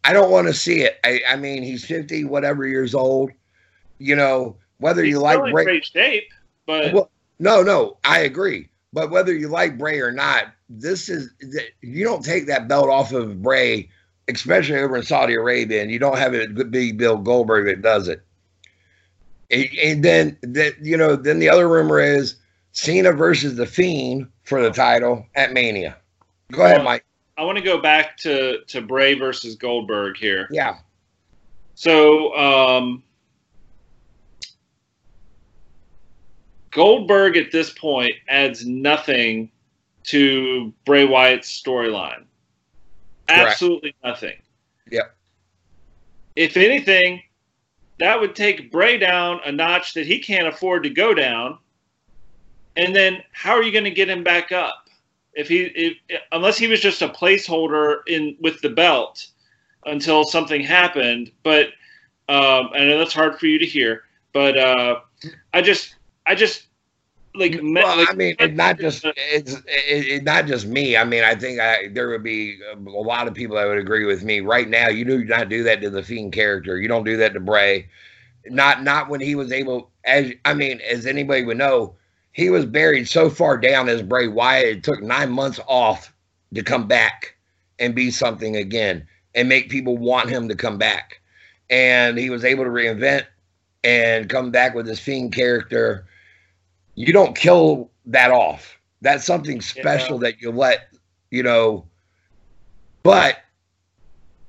I 0.05 0.12
don't 0.12 0.31
want 0.31 0.47
to 0.47 0.55
see 0.55 0.81
it. 0.81 0.99
I, 1.05 1.21
I 1.29 1.37
mean, 1.37 1.62
he's 1.62 1.85
fifty, 1.85 2.25
whatever 2.25 2.67
years 2.67 2.95
old. 2.95 3.31
You 3.99 4.17
know, 4.17 4.57
whether 4.79 5.03
He's 5.03 5.12
you 5.12 5.21
like 5.21 5.41
Bray, 5.53 5.64
great 5.64 5.85
shape, 5.85 6.29
but 6.67 6.93
well, 6.93 7.11
no, 7.39 7.62
no, 7.62 7.99
I 8.05 8.21
agree. 8.21 8.69
But 8.93 9.11
whether 9.11 9.35
you 9.35 9.49
like 9.49 9.79
Bray 9.79 10.01
or 10.01 10.12
not, 10.12 10.47
this 10.69 11.09
is 11.09 11.31
you 11.81 12.05
don't 12.05 12.25
take 12.25 12.47
that 12.47 12.69
belt 12.69 12.89
off 12.89 13.12
of 13.12 13.43
Bray, 13.43 13.89
especially 14.29 14.79
over 14.79 14.97
in 14.97 15.03
Saudi 15.03 15.35
Arabia, 15.35 15.83
and 15.83 15.91
you 15.91 15.99
don't 15.99 16.18
have 16.18 16.35
it 16.35 16.70
be 16.70 16.93
Bill 16.93 17.18
Goldberg 17.18 17.66
that 17.66 17.83
does 17.83 18.09
it. 18.09 18.22
And, 19.51 19.68
and 19.83 20.05
then 20.05 20.39
that 20.43 20.74
you 20.81 20.97
know, 20.97 21.16
then 21.16 21.39
the 21.39 21.49
other 21.49 21.68
rumor 21.68 22.01
is 22.01 22.37
Cena 22.72 23.12
versus 23.12 23.57
the 23.57 23.66
Fiend 23.66 24.29
for 24.45 24.62
the 24.62 24.70
title 24.70 25.24
at 25.35 25.53
Mania. 25.53 25.97
Go 26.53 26.64
ahead, 26.64 26.85
Mike. 26.85 27.05
I 27.39 27.43
want 27.43 27.59
to 27.59 27.64
go 27.64 27.81
back 27.81 28.16
to 28.18 28.64
to 28.66 28.81
Bray 28.81 29.14
versus 29.14 29.55
Goldberg 29.55 30.16
here. 30.16 30.49
Yeah. 30.51 30.79
So 31.74 32.35
um, 32.37 33.03
Goldberg 36.70 37.37
at 37.37 37.53
this 37.53 37.70
point 37.70 38.12
adds 38.29 38.66
nothing 38.66 39.51
to 40.05 40.72
Bray 40.85 41.05
Wyatt's 41.05 41.51
storyline. 41.62 42.24
Absolutely 43.29 43.95
nothing. 44.05 44.37
Yep. 44.91 45.14
If 46.37 46.57
anything, 46.57 47.22
that 47.99 48.20
would 48.20 48.37
take 48.37 48.70
Bray 48.70 48.99
down 48.99 49.41
a 49.45 49.53
notch 49.53 49.95
that 49.95 50.07
he 50.07 50.18
can't 50.18 50.47
afford 50.47 50.83
to 50.83 50.91
go 50.91 51.14
down. 51.14 51.59
And 52.77 52.95
then 52.95 53.22
how 53.33 53.53
are 53.53 53.62
you 53.62 53.72
going 53.72 53.85
to 53.85 53.91
get 53.91 54.09
him 54.09 54.22
back 54.22 54.53
up? 54.53 54.89
If 55.33 55.49
he 55.49 55.64
if, 55.64 56.20
unless 56.33 56.59
he 56.59 56.66
was 56.66 56.81
just 56.81 57.03
a 57.03 57.09
placeholder 57.09 58.01
in 58.07 58.37
with 58.41 58.61
the 58.61 58.70
belt 58.70 59.27
until 59.85 60.24
something 60.24 60.62
happened, 60.62 61.31
but 61.43 61.68
um, 62.29 62.70
I 62.74 62.81
know 62.81 62.99
that's 62.99 63.12
hard 63.12 63.39
for 63.39 63.47
you 63.47 63.59
to 63.59 63.66
hear, 63.66 64.05
but 64.33 64.59
uh, 64.59 65.01
I 65.55 65.62
just 65.62 65.95
I 66.27 66.35
just 66.35 66.66
like, 67.37 67.59
well, 67.62 68.07
I 68.09 68.14
mean, 68.14 68.34
it's 68.39 68.57
not 68.57 68.78
just 68.78 69.05
it's 69.05 69.55
it, 69.55 70.07
it, 70.07 70.24
not 70.24 70.47
just 70.47 70.66
me. 70.66 70.97
I 70.97 71.05
mean, 71.05 71.24
I 71.24 71.34
think 71.34 71.61
I 71.61 71.89
there 71.89 72.09
would 72.09 72.22
be 72.22 72.59
a 72.72 72.76
lot 72.91 73.28
of 73.28 73.34
people 73.34 73.57
that 73.57 73.66
would 73.66 73.78
agree 73.78 74.05
with 74.05 74.24
me. 74.24 74.41
Right 74.41 74.68
now, 74.68 74.89
you 74.89 75.05
do 75.05 75.24
not 75.24 75.49
do 75.49 75.62
that 75.64 75.80
to 75.80 75.91
the 75.91 76.03
Fiend 76.03 76.32
character. 76.32 76.80
You 76.80 76.89
don't 76.89 77.05
do 77.05 77.16
that 77.18 77.34
to 77.34 77.41
Bray. 77.41 77.89
Not 78.47 78.82
not 78.82 79.09
when 79.09 79.20
he 79.20 79.34
was 79.34 79.53
able. 79.53 79.91
As 80.05 80.32
I 80.45 80.55
mean, 80.55 80.80
as 80.80 81.07
anybody 81.07 81.45
would 81.45 81.59
know, 81.59 81.95
he 82.32 82.51
was 82.51 82.64
buried 82.64 83.09
so 83.09 83.30
far 83.30 83.57
down 83.57 83.89
as 83.89 84.03
Bray 84.03 84.28
Wyatt. 84.28 84.66
It 84.66 84.84
took 84.84 85.03
nine 85.03 85.30
months 85.30 85.61
off 85.66 86.12
to 86.55 86.62
come 86.62 86.87
back 86.87 87.37
and 87.78 87.95
be 87.95 88.11
something 88.11 88.57
again 88.57 89.07
and 89.34 89.49
make 89.49 89.68
people 89.70 89.97
want 89.99 90.30
him 90.30 90.49
to 90.49 90.55
come 90.55 90.78
back. 90.78 91.20
And 91.68 92.18
he 92.18 92.30
was 92.30 92.45
able 92.45 92.64
to 92.64 92.70
reinvent 92.70 93.26
and 93.84 94.28
come 94.28 94.51
back 94.51 94.74
with 94.74 94.87
his 94.87 95.01
Fiend 95.01 95.32
character 95.32 96.07
you 96.97 97.13
don't 97.13 97.37
kill 97.37 97.91
that 98.07 98.33
off. 98.33 98.77
That's 99.03 99.25
something 99.25 99.61
special 99.61 100.17
yeah. 100.17 100.31
that 100.31 100.41
you 100.41 100.51
let, 100.51 100.89
you 101.31 101.45
know. 101.45 101.87
But 103.05 103.39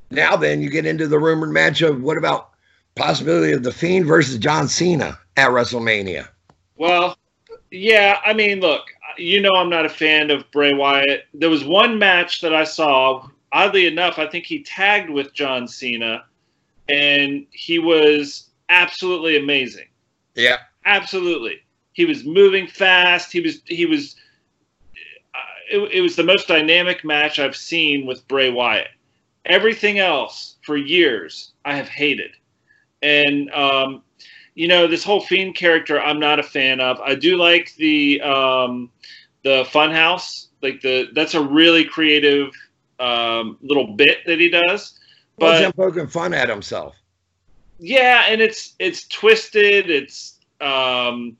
now 0.09 0.35
then 0.35 0.61
you 0.61 0.69
get 0.71 0.85
into 0.85 1.07
the 1.07 1.19
rumored 1.19 1.51
match 1.51 1.81
of 1.81 2.01
what 2.01 2.17
about 2.17 2.51
possibility 2.95 3.51
of 3.51 3.61
the 3.61 3.71
Fiend 3.71 4.07
versus 4.07 4.39
John 4.39 4.67
Cena 4.67 5.19
at 5.35 5.49
WrestleMania? 5.49 6.27
Well, 6.77 7.17
yeah, 7.69 8.19
I 8.25 8.33
mean, 8.33 8.61
look, 8.61 8.85
you 9.17 9.41
know 9.41 9.51
I'm 9.55 9.69
not 9.69 9.85
a 9.85 9.89
fan 9.89 10.31
of 10.31 10.49
Bray 10.51 10.73
Wyatt. 10.73 11.25
There 11.33 11.49
was 11.49 11.65
one 11.65 11.99
match 11.99 12.41
that 12.41 12.55
I 12.55 12.63
saw, 12.63 13.27
oddly 13.51 13.85
enough, 13.85 14.17
I 14.17 14.27
think 14.27 14.45
he 14.45 14.63
tagged 14.63 15.09
with 15.09 15.33
John 15.33 15.67
Cena 15.67 16.23
and 16.87 17.45
he 17.51 17.77
was 17.77 18.49
absolutely 18.69 19.37
amazing. 19.37 19.87
Yeah. 20.35 20.57
Absolutely 20.85 21.61
he 21.97 22.05
was 22.05 22.23
moving 22.23 22.67
fast. 22.67 23.31
He 23.31 23.41
was 23.41 23.61
he 23.65 23.87
was. 23.87 24.15
Uh, 25.33 25.39
it, 25.71 25.91
it 25.95 26.01
was 26.01 26.15
the 26.15 26.23
most 26.23 26.47
dynamic 26.47 27.03
match 27.03 27.39
I've 27.39 27.55
seen 27.55 28.05
with 28.05 28.25
Bray 28.27 28.51
Wyatt. 28.51 28.89
Everything 29.45 29.97
else 29.97 30.57
for 30.61 30.77
years 30.77 31.53
I 31.65 31.75
have 31.75 31.89
hated, 31.89 32.31
and 33.01 33.51
um, 33.51 34.03
you 34.53 34.67
know 34.67 34.85
this 34.85 35.03
whole 35.03 35.21
fiend 35.21 35.55
character 35.55 35.99
I'm 35.99 36.19
not 36.19 36.37
a 36.37 36.43
fan 36.43 36.79
of. 36.79 37.01
I 37.01 37.15
do 37.15 37.35
like 37.35 37.73
the 37.77 38.21
um, 38.21 38.91
the 39.43 39.63
Funhouse, 39.63 40.49
like 40.61 40.79
the 40.81 41.07
that's 41.15 41.33
a 41.33 41.41
really 41.41 41.83
creative 41.83 42.51
um, 42.99 43.57
little 43.63 43.95
bit 43.95 44.19
that 44.27 44.39
he 44.39 44.49
does. 44.49 44.99
But 45.39 45.45
well, 45.45 45.63
him 45.63 45.73
poking 45.73 46.07
fun 46.07 46.35
at 46.35 46.47
himself. 46.47 46.95
Yeah, 47.79 48.25
and 48.27 48.39
it's 48.39 48.75
it's 48.77 49.07
twisted. 49.07 49.89
It's 49.89 50.37
um, 50.61 51.37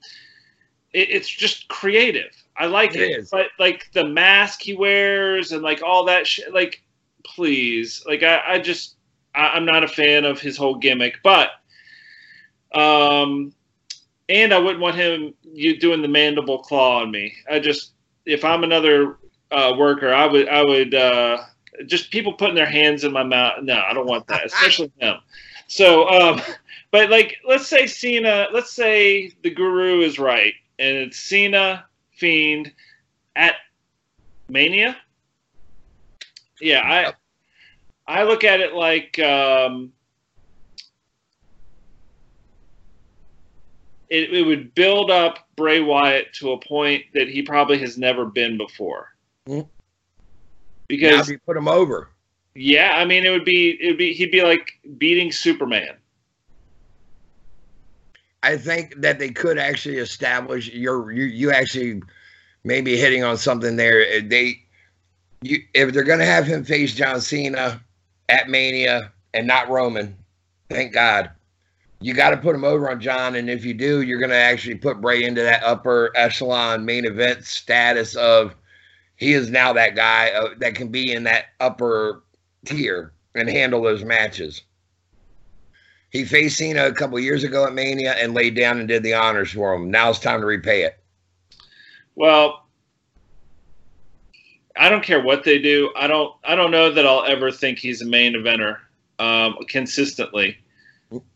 it, 0.97 1.09
it's 1.11 1.29
just 1.29 1.67
creative. 1.67 2.31
I 2.55 2.65
like 2.65 2.95
it, 2.95 3.01
it. 3.01 3.27
but 3.31 3.47
like 3.59 3.89
the 3.93 4.05
mask 4.05 4.61
he 4.61 4.73
wears 4.73 5.51
and 5.51 5.61
like 5.61 5.81
all 5.83 6.05
that 6.05 6.25
shit. 6.25 6.53
Like, 6.53 6.81
please, 7.23 8.03
like 8.07 8.23
I, 8.23 8.41
I 8.47 8.59
just 8.59 8.95
I, 9.35 9.49
I'm 9.49 9.65
not 9.65 9.83
a 9.83 9.87
fan 9.87 10.25
of 10.25 10.39
his 10.39 10.57
whole 10.57 10.75
gimmick, 10.75 11.19
but 11.23 11.51
um, 12.73 13.53
and 14.27 14.53
I 14.53 14.57
wouldn't 14.57 14.81
want 14.81 14.95
him 14.95 15.33
you 15.43 15.79
doing 15.79 16.01
the 16.01 16.07
mandible 16.07 16.59
claw 16.59 17.01
on 17.01 17.11
me. 17.11 17.33
I 17.49 17.59
just 17.59 17.91
if 18.25 18.43
I'm 18.43 18.63
another 18.63 19.17
uh, 19.51 19.73
worker, 19.77 20.11
I 20.13 20.25
would 20.25 20.49
I 20.49 20.63
would 20.63 20.95
uh, 20.95 21.37
just 21.85 22.11
people 22.11 22.33
putting 22.33 22.55
their 22.55 22.65
hands 22.65 23.03
in 23.03 23.13
my 23.13 23.23
mouth. 23.23 23.61
No, 23.61 23.79
I 23.79 23.93
don't 23.93 24.07
want 24.07 24.25
that, 24.27 24.45
especially 24.45 24.91
him. 24.99 25.17
So, 25.67 26.09
um, 26.09 26.41
but 26.91 27.09
like, 27.09 27.37
let's 27.45 27.67
say 27.67 27.87
Cena, 27.87 28.47
let's 28.53 28.71
say 28.71 29.31
the 29.43 29.49
Guru 29.49 29.99
is 30.01 30.17
right, 30.17 30.53
and 30.80 30.97
it's 30.97 31.17
Cena 31.17 31.86
Fiend 32.11 32.71
at 33.36 33.55
Mania. 34.49 34.97
Yeah, 36.59 36.82
I 38.07 38.19
I 38.19 38.23
look 38.23 38.43
at 38.43 38.59
it 38.59 38.73
like 38.73 39.19
um, 39.19 39.91
it, 44.09 44.34
it 44.34 44.43
would 44.43 44.73
build 44.73 45.11
up 45.11 45.47
Bray 45.55 45.82
Wyatt 45.82 46.34
to 46.36 46.51
a 46.51 46.59
point 46.59 47.03
that 47.13 47.28
he 47.28 47.41
probably 47.41 47.78
has 47.80 47.97
never 47.97 48.25
been 48.25 48.57
before. 48.57 49.13
Mm-hmm. 49.47 49.67
Because 50.88 51.30
you 51.30 51.39
put 51.39 51.57
him 51.57 51.67
over. 51.67 52.09
Yeah, 52.55 52.93
I 52.95 53.05
mean 53.05 53.25
it 53.25 53.30
would 53.30 53.45
be 53.45 53.78
it 53.82 53.88
would 53.88 53.97
be 53.97 54.13
he'd 54.13 54.32
be 54.32 54.41
like 54.41 54.80
beating 54.97 55.32
Superman. 55.32 55.95
I 58.47 58.55
think 58.55 58.95
that 59.01 59.19
they 59.19 59.29
could 59.29 59.57
actually 59.57 59.97
establish 59.97 60.69
your 60.69 61.11
you 61.11 61.25
you 61.25 61.51
actually 61.51 62.01
maybe 62.63 62.95
hitting 62.95 63.21
on 63.21 63.35
something 63.35 63.75
there. 63.75 64.21
They 64.21 64.63
you 65.41 65.59
if 65.73 65.91
they're 65.91 66.03
gonna 66.03 66.23
have 66.25 66.47
him 66.47 66.63
face 66.63 66.95
John 66.95 67.19
Cena 67.19 67.83
at 68.29 68.47
Mania 68.47 69.11
and 69.33 69.47
not 69.47 69.67
Roman, 69.67 70.15
thank 70.69 70.93
God. 70.93 71.29
You 71.99 72.13
got 72.13 72.29
to 72.29 72.37
put 72.37 72.55
him 72.55 72.63
over 72.63 72.89
on 72.89 73.01
John, 73.01 73.35
and 73.35 73.49
if 73.49 73.65
you 73.65 73.73
do, 73.73 74.03
you're 74.03 74.19
going 74.19 74.29
to 74.29 74.35
actually 74.35 74.75
put 74.75 75.01
Bray 75.01 75.23
into 75.23 75.41
that 75.41 75.63
upper 75.63 76.11
echelon 76.15 76.85
main 76.85 77.05
event 77.05 77.43
status 77.43 78.15
of 78.15 78.53
he 79.15 79.33
is 79.33 79.49
now 79.49 79.73
that 79.73 79.95
guy 79.95 80.29
uh, 80.29 80.49
that 80.59 80.75
can 80.75 80.89
be 80.89 81.11
in 81.11 81.23
that 81.23 81.45
upper 81.59 82.23
tier 82.65 83.13
and 83.33 83.49
handle 83.49 83.81
those 83.81 84.03
matches. 84.03 84.61
He 86.10 86.24
faced 86.24 86.58
Cena 86.58 86.86
a 86.86 86.93
couple 86.93 87.20
years 87.20 87.43
ago 87.43 87.66
at 87.66 87.74
Mania 87.74 88.14
and 88.14 88.34
laid 88.34 88.55
down 88.55 88.80
and 88.80 88.88
did 88.88 89.03
the 89.03 89.14
honors 89.14 89.51
for 89.51 89.74
him. 89.74 89.91
Now 89.91 90.10
it's 90.10 90.20
time 90.20 90.39
to 90.39 90.45
repay 90.45 90.84
it. 90.84 90.99
Well, 92.16 92.66
I 94.76 94.89
don't 94.89 95.03
care 95.03 95.22
what 95.22 95.43
they 95.43 95.60
do. 95.60 95.91
I 95.95 96.08
don't. 96.08 96.34
I 96.43 96.55
don't 96.55 96.72
know 96.72 96.91
that 96.91 97.05
I'll 97.05 97.26
ever 97.26 97.51
think 97.51 97.80
he's 97.80 98.01
a 98.01 98.05
main 98.05 98.34
eventer 98.34 98.78
um, 99.20 99.55
consistently. 99.68 100.58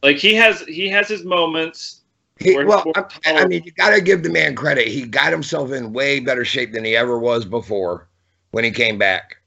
Like 0.03 0.17
he 0.17 0.33
has, 0.35 0.61
he 0.61 0.89
has 0.89 1.07
his 1.07 1.23
moments. 1.23 2.01
He, 2.39 2.57
well, 2.57 2.83
I, 2.95 3.05
I 3.25 3.45
mean, 3.45 3.63
you 3.63 3.71
got 3.71 3.91
to 3.91 4.01
give 4.01 4.23
the 4.23 4.29
man 4.29 4.55
credit. 4.55 4.87
He 4.87 5.03
got 5.03 5.31
himself 5.31 5.71
in 5.71 5.93
way 5.93 6.19
better 6.19 6.43
shape 6.43 6.73
than 6.73 6.83
he 6.83 6.95
ever 6.95 7.19
was 7.19 7.45
before 7.45 8.07
when 8.51 8.63
he 8.63 8.71
came 8.71 8.97
back. 8.97 9.37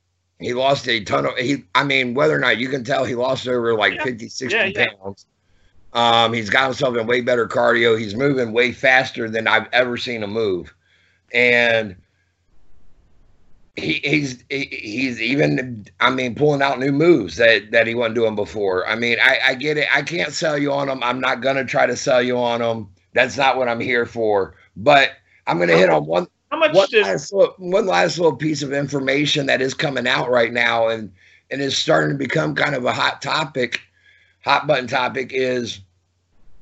He 0.45 0.53
lost 0.53 0.87
a 0.89 1.03
ton 1.03 1.27
of 1.27 1.37
he 1.37 1.65
I 1.75 1.85
mean, 1.85 2.15
whether 2.15 2.37
or 2.37 2.39
not 2.39 2.59
you 2.59 2.69
can 2.69 2.85
tell 2.85 3.05
he 3.05 3.15
lost 3.15 3.49
over 3.49 3.75
like 3.75 3.95
yeah. 3.95 4.05
50, 4.05 4.29
60 4.29 4.57
yeah, 4.57 4.65
yeah. 4.67 4.87
pounds. 5.03 5.27
Um, 5.95 6.33
he's 6.33 6.51
got 6.51 6.65
himself 6.65 6.97
in 6.97 7.07
way 7.07 7.21
better 7.21 7.47
cardio. 7.47 7.99
He's 7.99 8.15
moving 8.15 8.53
way 8.53 8.73
faster 8.73 9.31
than 9.31 9.47
I've 9.47 9.69
ever 9.73 9.97
seen 9.97 10.23
him 10.23 10.33
move. 10.33 10.75
And 11.33 11.97
he, 13.77 14.01
he's 14.05 14.45
he's 14.51 15.21
even 15.21 15.87
I 15.99 16.11
mean 16.11 16.35
pulling 16.35 16.63
out 16.63 16.79
new 16.79 16.93
moves 16.93 17.37
that 17.37 17.71
that 17.71 17.87
he 17.87 17.95
wasn't 17.95 18.17
doing 18.17 18.37
before. 18.37 18.87
I 18.87 18.97
mean 18.97 19.17
I, 19.23 19.39
I 19.47 19.55
get 19.55 19.79
it. 19.79 19.89
I 19.93 20.03
can't 20.03 20.33
sell 20.33 20.59
you 20.59 20.73
on 20.73 20.89
him. 20.89 21.03
I'm 21.03 21.21
not 21.21 21.41
gonna 21.41 21.65
try 21.65 21.87
to 21.87 21.97
sell 21.97 22.23
you 22.23 22.37
on 22.37 22.61
him. 22.61 22.89
That's 23.15 23.37
not 23.37 23.57
what 23.57 23.69
I'm 23.69 23.81
here 23.81 24.05
for. 24.05 24.57
But 24.77 25.13
I'm 25.47 25.59
gonna 25.59 25.77
hit 25.77 25.91
on 25.91 26.07
one 26.07 26.27
how 26.55 26.61
much 26.61 26.75
one, 26.75 27.03
last 27.03 27.33
little, 27.33 27.55
one 27.59 27.87
last 27.87 28.19
little 28.19 28.37
piece 28.37 28.63
of 28.63 28.73
information 28.73 29.47
that 29.47 29.61
is 29.61 29.75
coming 29.75 30.07
out 30.07 30.31
right 30.31 30.53
now 30.53 30.89
and 30.89 31.13
and 31.51 31.61
is 31.61 31.77
starting 31.77 32.11
to 32.11 32.17
become 32.17 32.55
kind 32.55 32.75
of 32.75 32.85
a 32.85 32.93
hot 32.93 33.21
topic, 33.21 33.81
hot 34.45 34.67
button 34.67 34.87
topic 34.87 35.31
is 35.33 35.81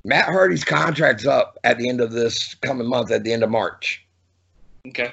Matt 0.05 0.25
Hardy's 0.25 0.65
contract's 0.65 1.27
up 1.27 1.59
at 1.63 1.79
the 1.79 1.89
end 1.89 2.01
of 2.01 2.13
this 2.13 2.55
coming 2.55 2.87
month, 2.87 3.11
at 3.11 3.23
the 3.23 3.33
end 3.33 3.43
of 3.43 3.51
March. 3.51 4.05
Okay. 4.89 5.13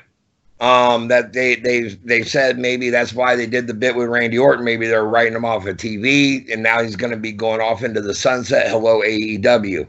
Um, 0.62 1.08
that 1.10 1.34
they 1.34 1.56
they 1.56 1.90
they 2.04 2.24
said 2.24 2.58
maybe 2.58 2.90
that's 2.90 3.14
why 3.14 3.36
they 3.36 3.48
did 3.48 3.68
the 3.68 3.74
bit 3.74 3.96
with 3.96 4.08
Randy 4.08 4.38
Orton. 4.38 4.66
Maybe 4.66 4.88
they're 4.88 5.06
writing 5.06 5.36
him 5.36 5.46
off 5.46 5.68
of 5.68 5.78
TV, 5.78 6.52
and 6.52 6.64
now 6.64 6.82
he's 6.82 6.96
going 6.96 7.12
to 7.12 7.18
be 7.18 7.32
going 7.32 7.62
off 7.62 7.84
into 7.84 8.02
the 8.02 8.16
sunset. 8.16 8.70
Hello 8.70 9.02
AEW. 9.02 9.88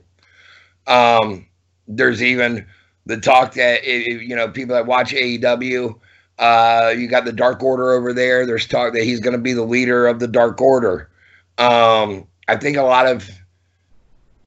Um, 0.87 1.47
there's 1.89 2.23
even 2.23 2.67
the 3.11 3.21
talk 3.21 3.55
that 3.55 3.85
you 3.85 4.35
know 4.35 4.49
people 4.49 4.75
that 4.75 4.87
watch 4.87 5.13
AEW, 5.13 5.99
Uh, 6.39 6.95
you 6.97 7.07
got 7.09 7.27
the 7.27 7.33
Dark 7.33 7.63
Order 7.63 7.93
over 7.93 8.15
there. 8.15 8.47
There's 8.47 8.67
talk 8.67 8.95
that 8.95 9.03
he's 9.03 9.21
going 9.21 9.37
to 9.37 9.43
be 9.43 9.53
the 9.53 9.65
leader 9.65 10.07
of 10.07 10.21
the 10.21 10.29
Dark 10.29 10.61
Order. 10.61 11.11
Um, 11.59 12.27
I 12.49 12.57
think 12.57 12.79
a 12.79 12.83
lot 12.83 13.07
of, 13.07 13.29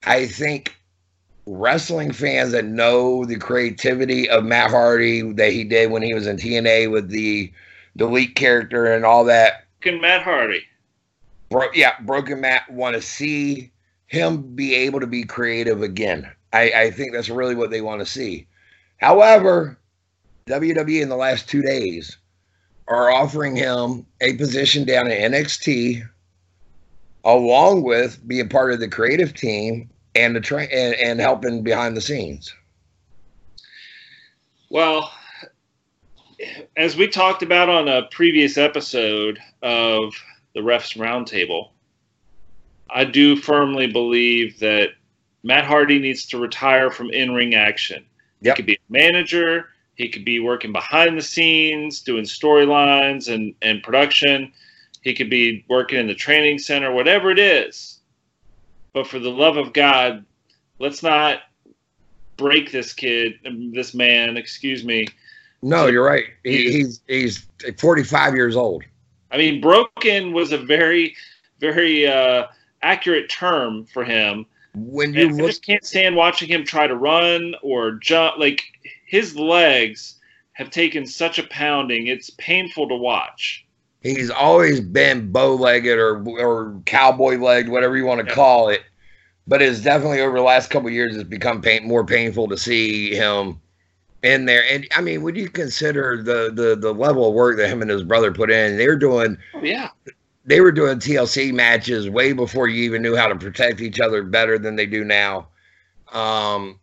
I 0.05 0.25
think 0.25 0.75
wrestling 1.45 2.11
fans 2.11 2.51
that 2.53 2.65
know 2.65 3.25
the 3.25 3.35
creativity 3.35 4.27
of 4.29 4.43
Matt 4.43 4.71
Hardy 4.71 5.33
that 5.33 5.51
he 5.51 5.63
did 5.63 5.91
when 5.91 6.01
he 6.01 6.13
was 6.13 6.25
in 6.25 6.37
TNA 6.37 6.89
with 6.89 7.09
the 7.09 7.51
delete 7.95 8.35
character 8.35 8.85
and 8.85 9.05
all 9.05 9.23
that. 9.25 9.65
Broken 9.81 10.01
Matt 10.01 10.23
Hardy. 10.23 10.63
Bro, 11.49 11.67
yeah, 11.75 11.99
Broken 12.01 12.41
Matt 12.41 12.67
want 12.71 12.95
to 12.95 13.01
see 13.01 13.71
him 14.07 14.55
be 14.55 14.73
able 14.73 14.99
to 14.99 15.07
be 15.07 15.23
creative 15.23 15.83
again. 15.83 16.31
I, 16.53 16.71
I 16.75 16.91
think 16.91 17.13
that's 17.13 17.29
really 17.29 17.55
what 17.55 17.69
they 17.69 17.81
want 17.81 17.99
to 17.99 18.05
see. 18.05 18.47
However, 19.03 19.77
WWE 20.47 21.01
in 21.01 21.09
the 21.09 21.17
last 21.17 21.49
two 21.49 21.61
days 21.61 22.17
are 22.87 23.11
offering 23.11 23.53
him 23.53 24.05
a 24.21 24.37
position 24.37 24.85
down 24.85 25.11
in 25.11 25.33
NXT, 25.33 26.07
along 27.25 27.83
with 27.83 28.25
being 28.25 28.47
part 28.47 28.71
of 28.71 28.79
the 28.79 28.87
creative 28.87 29.33
team 29.33 29.89
and 30.15 30.33
the 30.33 30.39
train 30.39 30.69
and, 30.71 30.95
and 30.95 31.19
helping 31.19 31.63
behind 31.63 31.97
the 31.97 32.01
scenes. 32.01 32.55
Well, 34.69 35.11
as 36.77 36.95
we 36.95 37.09
talked 37.09 37.43
about 37.43 37.67
on 37.67 37.89
a 37.89 38.03
previous 38.03 38.57
episode 38.57 39.37
of 39.61 40.13
the 40.55 40.61
Refs 40.61 40.97
Roundtable, 40.97 41.71
I 42.89 43.03
do 43.03 43.35
firmly 43.35 43.87
believe 43.87 44.59
that 44.59 44.91
Matt 45.43 45.65
Hardy 45.65 45.99
needs 45.99 46.25
to 46.27 46.37
retire 46.37 46.89
from 46.89 47.11
in 47.11 47.33
ring 47.33 47.53
action. 47.53 48.05
Yep. 48.43 48.57
He 48.57 48.61
could 48.61 48.67
be 48.67 48.73
a 48.75 48.91
manager, 48.91 49.69
he 49.95 50.09
could 50.09 50.25
be 50.25 50.39
working 50.39 50.71
behind 50.71 51.17
the 51.17 51.21
scenes, 51.21 52.01
doing 52.01 52.23
storylines 52.23 53.33
and, 53.33 53.53
and 53.61 53.83
production. 53.83 54.51
He 55.01 55.13
could 55.13 55.29
be 55.29 55.65
working 55.69 55.99
in 55.99 56.07
the 56.07 56.15
training 56.15 56.59
center, 56.59 56.91
whatever 56.91 57.29
it 57.29 57.39
is. 57.39 57.99
But 58.93 59.07
for 59.07 59.19
the 59.19 59.29
love 59.29 59.57
of 59.57 59.73
God, 59.73 60.25
let's 60.79 61.03
not 61.03 61.41
break 62.37 62.71
this 62.71 62.93
kid, 62.93 63.33
this 63.73 63.93
man, 63.93 64.37
excuse 64.37 64.83
me. 64.83 65.07
No, 65.61 65.87
you're 65.87 66.05
right. 66.05 66.25
He, 66.43 66.71
he's 66.71 67.01
he's 67.07 67.47
45 67.77 68.35
years 68.35 68.55
old. 68.55 68.83
I 69.31 69.37
mean, 69.37 69.61
broken 69.61 70.33
was 70.33 70.51
a 70.51 70.57
very, 70.57 71.15
very 71.59 72.07
uh, 72.07 72.47
accurate 72.81 73.29
term 73.29 73.85
for 73.85 74.03
him. 74.03 74.45
When 74.75 75.13
you 75.13 75.29
look- 75.29 75.43
I 75.43 75.47
just 75.47 75.65
can't 75.65 75.85
stand 75.85 76.15
watching 76.15 76.49
him 76.49 76.65
try 76.65 76.87
to 76.87 76.95
run 76.95 77.55
or 77.61 77.91
jump. 77.93 78.37
Like 78.39 78.63
his 79.05 79.35
legs 79.35 80.15
have 80.53 80.69
taken 80.69 81.05
such 81.05 81.39
a 81.39 81.43
pounding. 81.43 82.07
It's 82.07 82.29
painful 82.31 82.89
to 82.89 82.95
watch. 82.95 83.65
He's 84.01 84.29
always 84.29 84.81
been 84.81 85.31
bow 85.31 85.55
legged 85.55 85.97
or 85.97 86.23
or 86.27 86.81
cowboy 86.85 87.37
legged, 87.37 87.69
whatever 87.69 87.95
you 87.95 88.05
want 88.05 88.21
to 88.21 88.27
yeah. 88.27 88.35
call 88.35 88.69
it. 88.69 88.81
But 89.47 89.61
it's 89.61 89.81
definitely 89.81 90.21
over 90.21 90.37
the 90.37 90.43
last 90.43 90.69
couple 90.69 90.89
years, 90.89 91.15
it's 91.15 91.27
become 91.27 91.61
pain, 91.61 91.87
more 91.87 92.05
painful 92.05 92.47
to 92.47 92.57
see 92.57 93.13
him 93.13 93.59
in 94.23 94.45
there. 94.45 94.63
And 94.69 94.87
I 94.95 95.01
mean, 95.01 95.21
when 95.21 95.35
you 95.35 95.49
consider 95.49 96.21
the 96.21 96.51
the 96.53 96.75
the 96.75 96.93
level 96.93 97.27
of 97.27 97.33
work 97.33 97.57
that 97.57 97.69
him 97.69 97.81
and 97.81 97.91
his 97.91 98.03
brother 98.03 98.31
put 98.31 98.51
in, 98.51 98.77
They're 98.77 98.95
doing. 98.95 99.37
Oh, 99.53 99.63
yeah. 99.63 99.89
They 100.45 100.59
were 100.61 100.71
doing 100.71 100.99
TLC 100.99 101.53
matches 101.53 102.09
way 102.09 102.33
before 102.33 102.67
you 102.67 102.83
even 102.83 103.01
knew 103.01 103.15
how 103.15 103.27
to 103.27 103.35
protect 103.35 103.81
each 103.81 103.99
other 103.99 104.23
better 104.23 104.59
than 104.59 104.75
they 104.75 104.85
do 104.85 105.03
now. 105.03 105.47
Um, 106.11 106.79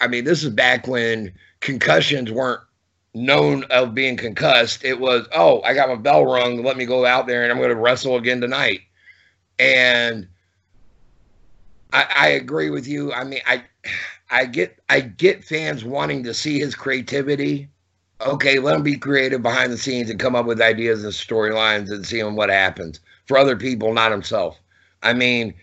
I 0.00 0.06
mean, 0.08 0.24
this 0.24 0.42
is 0.42 0.50
back 0.50 0.86
when 0.86 1.32
concussions 1.60 2.30
weren't 2.30 2.60
known 3.14 3.64
of 3.64 3.94
being 3.94 4.16
concussed. 4.16 4.84
It 4.84 5.00
was, 5.00 5.26
oh, 5.34 5.62
I 5.62 5.74
got 5.74 5.88
my 5.88 5.96
bell 5.96 6.24
rung. 6.24 6.62
Let 6.62 6.76
me 6.76 6.86
go 6.86 7.04
out 7.04 7.26
there 7.26 7.42
and 7.42 7.52
I'm 7.52 7.58
going 7.58 7.70
to 7.70 7.76
wrestle 7.76 8.16
again 8.16 8.40
tonight. 8.40 8.80
And 9.58 10.28
I, 11.92 12.06
I 12.14 12.28
agree 12.28 12.70
with 12.70 12.86
you. 12.86 13.12
I 13.12 13.24
mean, 13.24 13.40
I, 13.46 13.64
I 14.30 14.44
get, 14.44 14.78
I 14.88 15.00
get 15.00 15.44
fans 15.44 15.84
wanting 15.84 16.22
to 16.24 16.34
see 16.34 16.58
his 16.58 16.74
creativity. 16.74 17.68
Okay, 18.20 18.58
let 18.58 18.76
him 18.76 18.82
be 18.82 18.96
creative 18.96 19.42
behind 19.42 19.72
the 19.72 19.78
scenes 19.78 20.10
and 20.10 20.18
come 20.18 20.34
up 20.34 20.46
with 20.46 20.60
ideas 20.60 21.04
and 21.04 21.12
storylines 21.12 21.90
and 21.90 22.04
see 22.04 22.22
what 22.22 22.50
happens 22.50 23.00
for 23.26 23.38
other 23.38 23.56
people, 23.56 23.92
not 23.94 24.10
himself. 24.10 24.58
I 25.02 25.12
mean, 25.12 25.54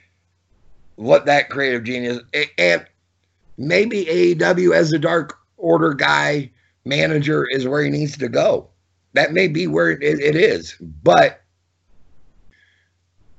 what 0.95 1.25
that 1.25 1.49
creative 1.49 1.83
genius 1.83 2.19
and 2.57 2.85
maybe 3.57 4.05
AEW 4.05 4.73
as 4.73 4.93
a 4.93 4.99
dark 4.99 5.37
order 5.57 5.93
guy 5.93 6.49
manager 6.85 7.45
is 7.49 7.67
where 7.67 7.83
he 7.83 7.89
needs 7.89 8.17
to 8.17 8.29
go. 8.29 8.69
That 9.13 9.33
may 9.33 9.47
be 9.47 9.67
where 9.67 9.91
it, 9.91 10.01
it 10.01 10.35
is, 10.35 10.75
but 11.03 11.41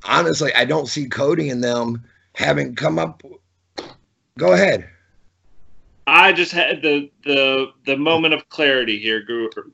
honestly, 0.05 0.53
I 0.55 0.65
don't 0.65 0.89
see 0.89 1.09
Cody 1.09 1.49
and 1.49 1.63
them 1.63 2.05
having 2.35 2.75
come 2.75 2.99
up. 2.99 3.23
Go 4.39 4.53
ahead. 4.53 4.89
I 6.07 6.33
just 6.33 6.53
had 6.53 6.83
the 6.83 7.11
the 7.25 7.73
the 7.85 7.97
moment 7.97 8.35
of 8.35 8.49
clarity 8.49 8.99
here, 8.99 9.23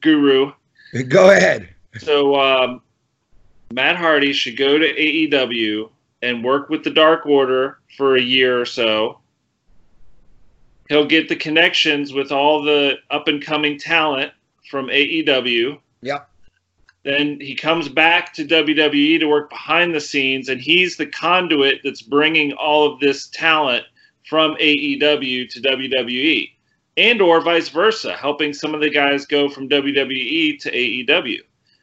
Guru. 0.00 0.52
Go 1.08 1.30
ahead. 1.30 1.68
So 1.98 2.40
um, 2.40 2.82
Matt 3.72 3.96
Hardy 3.96 4.32
should 4.32 4.56
go 4.56 4.78
to 4.78 4.94
AEW 4.94 5.90
and 6.22 6.44
work 6.44 6.68
with 6.68 6.84
the 6.84 6.90
Dark 6.90 7.26
Order 7.26 7.78
for 7.96 8.16
a 8.16 8.22
year 8.22 8.60
or 8.60 8.64
so, 8.64 9.18
he'll 10.88 11.06
get 11.06 11.28
the 11.28 11.36
connections 11.36 12.12
with 12.12 12.32
all 12.32 12.62
the 12.62 12.98
up 13.10 13.28
and 13.28 13.42
coming 13.42 13.78
talent 13.78 14.32
from 14.70 14.86
AEW. 14.86 15.78
Yep. 16.02 16.28
Then 17.04 17.40
he 17.40 17.54
comes 17.54 17.88
back 17.88 18.32
to 18.34 18.44
WWE 18.44 19.18
to 19.18 19.26
work 19.26 19.50
behind 19.50 19.94
the 19.94 20.00
scenes, 20.00 20.48
and 20.48 20.60
he's 20.60 20.96
the 20.96 21.06
conduit 21.06 21.80
that's 21.82 22.02
bringing 22.02 22.52
all 22.52 22.90
of 22.90 23.00
this 23.00 23.26
talent 23.28 23.84
from 24.28 24.56
AEW 24.56 25.48
to 25.50 25.60
WWE, 25.60 26.50
and 26.96 27.20
or 27.20 27.40
vice 27.40 27.68
versa, 27.68 28.14
helping 28.14 28.52
some 28.52 28.74
of 28.74 28.80
the 28.80 28.90
guys 28.90 29.26
go 29.26 29.48
from 29.48 29.68
WWE 29.68 30.58
to 30.60 30.70
AEW. 30.70 31.38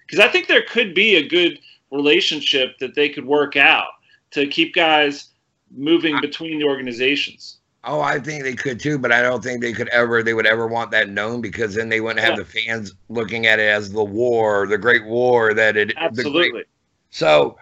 Because 0.05 0.19
I 0.19 0.27
think 0.27 0.47
there 0.47 0.63
could 0.67 0.93
be 0.93 1.15
a 1.15 1.27
good 1.27 1.59
relationship 1.91 2.77
that 2.79 2.95
they 2.95 3.09
could 3.09 3.25
work 3.25 3.55
out 3.55 3.89
to 4.31 4.47
keep 4.47 4.73
guys 4.73 5.29
moving 5.71 6.19
between 6.21 6.59
the 6.59 6.65
organizations. 6.65 7.57
Oh, 7.85 8.01
I 8.01 8.19
think 8.19 8.43
they 8.43 8.55
could 8.55 8.79
too, 8.79 8.99
but 8.99 9.11
I 9.11 9.21
don't 9.21 9.41
think 9.41 9.61
they 9.61 9.71
could 9.71 9.87
ever 9.89 10.21
they 10.21 10.33
would 10.33 10.45
ever 10.45 10.67
want 10.67 10.91
that 10.91 11.09
known 11.09 11.39
because 11.39 11.75
then 11.75 11.87
they 11.87 12.01
wouldn't 12.01 12.19
have 12.19 12.37
yeah. 12.37 12.43
the 12.43 12.45
fans 12.45 12.93
looking 13.07 13.47
at 13.47 13.59
it 13.59 13.69
as 13.69 13.91
the 13.91 14.03
war, 14.03 14.67
the 14.67 14.77
Great 14.77 15.05
War 15.05 15.53
that 15.53 15.77
it 15.77 15.93
absolutely. 15.95 16.51
Great, 16.51 16.65
so, 17.09 17.57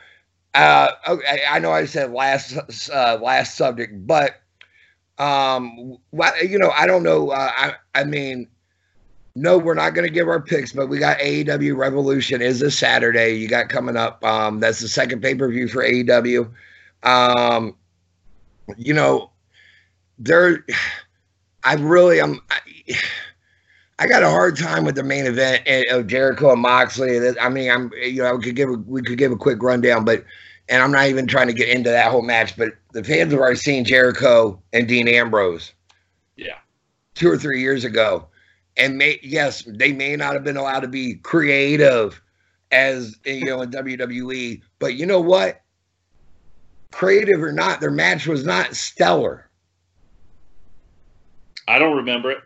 uh, 0.56 0.90
okay, 1.08 1.42
I 1.50 1.60
know 1.60 1.72
I 1.72 1.86
said 1.86 2.12
last 2.12 2.58
uh, 2.90 3.20
last 3.22 3.56
subject, 3.56 4.08
but 4.08 4.42
um, 5.20 5.98
you 6.42 6.60
know, 6.60 6.72
I 6.72 6.86
don't 6.88 7.04
know. 7.04 7.32
Uh, 7.32 7.52
I 7.56 7.74
I 7.96 8.04
mean, 8.04 8.48
no, 9.36 9.58
we're 9.58 9.74
not 9.74 9.94
going 9.94 10.08
to 10.08 10.14
give 10.14 10.28
our 10.28 10.42
picks, 10.42 10.74
but 10.74 10.88
we 10.88 11.00
got 11.00 11.20
AEW 11.20 11.76
Revolution 11.76 12.42
is 12.42 12.60
this 12.60 12.78
Saturday. 12.78 13.34
You 13.34 13.48
got 13.48 13.70
coming 13.70 13.98
up. 13.98 14.24
Um, 14.24 14.60
that's 14.60 14.80
the 14.80 14.88
second 14.88 15.22
pay 15.22 15.36
per 15.36 15.50
view 15.50 15.68
for 15.68 15.84
AEW. 15.84 16.50
Um, 17.04 17.76
you 18.78 18.94
know 18.94 19.32
there, 20.20 20.66
I 21.64 21.76
really 21.76 22.20
am. 22.20 22.40
I, 22.50 22.60
I 24.00 24.08
got 24.08 24.24
a 24.24 24.30
hard 24.30 24.58
time 24.58 24.86
with 24.86 24.96
the 24.96 25.04
main 25.04 25.26
event 25.26 25.68
of 25.90 26.08
Jericho 26.08 26.52
and 26.52 26.62
Moxley. 26.62 27.20
I 27.40 27.50
mean, 27.50 27.72
I'm 27.72 27.92
you 28.02 28.22
know 28.24 28.36
we 28.36 28.44
could 28.44 28.56
give 28.56 28.70
a, 28.70 28.74
we 28.74 29.02
could 29.02 29.18
give 29.18 29.32
a 29.32 29.38
quick 29.38 29.62
rundown, 29.62 30.06
but 30.06 30.24
and 30.70 30.82
I'm 30.82 30.92
not 30.92 31.08
even 31.08 31.28
trying 31.28 31.48
to 31.48 31.54
get 31.54 31.70
into 31.70 31.90
that 31.90 32.12
whole 32.12 32.22
match. 32.22 32.56
But 32.58 32.74
the 32.94 33.04
fans 33.04 33.32
have 33.32 33.40
already 33.40 33.58
seen 33.58 33.86
Jericho 33.86 34.62
and 34.74 34.88
Dean 34.88 35.08
Ambrose. 35.08 35.74
Yeah, 36.36 36.58
two 37.16 37.30
or 37.30 37.38
three 37.38 37.62
years 37.62 37.84
ago, 37.84 38.28
and 38.76 38.98
may 38.98 39.20
yes, 39.24 39.64
they 39.68 39.92
may 39.92 40.16
not 40.16 40.34
have 40.34 40.44
been 40.44 40.58
allowed 40.58 40.82
to 40.82 40.88
be 40.88 41.16
creative 41.16 42.22
as 42.72 43.18
you 43.26 43.46
know 43.46 43.62
in 43.62 43.72
WWE, 43.72 44.62
but 44.80 44.96
you 44.96 45.06
know 45.06 45.22
what? 45.22 45.62
Creative 46.92 47.42
or 47.42 47.52
not, 47.52 47.80
their 47.80 47.92
match 47.92 48.28
was 48.28 48.46
not 48.46 48.76
stellar. 48.76 49.50
I 51.68 51.80
don't 51.80 51.98
remember 51.98 52.32
it. 52.32 52.40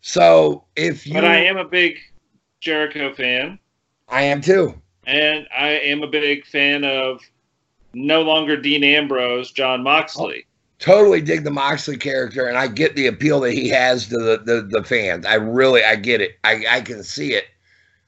So 0.00 0.64
if 0.76 1.06
you, 1.06 1.14
but 1.14 1.24
I 1.24 1.36
am 1.36 1.56
a 1.56 1.64
big 1.64 1.98
Jericho 2.60 3.14
fan. 3.14 3.58
I 4.08 4.22
am 4.22 4.42
too, 4.42 4.80
and 5.06 5.46
I 5.56 5.70
am 5.70 6.02
a 6.02 6.06
big 6.06 6.46
fan 6.46 6.84
of 6.84 7.20
no 7.94 8.22
longer 8.22 8.56
Dean 8.56 8.84
Ambrose, 8.84 9.52
Jon 9.52 9.82
Moxley. 9.82 10.44
Oh, 10.46 10.50
totally 10.78 11.20
dig 11.20 11.44
the 11.44 11.50
Moxley 11.50 11.96
character, 11.96 12.46
and 12.46 12.58
I 12.58 12.66
get 12.66 12.96
the 12.96 13.06
appeal 13.06 13.40
that 13.40 13.52
he 13.52 13.68
has 13.68 14.08
to 14.08 14.16
the, 14.16 14.42
the, 14.44 14.62
the 14.62 14.84
fans. 14.84 15.26
I 15.26 15.34
really, 15.34 15.84
I 15.84 15.96
get 15.96 16.20
it. 16.20 16.38
I, 16.44 16.64
I 16.68 16.80
can 16.80 17.02
see 17.02 17.34
it. 17.34 17.44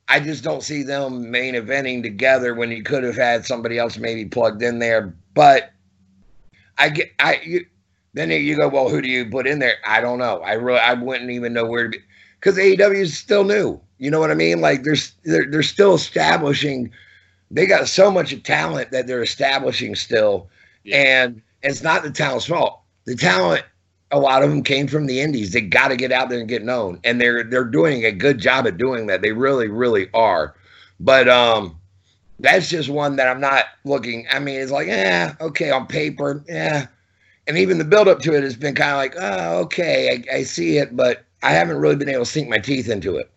I 0.08 0.20
just 0.20 0.44
don't 0.44 0.62
see 0.62 0.82
them 0.82 1.30
main 1.30 1.54
eventing 1.54 2.02
together 2.02 2.54
when 2.54 2.70
you 2.70 2.82
could 2.82 3.02
have 3.02 3.16
had 3.16 3.44
somebody 3.44 3.78
else 3.78 3.98
maybe 3.98 4.24
plugged 4.24 4.62
in 4.62 4.78
there. 4.78 5.14
But 5.34 5.72
I 6.78 6.90
get, 6.90 7.10
I, 7.18 7.40
you, 7.44 7.66
then 8.14 8.30
you 8.30 8.56
go, 8.56 8.68
well, 8.68 8.88
who 8.88 9.02
do 9.02 9.08
you 9.08 9.28
put 9.28 9.46
in 9.46 9.58
there? 9.58 9.76
I 9.84 10.00
don't 10.00 10.18
know. 10.18 10.40
I 10.40 10.52
really, 10.52 10.78
I 10.78 10.94
wouldn't 10.94 11.30
even 11.30 11.52
know 11.52 11.66
where 11.66 11.84
to 11.84 11.88
be. 11.90 11.98
because 12.40 12.56
AEW 12.56 12.94
is 12.94 13.16
still 13.16 13.44
new. 13.44 13.80
You 13.98 14.10
know 14.10 14.20
what 14.20 14.30
I 14.30 14.34
mean? 14.34 14.60
Like 14.60 14.82
there's 14.82 15.12
they're 15.24 15.50
they're 15.50 15.62
still 15.62 15.94
establishing. 15.94 16.90
They 17.50 17.66
got 17.66 17.88
so 17.88 18.10
much 18.10 18.42
talent 18.42 18.90
that 18.90 19.06
they're 19.06 19.22
establishing 19.22 19.94
still, 19.94 20.48
yeah. 20.84 20.96
and 21.24 21.42
it's 21.62 21.82
not 21.82 22.02
the 22.02 22.10
talent's 22.10 22.46
fault. 22.46 22.80
The 23.04 23.14
talent, 23.14 23.64
a 24.10 24.18
lot 24.18 24.42
of 24.42 24.50
them 24.50 24.62
came 24.62 24.88
from 24.88 25.06
the 25.06 25.20
indies. 25.20 25.52
They 25.52 25.60
got 25.60 25.88
to 25.88 25.96
get 25.96 26.10
out 26.12 26.28
there 26.28 26.40
and 26.40 26.48
get 26.48 26.64
known, 26.64 27.00
and 27.04 27.20
they're 27.20 27.44
they're 27.44 27.64
doing 27.64 28.04
a 28.04 28.12
good 28.12 28.38
job 28.38 28.66
at 28.66 28.78
doing 28.78 29.06
that. 29.06 29.22
They 29.22 29.32
really, 29.32 29.68
really 29.68 30.08
are. 30.12 30.54
But 30.98 31.28
um, 31.28 31.78
that's 32.40 32.68
just 32.68 32.88
one 32.88 33.16
that 33.16 33.28
I'm 33.28 33.40
not 33.40 33.64
looking. 33.84 34.26
I 34.30 34.38
mean, 34.38 34.60
it's 34.60 34.72
like, 34.72 34.88
yeah, 34.88 35.34
okay, 35.40 35.70
on 35.70 35.86
paper, 35.86 36.44
yeah. 36.48 36.86
And 37.46 37.56
even 37.56 37.78
the 37.78 37.84
build 37.84 38.08
up 38.08 38.20
to 38.20 38.34
it 38.34 38.42
has 38.42 38.56
been 38.56 38.74
kind 38.74 38.90
of 38.90 38.96
like, 38.96 39.14
oh, 39.18 39.60
okay, 39.60 40.24
I, 40.32 40.38
I, 40.38 40.42
see 40.42 40.78
it, 40.78 40.96
but 40.96 41.24
I 41.42 41.52
haven't 41.52 41.76
really 41.76 41.94
been 41.94 42.08
able 42.08 42.24
to 42.24 42.30
sink 42.30 42.48
my 42.48 42.58
teeth 42.58 42.88
into 42.88 43.16
it. 43.16 43.30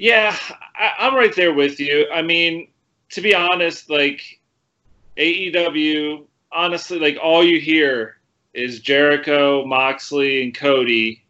Yeah, 0.00 0.34
I, 0.74 0.92
I'm 0.98 1.14
right 1.14 1.36
there 1.36 1.52
with 1.52 1.78
you. 1.78 2.06
I 2.10 2.22
mean, 2.22 2.68
to 3.10 3.20
be 3.20 3.34
honest, 3.34 3.90
like 3.90 4.40
AEW, 5.18 6.24
honestly, 6.50 6.98
like 6.98 7.18
all 7.22 7.44
you 7.44 7.60
hear 7.60 8.16
is 8.54 8.80
Jericho, 8.80 9.62
Moxley, 9.66 10.42
and 10.42 10.54
Cody 10.54 11.22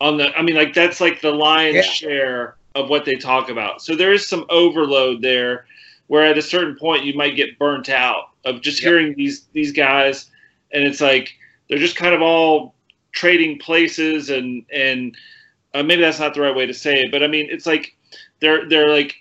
on 0.00 0.18
the. 0.18 0.32
I 0.36 0.42
mean, 0.42 0.54
like 0.54 0.72
that's 0.72 1.00
like 1.00 1.20
the 1.20 1.32
lion's 1.32 1.74
yeah. 1.74 1.82
share 1.82 2.56
of 2.76 2.88
what 2.88 3.04
they 3.04 3.14
talk 3.14 3.48
about. 3.48 3.82
So 3.82 3.96
there 3.96 4.12
is 4.12 4.28
some 4.28 4.46
overload 4.50 5.20
there 5.20 5.66
where 6.06 6.24
at 6.24 6.38
a 6.38 6.42
certain 6.42 6.76
point 6.76 7.04
you 7.04 7.14
might 7.14 7.34
get 7.34 7.58
burnt 7.58 7.88
out 7.88 8.30
of 8.44 8.60
just 8.60 8.80
yep. 8.80 8.88
hearing 8.88 9.14
these 9.16 9.46
these 9.52 9.72
guys 9.72 10.30
and 10.72 10.84
it's 10.84 11.00
like 11.00 11.34
they're 11.68 11.78
just 11.78 11.96
kind 11.96 12.14
of 12.14 12.22
all 12.22 12.74
trading 13.10 13.58
places 13.58 14.30
and 14.30 14.64
and 14.72 15.16
uh, 15.74 15.82
maybe 15.82 16.02
that's 16.02 16.20
not 16.20 16.34
the 16.34 16.40
right 16.40 16.54
way 16.54 16.66
to 16.66 16.74
say 16.74 17.00
it 17.00 17.10
but 17.10 17.22
i 17.22 17.26
mean 17.26 17.46
it's 17.50 17.66
like 17.66 17.96
they're 18.42 18.68
they're 18.68 18.90
like 18.90 19.14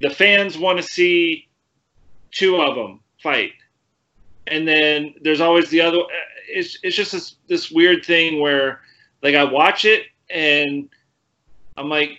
the 0.00 0.10
fans 0.10 0.58
want 0.58 0.76
to 0.78 0.82
see 0.82 1.48
two 2.32 2.56
of 2.56 2.74
them 2.74 2.98
fight 3.22 3.52
and 4.48 4.66
then 4.66 5.14
there's 5.22 5.40
always 5.40 5.68
the 5.70 5.80
other 5.80 5.98
uh, 5.98 6.24
it's, 6.48 6.78
it's 6.82 6.96
just 6.96 7.12
this 7.12 7.36
this 7.48 7.70
weird 7.70 8.04
thing 8.04 8.40
where 8.40 8.80
like 9.22 9.36
i 9.36 9.44
watch 9.44 9.84
it 9.84 10.06
and 10.30 10.88
i'm 11.76 11.88
like 11.88 12.18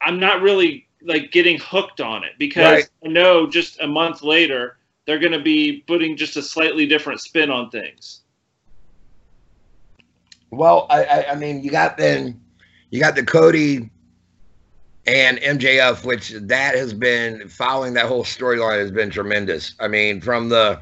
i'm 0.00 0.20
not 0.20 0.40
really 0.40 0.86
like 1.02 1.32
getting 1.32 1.58
hooked 1.58 2.00
on 2.00 2.22
it 2.24 2.32
because 2.38 2.64
right. 2.64 2.88
I 3.04 3.08
know 3.08 3.46
just 3.46 3.80
a 3.80 3.86
month 3.86 4.22
later 4.22 4.78
they're 5.06 5.18
going 5.18 5.32
to 5.32 5.42
be 5.42 5.84
putting 5.86 6.16
just 6.16 6.36
a 6.36 6.42
slightly 6.42 6.86
different 6.86 7.20
spin 7.20 7.50
on 7.50 7.70
things. 7.70 8.22
Well, 10.50 10.86
I, 10.88 11.26
I 11.30 11.34
mean, 11.34 11.62
you 11.62 11.70
got 11.70 11.96
then 11.96 12.40
you 12.90 13.00
got 13.00 13.16
the 13.16 13.24
Cody 13.24 13.90
and 15.06 15.38
MJF, 15.38 16.04
which 16.04 16.30
that 16.30 16.74
has 16.74 16.94
been 16.94 17.48
following 17.48 17.94
that 17.94 18.06
whole 18.06 18.24
storyline 18.24 18.78
has 18.78 18.90
been 18.90 19.10
tremendous. 19.10 19.74
I 19.80 19.88
mean, 19.88 20.20
from 20.20 20.48
the 20.48 20.80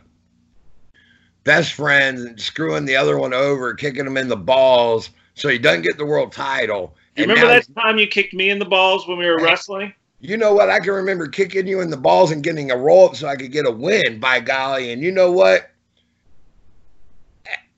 best 1.45 1.73
friends 1.73 2.45
screwing 2.45 2.85
the 2.85 2.97
other 2.97 3.19
one 3.19 3.35
over, 3.35 3.75
kicking 3.75 4.07
him 4.07 4.17
in 4.17 4.29
the 4.29 4.37
balls 4.37 5.11
so 5.35 5.49
he 5.49 5.59
doesn't 5.59 5.83
get 5.83 5.99
the 5.99 6.07
world 6.07 6.33
title. 6.33 6.97
You 7.17 7.25
remember 7.25 7.49
that 7.49 7.67
time 7.75 7.99
you 7.99 8.07
kicked 8.07 8.33
me 8.33 8.51
in 8.51 8.59
the 8.59 8.65
balls 8.65 9.07
when 9.07 9.19
we 9.19 9.27
were 9.27 9.39
wrestling? 9.39 9.93
you 10.23 10.37
know 10.37 10.55
what? 10.55 10.71
I 10.71 10.79
can 10.79 10.93
remember 10.93 11.27
kicking 11.27 11.67
you 11.67 11.81
in 11.81 11.91
the 11.91 11.97
balls 11.97 12.31
and 12.31 12.45
getting 12.45 12.71
a 12.71 12.77
roll 12.77 13.09
up 13.09 13.17
so 13.17 13.27
I 13.27 13.35
could 13.35 13.51
get 13.51 13.67
a 13.67 13.71
win, 13.71 14.21
by 14.21 14.39
golly. 14.39 14.93
And 14.93 15.03
you 15.03 15.11
know 15.11 15.33
what? 15.33 15.69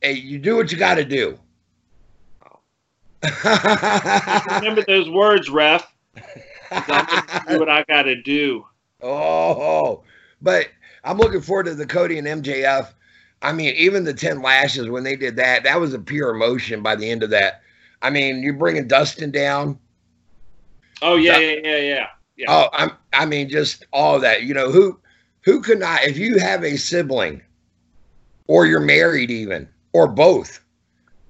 Hey, 0.02 0.12
you 0.12 0.38
do 0.38 0.56
what 0.56 0.70
you 0.70 0.76
got 0.76 0.96
to 0.96 1.04
do. 1.06 1.38
remember 3.42 4.84
those 4.86 5.08
words, 5.08 5.48
ref. 5.48 5.90
Do 7.48 7.58
what 7.58 7.68
I 7.68 7.84
got 7.88 8.02
to 8.02 8.20
do. 8.20 8.66
Oh, 9.06 10.02
but 10.40 10.68
I'm 11.02 11.18
looking 11.18 11.42
forward 11.42 11.66
to 11.66 11.74
the 11.74 11.84
Cody 11.84 12.16
and 12.16 12.26
MJF. 12.26 12.94
I 13.42 13.52
mean, 13.52 13.74
even 13.76 14.04
the 14.04 14.14
10 14.14 14.40
lashes 14.40 14.88
when 14.88 15.04
they 15.04 15.14
did 15.14 15.36
that, 15.36 15.64
that 15.64 15.78
was 15.78 15.92
a 15.92 15.98
pure 15.98 16.34
emotion 16.34 16.82
by 16.82 16.96
the 16.96 17.10
end 17.10 17.22
of 17.22 17.28
that. 17.28 17.60
I 18.00 18.08
mean, 18.08 18.42
you're 18.42 18.54
bringing 18.54 18.88
Dustin 18.88 19.30
down. 19.30 19.78
Oh, 21.02 21.16
yeah, 21.16 21.36
yeah, 21.36 21.60
yeah, 21.62 21.76
yeah. 21.76 22.06
Yeah. 22.36 22.46
Oh, 22.48 22.68
I'm, 22.72 22.92
I 23.12 23.26
mean, 23.26 23.50
just 23.50 23.84
all 23.92 24.18
that. 24.20 24.44
You 24.44 24.54
know, 24.54 24.70
who 24.70 24.98
who 25.42 25.60
could 25.60 25.78
not, 25.78 26.02
if 26.04 26.16
you 26.16 26.38
have 26.38 26.64
a 26.64 26.76
sibling 26.76 27.42
or 28.46 28.66
you're 28.66 28.80
married 28.80 29.30
even, 29.30 29.68
or 29.92 30.08
both, 30.08 30.63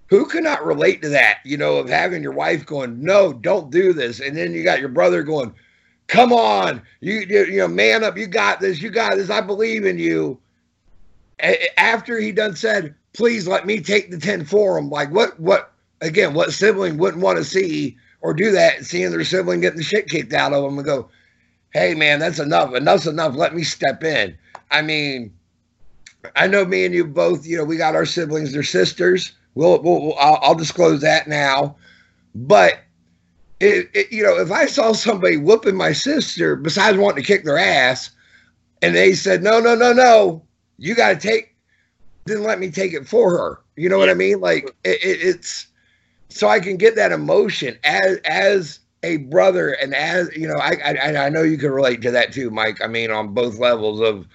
who 0.08 0.26
cannot 0.26 0.64
relate 0.64 1.02
to 1.02 1.08
that, 1.08 1.38
you 1.44 1.56
know, 1.56 1.76
of 1.76 1.88
having 1.88 2.22
your 2.22 2.32
wife 2.32 2.66
going, 2.66 3.02
no, 3.02 3.32
don't 3.32 3.70
do 3.70 3.92
this. 3.92 4.20
And 4.20 4.36
then 4.36 4.52
you 4.52 4.62
got 4.62 4.80
your 4.80 4.88
brother 4.88 5.22
going, 5.22 5.54
come 6.06 6.32
on, 6.32 6.82
you, 7.00 7.20
you, 7.20 7.56
know, 7.56 7.68
man 7.68 8.04
up, 8.04 8.16
you 8.16 8.26
got 8.26 8.60
this, 8.60 8.82
you 8.82 8.90
got 8.90 9.16
this, 9.16 9.30
I 9.30 9.40
believe 9.40 9.84
in 9.84 9.98
you. 9.98 10.38
After 11.78 12.18
he 12.20 12.32
done 12.32 12.54
said, 12.54 12.94
please 13.14 13.48
let 13.48 13.66
me 13.66 13.80
take 13.80 14.10
the 14.10 14.18
10 14.18 14.44
for 14.44 14.78
him. 14.78 14.90
Like 14.90 15.10
what, 15.10 15.38
what, 15.40 15.72
again, 16.00 16.34
what 16.34 16.52
sibling 16.52 16.98
wouldn't 16.98 17.22
want 17.22 17.38
to 17.38 17.44
see 17.44 17.96
or 18.20 18.34
do 18.34 18.50
that, 18.52 18.84
seeing 18.84 19.10
their 19.10 19.24
sibling 19.24 19.60
getting 19.60 19.78
the 19.78 19.84
shit 19.84 20.08
kicked 20.08 20.32
out 20.32 20.52
of 20.52 20.62
them 20.62 20.78
and 20.78 20.86
go, 20.86 21.08
hey, 21.72 21.94
man, 21.94 22.20
that's 22.20 22.38
enough. 22.38 22.72
Enough's 22.74 23.06
enough. 23.06 23.34
Let 23.34 23.54
me 23.54 23.64
step 23.64 24.04
in. 24.04 24.36
I 24.70 24.82
mean, 24.82 25.32
I 26.36 26.46
know 26.46 26.64
me 26.64 26.84
and 26.84 26.94
you 26.94 27.04
both, 27.04 27.46
you 27.46 27.56
know, 27.56 27.64
we 27.64 27.76
got 27.76 27.94
our 27.94 28.06
siblings, 28.06 28.52
they're 28.52 28.62
sisters. 28.62 29.32
We'll, 29.54 29.80
we'll 29.82 30.14
I'll, 30.18 30.38
I'll, 30.42 30.54
disclose 30.54 31.00
that 31.02 31.28
now. 31.28 31.76
But, 32.34 32.80
it, 33.60 33.88
it, 33.94 34.12
you 34.12 34.22
know, 34.22 34.38
if 34.38 34.50
I 34.50 34.66
saw 34.66 34.92
somebody 34.92 35.36
whooping 35.36 35.76
my 35.76 35.92
sister, 35.92 36.56
besides 36.56 36.98
wanting 36.98 37.22
to 37.22 37.26
kick 37.26 37.44
their 37.44 37.58
ass, 37.58 38.10
and 38.82 38.94
they 38.94 39.14
said, 39.14 39.42
no, 39.42 39.60
no, 39.60 39.74
no, 39.74 39.92
no, 39.92 40.42
you 40.78 40.94
got 40.94 41.20
to 41.20 41.28
take, 41.28 41.54
then 42.26 42.42
let 42.42 42.58
me 42.58 42.70
take 42.70 42.92
it 42.92 43.06
for 43.06 43.30
her. 43.30 43.60
You 43.76 43.88
know 43.88 43.96
yeah. 43.96 44.00
what 44.00 44.10
I 44.10 44.14
mean? 44.14 44.40
Like, 44.40 44.74
it, 44.84 44.98
it's, 45.02 45.68
so 46.28 46.48
I 46.48 46.58
can 46.58 46.76
get 46.76 46.96
that 46.96 47.12
emotion 47.12 47.78
as 47.84 48.18
as 48.24 48.80
a 49.04 49.18
brother 49.18 49.72
and 49.72 49.94
as 49.94 50.34
you 50.36 50.48
know, 50.48 50.56
I, 50.56 50.76
I 50.84 51.26
I 51.26 51.28
know 51.28 51.42
you 51.42 51.58
can 51.58 51.70
relate 51.70 52.02
to 52.02 52.10
that 52.10 52.32
too, 52.32 52.50
Mike. 52.50 52.82
I 52.82 52.88
mean, 52.88 53.10
on 53.10 53.34
both 53.34 53.58
levels 53.58 54.00
of 54.00 54.26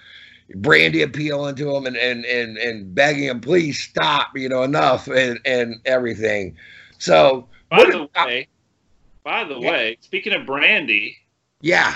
Brandi 0.55 1.03
appealing 1.03 1.55
to 1.55 1.75
him 1.75 1.85
and 1.85 1.95
and 1.95 2.25
and 2.25 2.57
and 2.57 2.93
begging 2.93 3.25
him, 3.25 3.41
please 3.41 3.79
stop, 3.79 4.35
you 4.35 4.49
know, 4.49 4.63
enough 4.63 5.07
and 5.07 5.39
and 5.45 5.75
everything. 5.85 6.55
So 6.97 7.47
by 7.69 7.85
the 7.85 8.09
way, 8.15 8.47
by 9.23 9.43
the 9.43 9.59
yeah. 9.59 9.71
way, 9.71 9.97
speaking 10.01 10.33
of 10.33 10.43
Brandi, 10.43 11.15
yeah. 11.61 11.95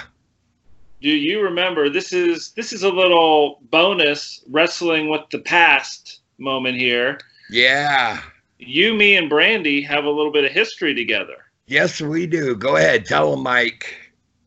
Do 1.02 1.10
you 1.10 1.42
remember 1.42 1.90
this 1.90 2.14
is 2.14 2.52
this 2.52 2.72
is 2.72 2.84
a 2.84 2.90
little 2.90 3.60
bonus 3.70 4.44
wrestling 4.50 5.10
with 5.10 5.22
the 5.32 5.40
past 5.40 6.22
moment 6.38 6.78
here. 6.78 7.20
Yeah 7.50 8.22
you, 8.68 8.94
me, 8.94 9.16
and 9.16 9.30
Brandi 9.30 9.86
have 9.86 10.06
a 10.06 10.10
little 10.10 10.32
bit 10.32 10.44
of 10.44 10.52
history 10.52 10.94
together. 10.94 11.46
Yes, 11.68 12.02
we 12.02 12.28
do. 12.28 12.56
Go 12.56 12.76
ahead, 12.76 13.06
tell 13.06 13.32
them, 13.32 13.44
Mike. 13.44 13.96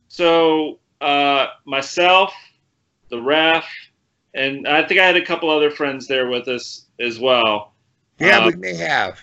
So, 0.09 0.79
uh, 1.01 1.47
myself, 1.65 2.33
the 3.09 3.21
ref, 3.21 3.65
and 4.37 4.69
I 4.69 4.87
think 4.87 5.01
I 5.01 5.07
had 5.07 5.17
a 5.17 5.25
couple 5.25 5.51
other 5.51 5.71
friends 5.71 6.07
there 6.07 6.29
with 6.29 6.47
us 6.47 6.87
as 7.01 7.19
well. 7.19 7.73
Yeah, 8.19 8.39
uh, 8.39 8.47
we 8.49 8.57
may 8.57 8.75
have. 8.77 9.19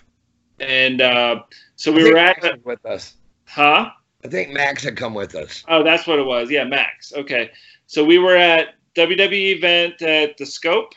And 0.60 1.02
uh, 1.02 1.44
so 1.76 1.92
we 1.92 2.04
were 2.04 2.18
at 2.18 2.42
Max 2.42 2.58
with 2.66 2.86
us. 2.86 3.16
Huh? 3.46 3.90
I 4.26 4.28
think 4.28 4.52
Max 4.52 4.84
had 4.84 4.98
come 4.98 5.14
with 5.14 5.36
us. 5.36 5.64
Oh, 5.68 5.84
that's 5.84 6.08
what 6.08 6.20
it 6.20 6.26
was. 6.26 6.50
Yeah, 6.50 6.64
Max. 6.64 7.14
Okay. 7.14 7.52
So 7.88 8.04
we 8.04 8.18
were 8.18 8.36
at 8.36 8.76
WWE 8.96 9.58
event 9.58 10.02
at 10.02 10.38
the 10.38 10.46
Scope. 10.46 10.94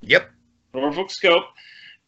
Yep. 0.00 0.30
Norfolk 0.72 1.10
Scope. 1.10 1.44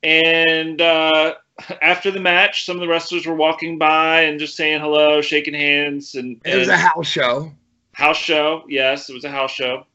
And 0.03 0.81
uh, 0.81 1.35
after 1.83 2.11
the 2.11 2.21
match, 2.21 2.65
some 2.65 2.77
of 2.77 2.81
the 2.81 2.89
wrestlers 2.89 3.27
were 3.27 3.35
walking 3.35 3.79
by 3.79 4.23
and 4.23 4.39
just 4.39 4.57
saying 4.57 4.81
hello, 4.81 5.21
shaking 5.21 5.55
hands, 5.55 6.15
and, 6.15 6.41
and 6.45 6.55
it 6.55 6.59
was 6.59 6.69
a 6.69 6.77
house 6.77 7.07
show. 7.07 7.53
House 7.93 8.19
show, 8.19 8.65
yes, 8.69 9.09
it 9.09 9.15
was 9.15 9.25
a 9.25 9.31
house 9.31 9.51
show. 9.51 9.87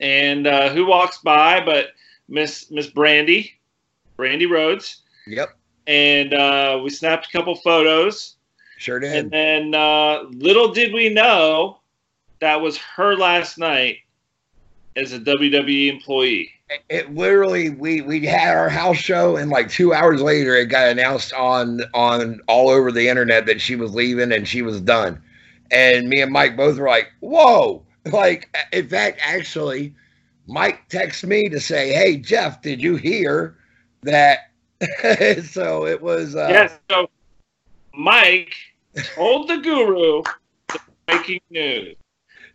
And 0.00 0.46
uh, 0.46 0.70
who 0.70 0.86
walks 0.86 1.18
by 1.18 1.64
but 1.64 1.88
Miss 2.28 2.70
Miss 2.70 2.88
Brandy, 2.88 3.52
Brandi 4.18 4.48
Rhodes. 4.48 5.02
Yep. 5.26 5.56
And 5.86 6.34
uh, 6.34 6.80
we 6.82 6.90
snapped 6.90 7.26
a 7.26 7.30
couple 7.30 7.54
photos. 7.54 8.36
Sure 8.78 8.98
did. 8.98 9.14
And 9.14 9.30
then 9.30 9.74
uh, 9.74 10.24
little 10.30 10.72
did 10.72 10.92
we 10.92 11.08
know 11.08 11.78
that 12.40 12.60
was 12.60 12.76
her 12.78 13.16
last 13.16 13.58
night 13.58 13.98
as 14.96 15.12
a 15.12 15.20
WWE 15.20 15.92
employee 15.92 16.50
it 16.88 17.14
literally 17.14 17.70
we 17.70 18.00
we 18.00 18.24
had 18.24 18.56
our 18.56 18.68
house 18.68 18.96
show 18.96 19.36
and 19.36 19.50
like 19.50 19.68
two 19.68 19.92
hours 19.92 20.20
later 20.22 20.54
it 20.54 20.66
got 20.66 20.88
announced 20.88 21.32
on 21.34 21.82
on 21.92 22.40
all 22.48 22.70
over 22.70 22.90
the 22.90 23.08
internet 23.08 23.46
that 23.46 23.60
she 23.60 23.76
was 23.76 23.94
leaving 23.94 24.32
and 24.32 24.48
she 24.48 24.62
was 24.62 24.80
done 24.80 25.20
and 25.70 26.08
me 26.08 26.22
and 26.22 26.32
mike 26.32 26.56
both 26.56 26.78
were 26.78 26.88
like 26.88 27.12
whoa 27.20 27.82
like 28.12 28.54
in 28.72 28.88
fact 28.88 29.20
actually 29.22 29.94
mike 30.46 30.88
texted 30.88 31.24
me 31.24 31.48
to 31.48 31.60
say 31.60 31.92
hey 31.92 32.16
jeff 32.16 32.60
did 32.62 32.80
you 32.82 32.96
hear 32.96 33.56
that 34.02 34.50
so 35.44 35.86
it 35.86 36.00
was 36.02 36.36
uh 36.36 36.48
yeah 36.50 36.70
so 36.90 37.08
Mike 37.96 38.54
told 39.14 39.48
the 39.48 39.58
guru 39.58 40.22
the 40.68 40.80
breaking 41.06 41.40
news 41.50 41.96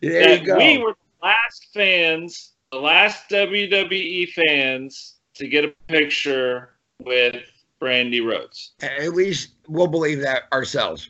There 0.02 0.22
that 0.22 0.42
you 0.42 0.46
go. 0.46 0.58
we 0.58 0.78
were 0.78 0.94
the 0.94 1.26
last 1.26 1.68
fans, 1.74 2.54
the 2.72 2.78
last 2.78 3.30
WWE 3.30 4.30
fans 4.30 5.16
to 5.36 5.48
get 5.48 5.66
a 5.66 5.74
picture 5.88 6.72
with 7.04 7.44
Brandi 7.82 8.26
Rhodes. 8.26 8.74
At 8.82 9.14
least 9.14 9.52
we'll 9.68 9.88
believe 9.88 10.20
that 10.22 10.44
ourselves. 10.52 11.10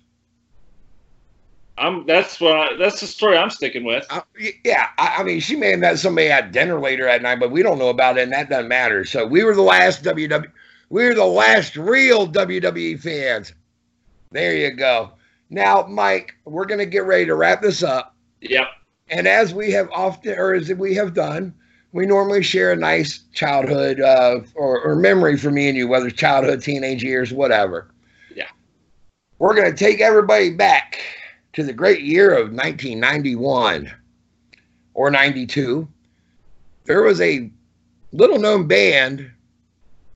I'm 1.80 2.06
that's 2.06 2.40
what 2.42 2.54
I, 2.54 2.76
that's 2.78 3.00
the 3.00 3.08
story 3.08 3.38
I'm 3.38 3.50
sticking 3.50 3.84
with. 3.86 4.06
Uh, 4.10 4.22
yeah, 4.66 4.88
I, 4.98 5.18
I 5.20 5.24
mean, 5.24 5.40
she 5.40 5.56
may 5.56 5.72
have 5.72 5.80
met 5.80 5.98
somebody 6.00 6.30
at 6.30 6.52
dinner 6.52 6.80
later 6.80 7.06
that 7.06 7.22
night, 7.22 7.40
but 7.40 7.52
we 7.52 7.64
don't 7.64 7.80
know 7.80 7.90
about 7.90 8.18
it, 8.18 8.24
and 8.24 8.34
that 8.34 8.50
doesn't 8.50 8.68
matter. 8.68 9.06
So 9.06 9.26
we 9.26 9.44
were 9.44 9.56
the 9.56 9.62
last 9.62 10.04
WWE. 10.04 10.52
We 10.90 11.06
were 11.06 11.14
the 11.14 11.26
last 11.26 11.76
real 11.78 12.28
WWE 12.28 13.00
fans. 13.02 13.54
There 14.32 14.56
you 14.56 14.72
go. 14.72 15.12
Now, 15.50 15.86
Mike, 15.88 16.36
we're 16.46 16.66
gonna 16.66 16.86
get 16.86 17.06
ready 17.06 17.26
to 17.26 17.36
wrap 17.36 17.62
this 17.62 17.82
up, 17.82 18.16
Yep. 18.42 18.68
and 19.10 19.28
as 19.28 19.54
we 19.54 19.72
have 19.72 19.90
often, 19.92 20.38
or 20.38 20.54
as 20.54 20.72
we 20.74 20.94
have 20.96 21.14
done, 21.14 21.54
we 21.92 22.06
normally 22.06 22.44
share 22.44 22.72
a 22.72 22.76
nice 22.76 23.22
childhood 23.34 24.00
uh, 24.00 24.42
or, 24.56 24.82
or 24.82 24.96
memory 24.96 25.38
for 25.38 25.50
me 25.50 25.70
and 25.70 25.78
you, 25.78 25.88
whether 25.88 26.12
childhood, 26.12 26.62
teenage 26.62 27.04
years, 27.04 27.34
whatever. 27.34 27.90
Yeah. 28.36 28.46
We're 29.40 29.56
gonna 29.56 29.74
take 29.76 30.02
everybody 30.02 30.52
back 30.52 31.00
to 31.54 31.64
the 31.64 31.74
great 31.74 32.02
year 32.02 32.32
of 32.32 32.52
1991 32.52 33.92
or 34.94 35.12
92. 35.12 35.88
There 36.86 37.04
was 37.04 37.22
a 37.22 37.50
little 38.12 38.40
known 38.40 38.68
band 38.68 39.32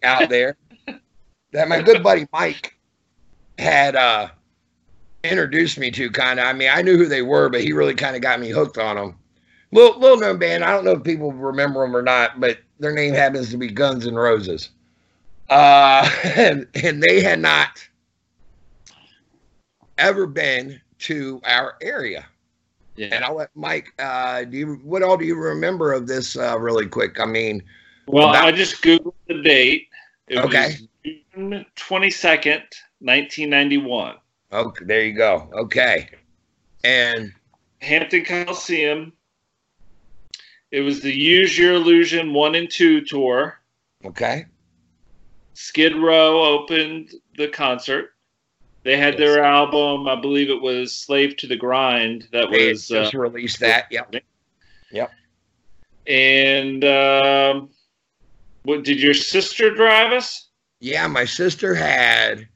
out 0.03 0.29
there 0.29 0.57
that 1.51 1.67
my 1.67 1.81
good 1.81 2.03
buddy 2.03 2.27
Mike 2.33 2.77
had 3.57 3.95
uh, 3.95 4.29
introduced 5.23 5.77
me 5.77 5.91
to 5.91 6.09
kind 6.09 6.39
of. 6.39 6.45
I 6.45 6.53
mean, 6.53 6.69
I 6.71 6.81
knew 6.81 6.97
who 6.97 7.05
they 7.05 7.21
were, 7.21 7.49
but 7.49 7.61
he 7.61 7.73
really 7.73 7.95
kind 7.95 8.15
of 8.15 8.21
got 8.21 8.39
me 8.39 8.49
hooked 8.49 8.77
on 8.77 8.95
them. 8.95 9.15
Little, 9.71 9.99
little 9.99 10.17
known 10.17 10.37
band. 10.37 10.63
I 10.63 10.71
don't 10.71 10.85
know 10.85 10.91
if 10.91 11.03
people 11.03 11.31
remember 11.31 11.81
them 11.81 11.95
or 11.95 12.03
not, 12.03 12.39
but 12.39 12.59
their 12.79 12.93
name 12.93 13.13
happens 13.13 13.49
to 13.51 13.57
be 13.57 13.69
Guns 13.69 14.05
N' 14.05 14.15
Roses. 14.15 14.69
Uh, 15.49 16.09
and, 16.23 16.67
and 16.75 17.01
they 17.01 17.21
had 17.21 17.39
not 17.39 17.87
ever 19.97 20.27
been 20.27 20.79
to 21.03 21.41
our 21.45 21.75
area. 21.81 22.25
Yeah. 22.95 23.07
And 23.11 23.23
I'll 23.23 23.35
let 23.35 23.49
Mike. 23.55 23.87
Uh, 23.97 24.43
do 24.43 24.57
you 24.57 24.73
what 24.83 25.01
all 25.03 25.17
do 25.17 25.25
you 25.25 25.35
remember 25.35 25.93
of 25.93 26.07
this? 26.07 26.37
Uh, 26.37 26.57
really 26.59 26.85
quick. 26.87 27.19
I 27.19 27.25
mean, 27.25 27.63
Well, 28.05 28.29
About- 28.29 28.45
I 28.45 28.51
just 28.51 28.81
googled 28.83 29.13
the 29.27 29.41
date. 29.41 29.87
It 30.27 30.37
Okay. 30.37 30.77
was 31.03 31.15
June 31.33 31.65
twenty 31.75 32.09
second, 32.11 32.63
nineteen 33.01 33.49
ninety 33.49 33.77
one. 33.77 34.17
okay, 34.51 34.85
there 34.85 35.03
you 35.03 35.13
go. 35.13 35.49
Okay, 35.53 36.09
and 36.83 37.33
Hampton 37.81 38.23
Coliseum. 38.25 39.11
It 40.71 40.81
was 40.81 41.01
the 41.01 41.11
Use 41.13 41.57
Your 41.57 41.73
Illusion 41.75 42.33
one 42.33 42.55
and 42.55 42.69
two 42.69 43.01
tour. 43.01 43.59
okay, 44.05 44.45
Skid 45.53 45.95
Row 45.95 46.43
opened 46.43 47.11
the 47.37 47.47
concert. 47.47 48.12
They 48.83 48.97
had 48.97 49.17
their 49.17 49.43
album, 49.43 50.07
I 50.07 50.19
believe 50.19 50.49
it 50.49 50.61
was 50.61 50.93
Slave 50.93 51.37
to 51.37 51.47
the 51.47 51.55
Grind. 51.55 52.27
That 52.31 52.51
they 52.51 52.69
was, 52.69 52.91
uh, 52.91 53.03
just 53.03 53.13
released 53.13 53.59
that. 53.61 53.87
Yep. 53.89 54.15
Yep. 54.91 55.11
And 56.05 56.83
um, 56.83 57.69
what 58.63 58.83
did 58.83 59.01
your 59.01 59.13
sister 59.13 59.73
drive 59.73 60.11
us? 60.11 60.49
Yeah, 60.81 61.07
my 61.07 61.23
sister 61.23 61.73
had 61.73 62.47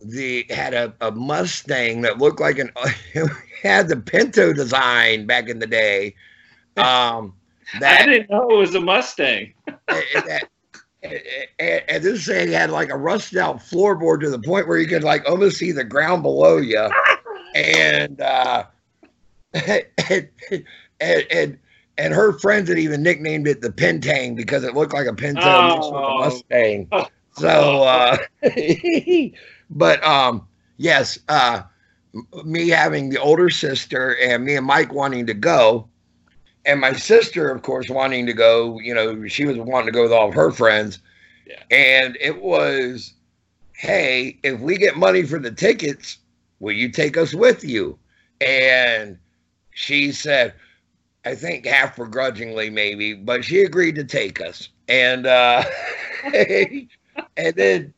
the 0.00 0.46
had 0.48 0.74
a, 0.74 0.94
a 1.00 1.10
Mustang 1.10 2.00
that 2.02 2.18
looked 2.18 2.40
like 2.40 2.58
an 2.58 2.70
had 3.62 3.88
the 3.88 3.96
Pinto 3.96 4.52
design 4.52 5.26
back 5.26 5.48
in 5.48 5.58
the 5.58 5.66
day. 5.66 6.14
Um, 6.76 7.34
I 7.82 8.06
didn't 8.06 8.30
know 8.30 8.50
it 8.50 8.56
was 8.56 8.74
a 8.74 8.80
Mustang. 8.80 9.52
that, 9.66 10.48
and, 11.02 11.82
and 11.88 12.02
this 12.02 12.26
thing 12.26 12.52
had 12.52 12.70
like 12.70 12.90
a 12.90 12.96
rusted 12.96 13.38
out 13.38 13.58
floorboard 13.58 14.20
to 14.20 14.30
the 14.30 14.38
point 14.38 14.68
where 14.68 14.78
you 14.78 14.86
could 14.86 15.04
like 15.04 15.28
almost 15.28 15.58
see 15.58 15.72
the 15.72 15.84
ground 15.84 16.22
below 16.22 16.58
you. 16.58 16.88
And 17.54 18.20
uh, 18.20 18.64
and, 19.54 20.28
and 21.00 21.58
and 21.98 22.14
her 22.14 22.38
friends 22.38 22.68
had 22.68 22.78
even 22.78 23.02
nicknamed 23.02 23.46
it 23.46 23.60
the 23.60 23.70
Pentang 23.70 24.34
because 24.34 24.64
it 24.64 24.74
looked 24.74 24.94
like 24.94 25.06
a 25.06 25.14
Pinto 25.14 25.68
mixed 25.68 25.92
with 25.92 26.00
a 26.00 26.06
Oh. 26.06 26.18
Mustang. 26.18 26.90
So, 27.34 27.82
uh, 27.84 28.16
but 29.70 30.02
um, 30.04 30.46
yes, 30.76 31.18
uh, 31.28 31.62
me 32.44 32.68
having 32.68 33.10
the 33.10 33.18
older 33.18 33.50
sister 33.50 34.16
and 34.16 34.44
me 34.44 34.56
and 34.56 34.66
Mike 34.66 34.92
wanting 34.92 35.26
to 35.26 35.34
go, 35.34 35.88
and 36.64 36.80
my 36.80 36.92
sister, 36.92 37.50
of 37.50 37.62
course, 37.62 37.88
wanting 37.90 38.26
to 38.26 38.32
go. 38.32 38.78
You 38.80 38.94
know, 38.94 39.26
she 39.28 39.44
was 39.44 39.56
wanting 39.58 39.86
to 39.86 39.92
go 39.92 40.02
with 40.02 40.12
all 40.12 40.28
of 40.28 40.34
her 40.34 40.50
friends, 40.50 40.98
Yeah. 41.46 41.62
and 41.70 42.16
it 42.20 42.42
was, 42.42 43.14
hey, 43.74 44.38
if 44.42 44.60
we 44.60 44.76
get 44.76 44.96
money 44.96 45.22
for 45.24 45.38
the 45.38 45.50
tickets, 45.50 46.18
will 46.60 46.72
you 46.72 46.88
take 46.90 47.16
us 47.16 47.34
with 47.34 47.64
you? 47.64 47.98
And 48.40 49.18
she 49.72 50.12
said, 50.12 50.54
I 51.24 51.34
think 51.34 51.66
half 51.66 51.96
begrudgingly, 51.96 52.70
maybe, 52.70 53.14
but 53.14 53.44
she 53.44 53.62
agreed 53.62 53.94
to 53.96 54.04
take 54.04 54.40
us. 54.40 54.68
And 54.88 55.26
uh, 55.26 55.62
and 56.34 57.54
then, 57.54 57.94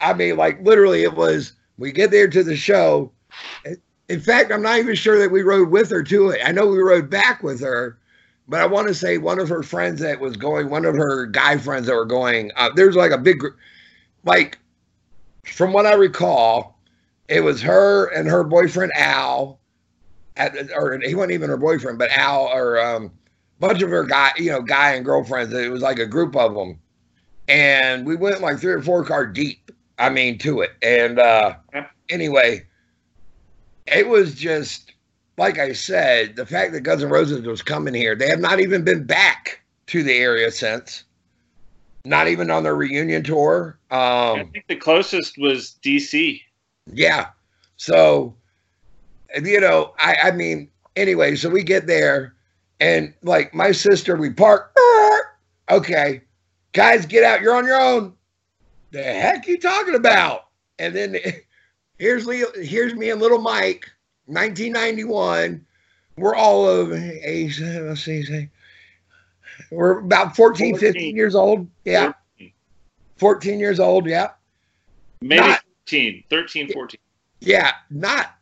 I 0.00 0.12
mean, 0.14 0.36
like 0.36 0.60
literally, 0.62 1.02
it 1.04 1.14
was 1.14 1.52
we 1.78 1.92
get 1.92 2.10
there 2.10 2.28
to 2.28 2.42
the 2.42 2.56
show. 2.56 3.12
In 4.12 4.20
fact, 4.20 4.52
I'm 4.52 4.60
not 4.60 4.78
even 4.78 4.94
sure 4.94 5.18
that 5.18 5.30
we 5.30 5.40
rode 5.40 5.70
with 5.70 5.88
her 5.88 6.02
to 6.02 6.28
it. 6.28 6.42
I 6.44 6.52
know 6.52 6.66
we 6.66 6.76
rode 6.76 7.08
back 7.08 7.42
with 7.42 7.62
her, 7.62 7.96
but 8.46 8.60
I 8.60 8.66
want 8.66 8.88
to 8.88 8.94
say 8.94 9.16
one 9.16 9.38
of 9.38 9.48
her 9.48 9.62
friends 9.62 10.02
that 10.02 10.20
was 10.20 10.36
going, 10.36 10.68
one 10.68 10.84
of 10.84 10.94
her 10.94 11.24
guy 11.24 11.56
friends 11.56 11.86
that 11.86 11.94
were 11.94 12.04
going. 12.04 12.52
Uh, 12.56 12.68
there's 12.76 12.94
like 12.94 13.10
a 13.10 13.16
big, 13.16 13.38
gr- 13.38 13.56
like, 14.24 14.58
from 15.46 15.72
what 15.72 15.86
I 15.86 15.94
recall, 15.94 16.78
it 17.28 17.40
was 17.40 17.62
her 17.62 18.08
and 18.08 18.28
her 18.28 18.44
boyfriend 18.44 18.92
Al, 18.96 19.58
at, 20.36 20.54
or 20.76 21.00
he 21.00 21.14
wasn't 21.14 21.32
even 21.32 21.48
her 21.48 21.56
boyfriend, 21.56 21.98
but 21.98 22.10
Al 22.10 22.48
or 22.48 22.78
um, 22.84 23.10
bunch 23.60 23.80
of 23.80 23.88
her 23.88 24.04
guy, 24.04 24.32
you 24.36 24.50
know, 24.50 24.60
guy 24.60 24.92
and 24.92 25.06
girlfriends. 25.06 25.54
It 25.54 25.72
was 25.72 25.80
like 25.80 25.98
a 25.98 26.06
group 26.06 26.36
of 26.36 26.54
them, 26.54 26.78
and 27.48 28.04
we 28.04 28.16
went 28.16 28.42
like 28.42 28.58
three 28.58 28.74
or 28.74 28.82
four 28.82 29.06
car 29.06 29.24
deep. 29.24 29.72
I 29.98 30.10
mean, 30.10 30.36
to 30.40 30.60
it. 30.60 30.72
And 30.82 31.18
uh, 31.18 31.54
anyway, 32.10 32.66
it 33.92 34.08
was 34.08 34.34
just 34.34 34.92
like 35.38 35.58
I 35.58 35.72
said, 35.72 36.36
the 36.36 36.46
fact 36.46 36.72
that 36.72 36.80
Guns 36.82 37.02
N' 37.02 37.08
Roses 37.08 37.42
was 37.46 37.62
coming 37.62 37.94
here. 37.94 38.14
They 38.14 38.28
have 38.28 38.40
not 38.40 38.60
even 38.60 38.84
been 38.84 39.04
back 39.04 39.60
to 39.86 40.02
the 40.02 40.12
area 40.12 40.50
since. 40.50 41.04
Not 42.04 42.28
even 42.28 42.50
on 42.50 42.64
their 42.64 42.74
reunion 42.74 43.22
tour. 43.22 43.78
Um, 43.90 43.98
I 44.00 44.48
think 44.52 44.66
the 44.68 44.76
closest 44.76 45.38
was 45.38 45.76
DC. 45.82 46.40
yeah. 46.92 47.28
So, 47.76 48.34
you 49.42 49.60
know, 49.60 49.94
I, 49.98 50.16
I 50.24 50.30
mean, 50.30 50.68
anyway, 50.94 51.34
so 51.34 51.48
we 51.48 51.62
get 51.62 51.86
there 51.86 52.34
and 52.80 53.12
like 53.22 53.54
my 53.54 53.72
sister, 53.72 54.16
we 54.16 54.30
park. 54.30 54.74
Okay, 55.70 56.20
guys, 56.72 57.06
get 57.06 57.24
out. 57.24 57.40
You're 57.40 57.54
on 57.54 57.64
your 57.64 57.80
own. 57.80 58.12
The 58.90 59.02
heck 59.02 59.46
you 59.46 59.58
talking 59.58 59.94
about? 59.94 60.48
And 60.78 60.94
then 60.94 61.16
here's 62.02 62.26
Leo, 62.26 62.48
here's 62.60 62.94
me 62.94 63.10
and 63.10 63.20
little 63.20 63.40
Mike, 63.40 63.88
1991. 64.26 65.64
We're 66.16 66.34
all 66.34 66.68
of 66.68 66.92
age, 66.92 67.60
let's 67.60 68.02
see, 68.02 68.48
we're 69.70 70.00
about 70.00 70.34
14, 70.34 70.76
15 70.76 71.14
years 71.14 71.36
old. 71.36 71.68
Yeah, 71.84 72.12
14 73.18 73.60
years 73.60 73.78
old. 73.78 74.06
Yeah. 74.06 74.30
Maybe 75.20 75.40
Not- 75.40 75.60
13, 75.86 76.24
13, 76.28 76.72
14. 76.72 76.98
yeah, 77.40 77.72
not 77.90 78.34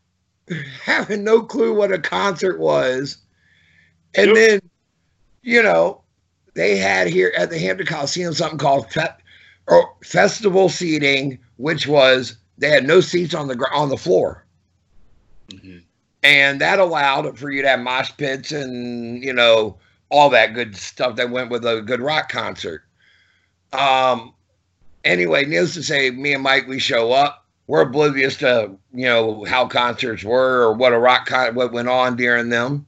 having 0.82 1.22
no 1.22 1.42
clue 1.42 1.74
what 1.74 1.92
a 1.92 1.98
concert 1.98 2.58
was. 2.58 3.18
And 4.14 4.28
Nope. 4.28 4.36
then, 4.36 4.60
you 5.42 5.62
know, 5.62 6.02
they 6.54 6.76
had 6.78 7.08
here 7.08 7.32
at 7.36 7.50
the 7.50 7.58
Hampton 7.58 7.86
Coliseum 7.86 8.32
something 8.32 8.58
called 8.58 8.90
fe- 8.90 9.06
or 9.68 9.94
festival 10.02 10.68
seating, 10.68 11.38
which 11.58 11.86
was 11.86 12.36
they 12.60 12.70
had 12.70 12.86
no 12.86 13.00
seats 13.00 13.34
on 13.34 13.48
the 13.48 13.56
on 13.72 13.88
the 13.88 13.96
floor, 13.96 14.44
Mhm. 15.52 15.82
and 16.22 16.60
that 16.60 16.78
allowed 16.78 17.36
for 17.38 17.50
you 17.50 17.62
to 17.62 17.68
have 17.68 17.80
mosh 17.80 18.10
pits 18.16 18.52
and 18.52 19.22
you 19.24 19.32
know 19.32 19.76
all 20.10 20.30
that 20.30 20.54
good 20.54 20.76
stuff 20.76 21.16
that 21.16 21.30
went 21.30 21.50
with 21.50 21.64
a 21.66 21.80
good 21.82 22.00
rock 22.00 22.28
concert. 22.30 22.84
Um. 23.72 24.34
Anyway, 25.04 25.46
needless 25.46 25.74
to 25.74 25.82
say, 25.82 26.10
me 26.10 26.34
and 26.34 26.42
Mike 26.42 26.68
we 26.68 26.78
show 26.78 27.10
up 27.12 27.46
we're 27.66 27.82
oblivious 27.82 28.36
to 28.36 28.68
you 28.92 29.04
know 29.06 29.44
how 29.44 29.64
concerts 29.64 30.24
were 30.24 30.62
or 30.62 30.74
what 30.74 30.92
a 30.92 30.98
rock 30.98 31.24
con- 31.26 31.54
what 31.54 31.72
went 31.72 31.88
on 31.88 32.16
during 32.16 32.48
them 32.48 32.84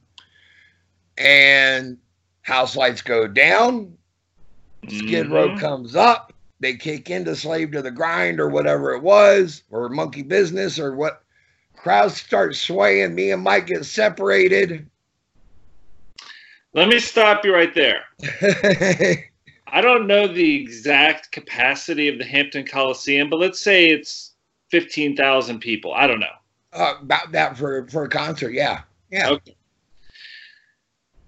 and 1.17 1.97
house 2.41 2.75
lights 2.75 3.01
go 3.01 3.25
down 3.25 3.97
skid 4.89 5.29
row 5.31 5.47
Mhm. 5.49 5.59
comes 5.59 5.95
up 5.95 6.32
they 6.63 6.75
kick 6.75 7.09
into 7.09 7.35
slave 7.35 7.71
to 7.71 7.81
the 7.81 7.91
grind 7.91 8.39
or 8.39 8.49
whatever 8.49 8.93
it 8.93 9.03
was, 9.03 9.63
or 9.69 9.89
monkey 9.89 10.23
business 10.23 10.79
or 10.79 10.95
what. 10.95 11.21
Crowds 11.75 12.15
start 12.15 12.55
swaying. 12.55 13.13
Me 13.13 13.31
and 13.31 13.43
Mike 13.43 13.67
get 13.67 13.83
separated. 13.83 14.87
Let 16.73 16.87
me 16.87 16.97
stop 16.99 17.43
you 17.43 17.53
right 17.53 17.75
there. 17.75 18.03
I 19.67 19.81
don't 19.81 20.07
know 20.07 20.27
the 20.27 20.61
exact 20.61 21.31
capacity 21.31 22.07
of 22.07 22.17
the 22.17 22.25
Hampton 22.25 22.65
Coliseum, 22.65 23.29
but 23.29 23.39
let's 23.39 23.59
say 23.59 23.89
it's 23.89 24.31
15,000 24.69 25.59
people. 25.59 25.93
I 25.93 26.07
don't 26.07 26.19
know. 26.19 26.27
Uh, 26.71 26.95
about 27.01 27.31
that 27.31 27.57
for 27.57 27.87
for 27.87 28.05
a 28.05 28.09
concert, 28.09 28.51
yeah, 28.51 28.81
yeah. 29.11 29.29
Okay. 29.29 29.55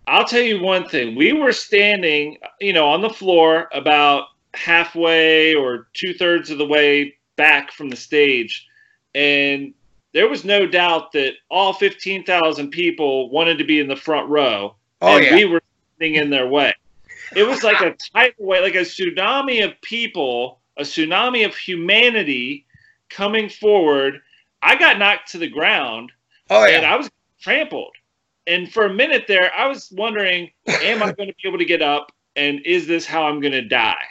I'll 0.08 0.26
tell 0.26 0.42
you 0.42 0.62
one 0.62 0.88
thing. 0.88 1.16
We 1.16 1.34
were 1.34 1.54
standing, 1.54 2.38
you 2.60 2.74
know, 2.74 2.88
on 2.88 3.02
the 3.02 3.10
floor 3.10 3.70
about 3.74 4.26
halfway 4.56 5.56
or 5.56 5.88
two 5.94 6.14
thirds 6.14 6.50
of 6.50 6.58
the 6.58 6.66
way 6.66 7.16
back 7.36 7.72
from 7.72 7.90
the 7.90 7.96
stage, 7.96 8.68
and 9.14 9.74
there 10.14 10.30
was 10.30 10.46
no 10.46 10.66
doubt 10.66 11.12
that 11.12 11.34
all 11.52 11.74
15,000 11.74 12.70
people 12.70 13.30
wanted 13.30 13.58
to 13.58 13.66
be 13.66 13.80
in 13.80 13.88
the 13.88 13.96
front 13.96 14.30
row, 14.30 14.76
Oh 15.02 15.18
and 15.18 15.26
yeah. 15.26 15.36
we 15.36 15.46
were 15.46 15.62
standing 15.96 16.16
in 16.16 16.30
their 16.30 16.48
way. 16.48 16.74
It 17.36 17.44
was 17.44 17.64
like 17.64 17.82
a 17.82 17.96
tidal 18.14 18.46
wave, 18.46 18.64
like 18.64 18.76
a 18.76 18.80
tsunami 18.80 19.64
of 19.64 19.80
people, 19.82 20.60
a 20.78 20.84
tsunami 20.84 21.46
of 21.46 21.56
humanity 21.56 22.66
coming 23.10 23.50
forward. 23.50 24.22
I 24.62 24.76
got 24.76 24.98
knocked 24.98 25.32
to 25.32 25.38
the 25.38 25.50
ground 25.50 26.12
oh 26.50 26.64
and 26.64 26.84
yeah. 26.84 26.94
I 26.94 26.98
was 26.98 27.10
trampled. 27.42 27.94
And 28.48 28.72
for 28.72 28.86
a 28.86 28.94
minute 28.94 29.26
there, 29.28 29.54
I 29.54 29.68
was 29.68 29.92
wondering, 29.92 30.52
am 30.68 31.02
I 31.02 31.12
going 31.12 31.30
to 31.30 31.36
be 31.42 31.48
able 31.48 31.58
to 31.58 31.66
get 31.66 31.82
up? 31.82 32.12
And 32.36 32.62
is 32.66 32.86
this 32.86 33.06
how 33.06 33.24
I'm 33.24 33.40
going 33.40 33.54
to 33.54 33.68
die? 33.68 34.04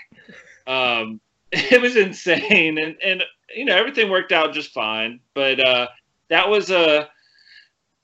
Um, 0.67 1.21
it 1.53 1.81
was 1.81 1.97
insane, 1.97 2.79
and 2.79 2.97
and 3.03 3.23
you 3.55 3.65
know 3.65 3.77
everything 3.77 4.11
worked 4.11 4.33
out 4.33 4.55
just 4.55 4.73
fine. 4.73 5.21
But 5.35 5.65
uh, 5.65 5.89
that 6.29 6.49
was 6.49 6.71
a 6.71 7.09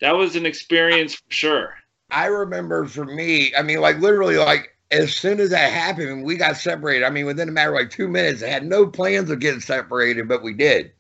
that 0.01 0.17
was 0.17 0.37
an 0.37 0.47
experience 0.47 1.15
for 1.15 1.33
sure. 1.33 1.75
I 2.11 2.27
remember 2.27 2.87
for 2.87 3.05
me, 3.05 3.55
I 3.55 3.63
mean, 3.63 3.81
like 3.81 3.99
literally, 3.99 4.37
like 4.37 4.77
as 4.91 5.15
soon 5.15 5.41
as 5.41 5.51
that 5.51 5.73
happened, 5.73 6.25
we 6.25 6.37
got 6.37 6.57
separated. 6.57 7.05
I 7.05 7.11
mean, 7.11 7.27
within 7.27 7.49
a 7.49 7.53
matter 7.53 7.71
of 7.71 7.77
like 7.77 7.91
two 7.91 8.09
minutes, 8.09 8.43
I 8.43 8.49
had 8.49 8.65
no 8.65 8.87
plans 8.87 9.31
of 9.31 9.41
getting 9.41 9.61
separated, 9.61 10.29
but 10.29 10.43
we 10.43 10.55
did. 10.55 10.93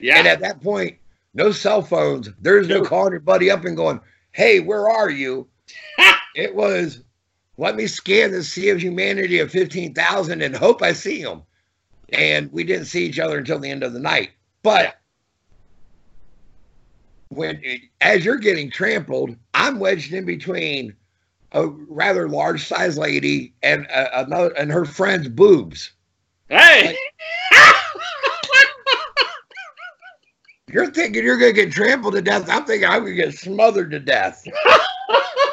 Yeah, 0.00 0.18
And 0.18 0.28
at 0.28 0.40
that 0.40 0.62
point, 0.62 0.98
no 1.34 1.50
cell 1.50 1.82
phones. 1.82 2.28
There's 2.40 2.68
no 2.68 2.82
calling 2.82 3.12
your 3.12 3.20
buddy 3.20 3.50
up 3.50 3.64
and 3.64 3.76
going, 3.76 4.00
"Hey, 4.32 4.60
where 4.60 4.88
are 4.88 5.10
you?" 5.10 5.48
it 6.34 6.54
was, 6.54 7.02
"Let 7.58 7.76
me 7.76 7.86
scan 7.86 8.30
the 8.32 8.42
sea 8.42 8.70
of 8.70 8.80
humanity 8.80 9.38
of 9.40 9.50
fifteen 9.50 9.92
thousand 9.92 10.40
and 10.40 10.56
hope 10.56 10.82
I 10.82 10.92
see 10.92 11.22
them." 11.22 11.42
And 12.10 12.50
we 12.52 12.64
didn't 12.64 12.86
see 12.86 13.04
each 13.04 13.18
other 13.18 13.36
until 13.36 13.58
the 13.58 13.70
end 13.70 13.82
of 13.82 13.92
the 13.92 14.00
night. 14.00 14.30
But 14.62 14.98
when, 17.28 17.62
as 18.00 18.24
you're 18.24 18.38
getting 18.38 18.70
trampled, 18.70 19.36
I'm 19.52 19.78
wedged 19.78 20.14
in 20.14 20.24
between 20.24 20.94
a 21.52 21.66
rather 21.66 22.28
large 22.28 22.64
sized 22.66 22.98
lady 22.98 23.52
and 23.62 23.84
a, 23.86 24.20
another 24.20 24.50
and 24.56 24.70
her 24.70 24.84
friend's 24.84 25.28
boobs. 25.28 25.92
hey, 26.48 26.96
You're 30.70 30.90
thinking 30.90 31.24
you're 31.24 31.38
gonna 31.38 31.52
get 31.52 31.72
trampled 31.72 32.14
to 32.14 32.22
death. 32.22 32.48
I'm 32.50 32.64
thinking 32.64 32.88
I'm 32.88 33.02
gonna 33.02 33.14
get 33.14 33.34
smothered 33.34 33.90
to 33.90 34.00
death. 34.00 34.44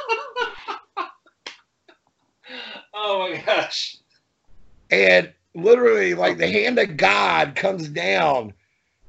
oh 3.05 3.29
my 3.29 3.37
gosh, 3.45 3.97
And 4.89 5.31
literally, 5.53 6.13
like 6.13 6.37
the 6.37 6.49
hand 6.49 6.79
of 6.79 6.97
God 6.97 7.55
comes 7.55 7.87
down. 7.87 8.53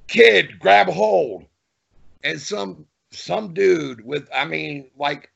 Kid, 0.07 0.59
grab 0.61 0.89
hold, 0.89 1.47
and 2.23 2.41
some 2.41 2.87
some 3.11 3.55
dude 3.55 4.05
with, 4.05 4.29
I 4.35 4.45
mean, 4.45 4.91
like 4.97 5.31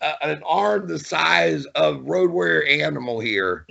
a, 0.00 0.14
an 0.22 0.42
arm 0.44 0.88
the 0.88 0.98
size 0.98 1.66
of 1.74 2.04
road 2.08 2.30
warrior 2.30 2.64
animal 2.64 3.20
here. 3.20 3.66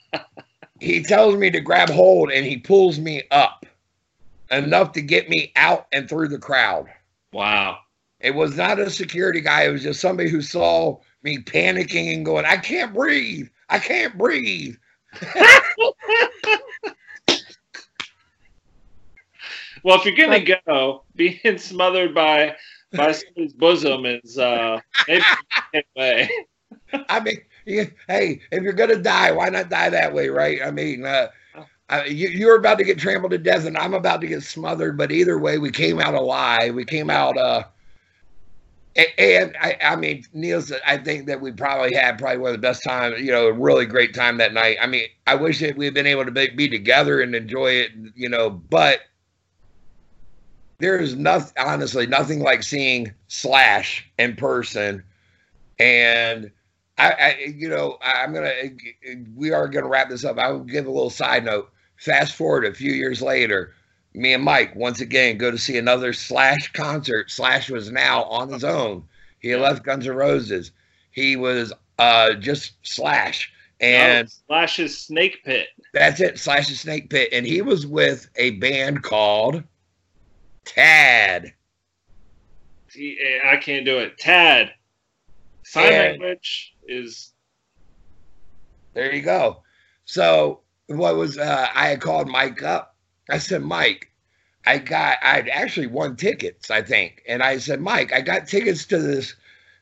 he 0.80 1.02
tells 1.02 1.36
me 1.36 1.50
to 1.50 1.60
grab 1.60 1.90
hold, 1.90 2.30
and 2.30 2.46
he 2.46 2.56
pulls 2.56 2.98
me 2.98 3.24
up 3.30 3.66
enough 4.50 4.92
to 4.92 5.02
get 5.02 5.28
me 5.28 5.52
out 5.56 5.86
and 5.92 6.08
through 6.08 6.28
the 6.28 6.38
crowd. 6.38 6.86
wow. 7.32 7.78
It 8.20 8.34
was 8.34 8.56
not 8.56 8.78
a 8.78 8.88
security 8.88 9.42
guy. 9.42 9.64
It 9.64 9.70
was 9.70 9.82
just 9.82 10.00
somebody 10.00 10.30
who 10.30 10.40
saw 10.40 10.98
me 11.24 11.38
panicking 11.38 12.14
and 12.14 12.24
going, 12.24 12.44
I 12.44 12.56
can't 12.56 12.94
breathe. 12.94 13.48
I 13.68 13.78
can't 13.78 14.16
breathe. 14.16 14.76
Well, 19.84 19.98
if 19.98 20.06
you're 20.06 20.16
gonna 20.16 20.58
go, 20.66 21.04
being 21.14 21.58
smothered 21.58 22.14
by 22.14 22.56
by 22.92 23.12
somebody's 23.12 23.52
bosom 23.52 24.06
is 24.06 24.38
uh 24.38 24.80
maybe 25.06 25.22
way. 25.94 26.30
I 27.08 27.20
mean, 27.20 27.40
you, 27.66 27.90
hey, 28.08 28.40
if 28.50 28.62
you're 28.62 28.72
going 28.72 28.90
to 28.90 29.02
die, 29.02 29.32
why 29.32 29.48
not 29.48 29.68
die 29.68 29.90
that 29.90 30.14
way, 30.14 30.28
right? 30.28 30.60
I 30.64 30.70
mean, 30.70 31.04
uh, 31.04 31.28
uh, 31.88 32.02
you, 32.06 32.28
you're 32.28 32.56
about 32.56 32.78
to 32.78 32.84
get 32.84 32.98
trampled 32.98 33.32
to 33.32 33.38
death 33.38 33.66
and 33.66 33.76
I'm 33.76 33.94
about 33.94 34.20
to 34.20 34.26
get 34.26 34.42
smothered, 34.42 34.96
but 34.96 35.12
either 35.12 35.38
way, 35.38 35.58
we 35.58 35.70
came 35.70 36.00
out 36.00 36.14
alive. 36.14 36.74
We 36.74 36.84
came 36.84 37.10
out, 37.10 37.36
uh, 37.36 37.64
and 38.96 39.56
I, 39.60 39.76
I 39.82 39.96
mean, 39.96 40.24
Neil, 40.32 40.62
I 40.86 40.98
think 40.98 41.26
that 41.26 41.40
we 41.40 41.50
probably 41.52 41.94
had 41.94 42.18
probably 42.18 42.38
one 42.38 42.50
of 42.50 42.54
the 42.54 42.66
best 42.66 42.84
times, 42.84 43.20
you 43.20 43.32
know, 43.32 43.48
a 43.48 43.52
really 43.52 43.86
great 43.86 44.14
time 44.14 44.38
that 44.38 44.52
night. 44.52 44.76
I 44.80 44.86
mean, 44.86 45.06
I 45.26 45.34
wish 45.34 45.60
that 45.60 45.76
we'd 45.76 45.94
been 45.94 46.06
able 46.06 46.24
to 46.24 46.30
be, 46.30 46.50
be 46.50 46.68
together 46.68 47.20
and 47.20 47.34
enjoy 47.34 47.72
it, 47.72 47.90
you 48.14 48.28
know, 48.28 48.50
but 48.50 49.00
there 50.78 50.98
is 50.98 51.14
nothing, 51.14 51.52
honestly, 51.58 52.06
nothing 52.06 52.40
like 52.40 52.62
seeing 52.62 53.12
Slash 53.28 54.08
in 54.18 54.36
person. 54.36 55.02
And 55.78 56.50
I, 56.98 57.12
I 57.12 57.38
you 57.56 57.68
know, 57.68 57.98
I- 58.02 58.22
I'm 58.22 58.32
gonna, 58.34 58.52
we 59.36 59.52
are 59.52 59.68
gonna 59.68 59.88
wrap 59.88 60.08
this 60.08 60.24
up. 60.24 60.38
I 60.38 60.50
will 60.50 60.60
give 60.64 60.86
a 60.86 60.90
little 60.90 61.10
side 61.10 61.44
note. 61.44 61.70
Fast 61.96 62.34
forward 62.34 62.64
a 62.64 62.74
few 62.74 62.92
years 62.92 63.22
later, 63.22 63.74
me 64.14 64.32
and 64.32 64.44
Mike 64.44 64.74
once 64.76 65.00
again 65.00 65.38
go 65.38 65.50
to 65.50 65.58
see 65.58 65.76
another 65.76 66.12
Slash 66.12 66.72
concert. 66.72 67.30
Slash 67.30 67.68
was 67.70 67.90
now 67.90 68.24
on 68.24 68.52
his 68.52 68.64
own. 68.64 69.04
He 69.40 69.54
left 69.56 69.82
Guns 69.84 70.06
N' 70.06 70.14
Roses. 70.14 70.70
He 71.10 71.36
was 71.36 71.72
uh 71.98 72.34
just 72.34 72.72
Slash, 72.82 73.52
and 73.80 74.26
Oh, 74.26 74.30
Slash's 74.46 74.98
snake 74.98 75.38
pit. 75.44 75.68
that's 75.92 76.20
it. 76.20 76.38
Slash's 76.38 76.80
Snake 76.80 77.10
Pit, 77.10 77.28
and 77.32 77.46
he 77.46 77.60
was 77.62 77.86
with 77.86 78.28
a 78.36 78.50
band 78.52 79.02
called 79.02 79.62
Tad. 80.64 81.52
I 82.96 83.56
can't 83.60 83.84
do 83.84 83.98
it. 83.98 84.18
Tad. 84.18 84.72
Sign 85.64 85.90
language 85.92 86.74
is 86.86 87.32
There 88.94 89.12
you 89.12 89.22
go. 89.22 89.62
So 90.04 90.60
what 90.86 91.16
was 91.16 91.38
uh, 91.38 91.68
I 91.74 91.88
had 91.88 92.00
called 92.00 92.28
Mike 92.28 92.62
up. 92.62 92.93
I 93.30 93.38
said, 93.38 93.62
Mike, 93.62 94.10
I 94.66 94.78
got 94.78 95.18
I'd 95.22 95.48
actually 95.48 95.86
won 95.86 96.16
tickets, 96.16 96.70
I 96.70 96.82
think. 96.82 97.22
And 97.28 97.42
I 97.42 97.58
said, 97.58 97.80
Mike, 97.80 98.12
I 98.12 98.20
got 98.20 98.48
tickets 98.48 98.84
to 98.86 98.98
this 98.98 99.34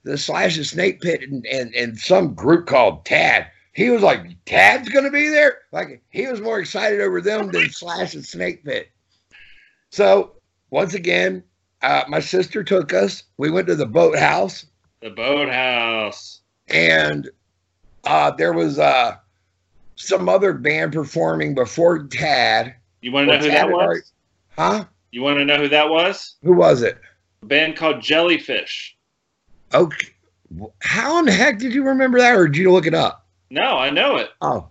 the 0.04 0.18
slash 0.18 0.58
of 0.58 0.66
snake 0.66 1.00
pit 1.00 1.22
and, 1.22 1.46
and, 1.46 1.72
and 1.74 1.98
some 1.98 2.34
group 2.34 2.66
called 2.66 3.04
Tad. 3.04 3.46
He 3.72 3.88
was 3.88 4.02
like, 4.02 4.26
Tad's 4.46 4.88
gonna 4.88 5.10
be 5.10 5.28
there? 5.28 5.58
Like 5.72 6.02
he 6.10 6.26
was 6.26 6.40
more 6.40 6.58
excited 6.58 7.00
over 7.00 7.20
them 7.20 7.50
than 7.50 7.70
slash 7.70 8.14
and 8.14 8.24
snake 8.24 8.64
pit. 8.64 8.90
So 9.90 10.32
once 10.70 10.94
again, 10.94 11.44
uh, 11.82 12.04
my 12.08 12.20
sister 12.20 12.64
took 12.64 12.92
us. 12.92 13.24
We 13.38 13.50
went 13.50 13.68
to 13.68 13.74
the 13.74 13.86
boathouse 13.86 14.66
the 15.02 15.10
boathouse. 15.10 16.40
and 16.68 17.28
uh, 18.04 18.30
there 18.30 18.52
was 18.52 18.78
uh, 18.78 19.16
some 19.96 20.28
other 20.28 20.54
band 20.54 20.92
performing 20.92 21.54
before 21.54 22.04
Tad. 22.04 22.76
You 23.02 23.10
want 23.10 23.28
to 23.28 23.38
know 23.38 23.44
who 23.44 23.50
that 23.50 23.68
was? 23.70 24.12
Huh? 24.56 24.84
You 25.10 25.22
want 25.22 25.38
to 25.38 25.44
know 25.44 25.58
who 25.58 25.68
that 25.68 25.90
was? 25.90 26.36
Who 26.42 26.52
was 26.52 26.82
it? 26.82 26.98
A 27.42 27.46
band 27.46 27.76
called 27.76 28.00
Jellyfish. 28.00 28.96
Okay. 29.74 30.08
How 30.80 31.18
in 31.18 31.26
the 31.26 31.32
heck 31.32 31.58
did 31.58 31.74
you 31.74 31.82
remember 31.82 32.18
that, 32.18 32.36
or 32.36 32.46
did 32.46 32.56
you 32.56 32.70
look 32.70 32.86
it 32.86 32.94
up? 32.94 33.26
No, 33.50 33.76
I 33.76 33.90
know 33.90 34.16
it. 34.16 34.30
Oh, 34.40 34.68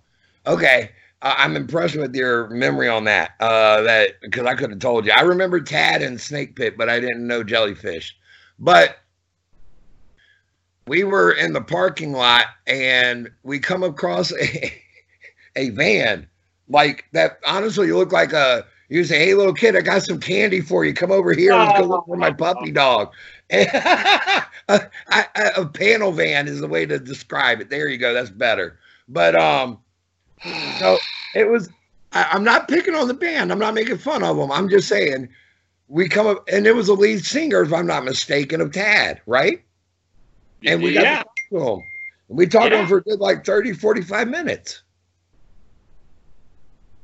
okay. 0.48 0.92
Uh, 1.22 1.36
I'm 1.38 1.56
impressed 1.56 1.96
with 1.96 2.16
your 2.16 2.50
memory 2.50 2.88
on 2.88 3.04
that. 3.04 3.32
Uh, 3.40 3.82
that 3.82 4.22
because 4.22 4.46
I 4.46 4.56
could 4.56 4.70
have 4.70 4.80
told 4.80 5.06
you. 5.06 5.12
I 5.16 5.22
remember 5.22 5.60
Tad 5.60 6.02
and 6.02 6.20
Snake 6.20 6.56
Pit, 6.56 6.78
but 6.78 6.90
I 6.90 7.00
didn't 7.00 7.28
know 7.28 7.44
Jellyfish. 7.44 8.16
But 8.58 8.98
we 10.88 11.04
were 11.04 11.32
in 11.32 11.54
the 11.54 11.62
parking 11.62 12.14
lot 12.14 12.46
and 12.66 13.30
we 13.44 13.60
come 13.60 13.84
across 13.84 14.32
a, 14.42 14.74
a 15.56 15.70
van 15.72 16.28
like 16.72 17.06
that. 17.12 17.40
Honestly, 17.46 17.88
you 17.88 17.98
look 17.98 18.12
like 18.12 18.34
a. 18.34 18.66
You 18.90 19.04
say, 19.04 19.20
"Hey, 19.20 19.34
little 19.34 19.54
kid, 19.54 19.76
I 19.76 19.82
got 19.82 20.04
some 20.04 20.20
candy 20.20 20.62
for 20.62 20.84
you. 20.84 20.94
Come 20.94 21.12
over 21.12 21.34
here. 21.34 21.54
Let's 21.54 21.80
go 21.80 21.86
look 21.86 22.06
for 22.06 22.18
my 22.18 22.32
puppy 22.32 22.72
dog." 22.72 23.12
a, 23.52 24.42
a, 24.70 24.86
a 25.58 25.66
panel 25.66 26.12
van 26.12 26.48
is 26.48 26.62
the 26.62 26.68
way 26.68 26.86
to 26.86 27.00
describe 27.00 27.62
it. 27.62 27.70
There 27.70 27.88
you 27.88 27.98
go. 27.98 28.14
That's 28.14 28.30
better. 28.30 28.80
But 29.08 29.36
um, 29.36 29.78
so 30.80 30.98
it 31.36 31.50
was. 31.50 31.70
I, 32.14 32.30
I'm 32.32 32.44
not 32.44 32.68
picking 32.68 32.96
on 32.96 33.08
the 33.08 33.14
band. 33.14 33.52
I'm 33.52 33.60
not 33.60 33.74
making 33.74 33.98
fun 33.98 34.24
of 34.24 34.38
them. 34.38 34.52
I'm 34.52 34.70
just 34.70 34.88
saying 34.88 35.30
we 35.92 36.08
come 36.08 36.26
up, 36.26 36.48
and 36.52 36.66
it 36.66 36.74
was 36.74 36.88
the 36.88 36.94
lead 36.94 37.26
singer, 37.26 37.62
if 37.62 37.74
I'm 37.74 37.86
not 37.86 38.06
mistaken, 38.06 38.62
of 38.62 38.72
Tad, 38.72 39.22
right? 39.26 39.62
And 40.66 40.82
we 40.82 40.94
got 40.94 41.04
yeah. 41.04 41.18
to 41.18 41.24
talk 41.24 41.36
to 41.50 41.70
him. 41.74 41.84
And 42.30 42.38
we 42.38 42.48
talked 42.48 42.72
to 42.72 42.78
him 42.78 42.88
for 42.88 43.04
like 43.18 43.46
30, 43.46 43.74
45 43.74 44.28
minutes. 44.30 44.84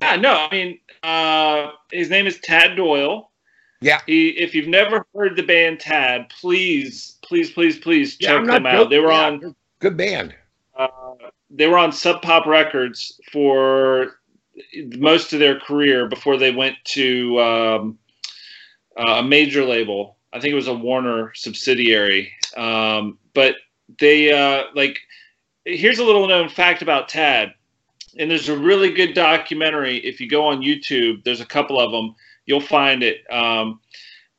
Yeah, 0.01 0.15
no, 0.15 0.33
I 0.33 0.51
mean, 0.51 0.79
uh, 1.03 1.71
his 1.91 2.09
name 2.09 2.27
is 2.27 2.39
Tad 2.39 2.75
Doyle. 2.75 3.31
Yeah. 3.81 3.99
He, 4.05 4.29
if 4.29 4.55
you've 4.55 4.67
never 4.67 5.05
heard 5.15 5.35
the 5.35 5.43
band 5.43 5.79
Tad, 5.79 6.29
please, 6.29 7.17
please, 7.21 7.51
please, 7.51 7.77
please 7.77 8.17
Yeah, 8.19 8.37
check 8.39 8.45
them 8.47 8.65
out. 8.65 8.89
They 8.89 8.99
were. 8.99 9.11
Yeah, 9.11 9.25
on, 9.27 9.55
good 9.79 9.97
band. 9.97 10.35
uh, 10.75 10.87
they 11.49 11.67
were 11.67 11.77
on 11.77 11.91
Sub 11.91 12.21
Pop 12.21 12.45
Records 12.45 13.19
for 13.31 14.19
most 14.97 15.33
of 15.33 15.39
their 15.39 15.59
career 15.59 16.07
before 16.07 16.37
they 16.37 16.51
went 16.51 16.75
to 16.85 17.39
um, 17.39 17.99
a 18.97 19.23
major 19.23 19.63
label. 19.63 20.17
I 20.33 20.39
think 20.39 20.51
it 20.51 20.55
was 20.55 20.67
a 20.67 20.73
Warner 20.73 21.31
subsidiary. 21.35 22.31
Um, 22.55 23.17
but 23.33 23.55
they 23.99 24.31
uh, 24.31 24.65
like. 24.75 24.99
Here's 25.65 25.99
a 25.99 26.03
little 26.05 26.27
known 26.29 26.47
fact 26.47 26.81
about 26.81 27.09
Tad, 27.09 27.53
and 28.19 28.29
there's 28.29 28.49
a 28.49 28.57
really 28.57 28.91
good 28.91 29.13
documentary. 29.13 29.97
If 29.97 30.19
you 30.19 30.29
go 30.29 30.47
on 30.47 30.61
YouTube, 30.61 31.23
there's 31.23 31.41
a 31.41 31.45
couple 31.45 31.79
of 31.79 31.91
them. 31.91 32.15
You'll 32.45 32.59
find 32.59 33.03
it. 33.03 33.29
Um, 33.31 33.79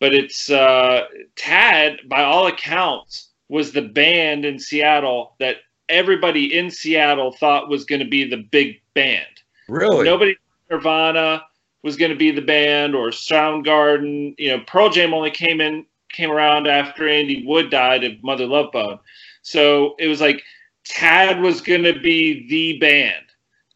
but 0.00 0.14
it's 0.14 0.50
uh, 0.50 1.02
Tad, 1.36 2.00
by 2.08 2.22
all 2.22 2.46
accounts, 2.46 3.30
was 3.48 3.72
the 3.72 3.82
band 3.82 4.44
in 4.44 4.58
Seattle 4.58 5.34
that 5.40 5.56
everybody 5.88 6.56
in 6.56 6.70
Seattle 6.70 7.32
thought 7.32 7.68
was 7.68 7.84
going 7.84 8.00
to 8.00 8.08
be 8.08 8.28
the 8.28 8.36
big 8.50 8.80
band. 8.94 9.26
Really? 9.68 10.04
Nobody 10.04 10.36
Nirvana 10.70 11.44
was 11.82 11.96
going 11.96 12.10
to 12.10 12.16
be 12.16 12.30
the 12.30 12.42
band 12.42 12.94
or 12.94 13.08
Soundgarden. 13.08 14.34
You 14.38 14.56
know, 14.56 14.64
Pearl 14.66 14.90
Jam 14.90 15.14
only 15.14 15.30
came 15.30 15.60
in 15.60 15.86
came 16.10 16.30
around 16.30 16.66
after 16.66 17.08
Andy 17.08 17.44
Wood 17.46 17.70
died 17.70 18.04
of 18.04 18.22
Mother 18.22 18.46
Love 18.46 18.72
Bone. 18.72 18.98
So 19.42 19.94
it 19.98 20.08
was 20.08 20.20
like 20.20 20.42
Tad 20.84 21.40
was 21.40 21.60
going 21.60 21.82
to 21.84 21.98
be 21.98 22.48
the 22.48 22.78
band. 22.78 23.27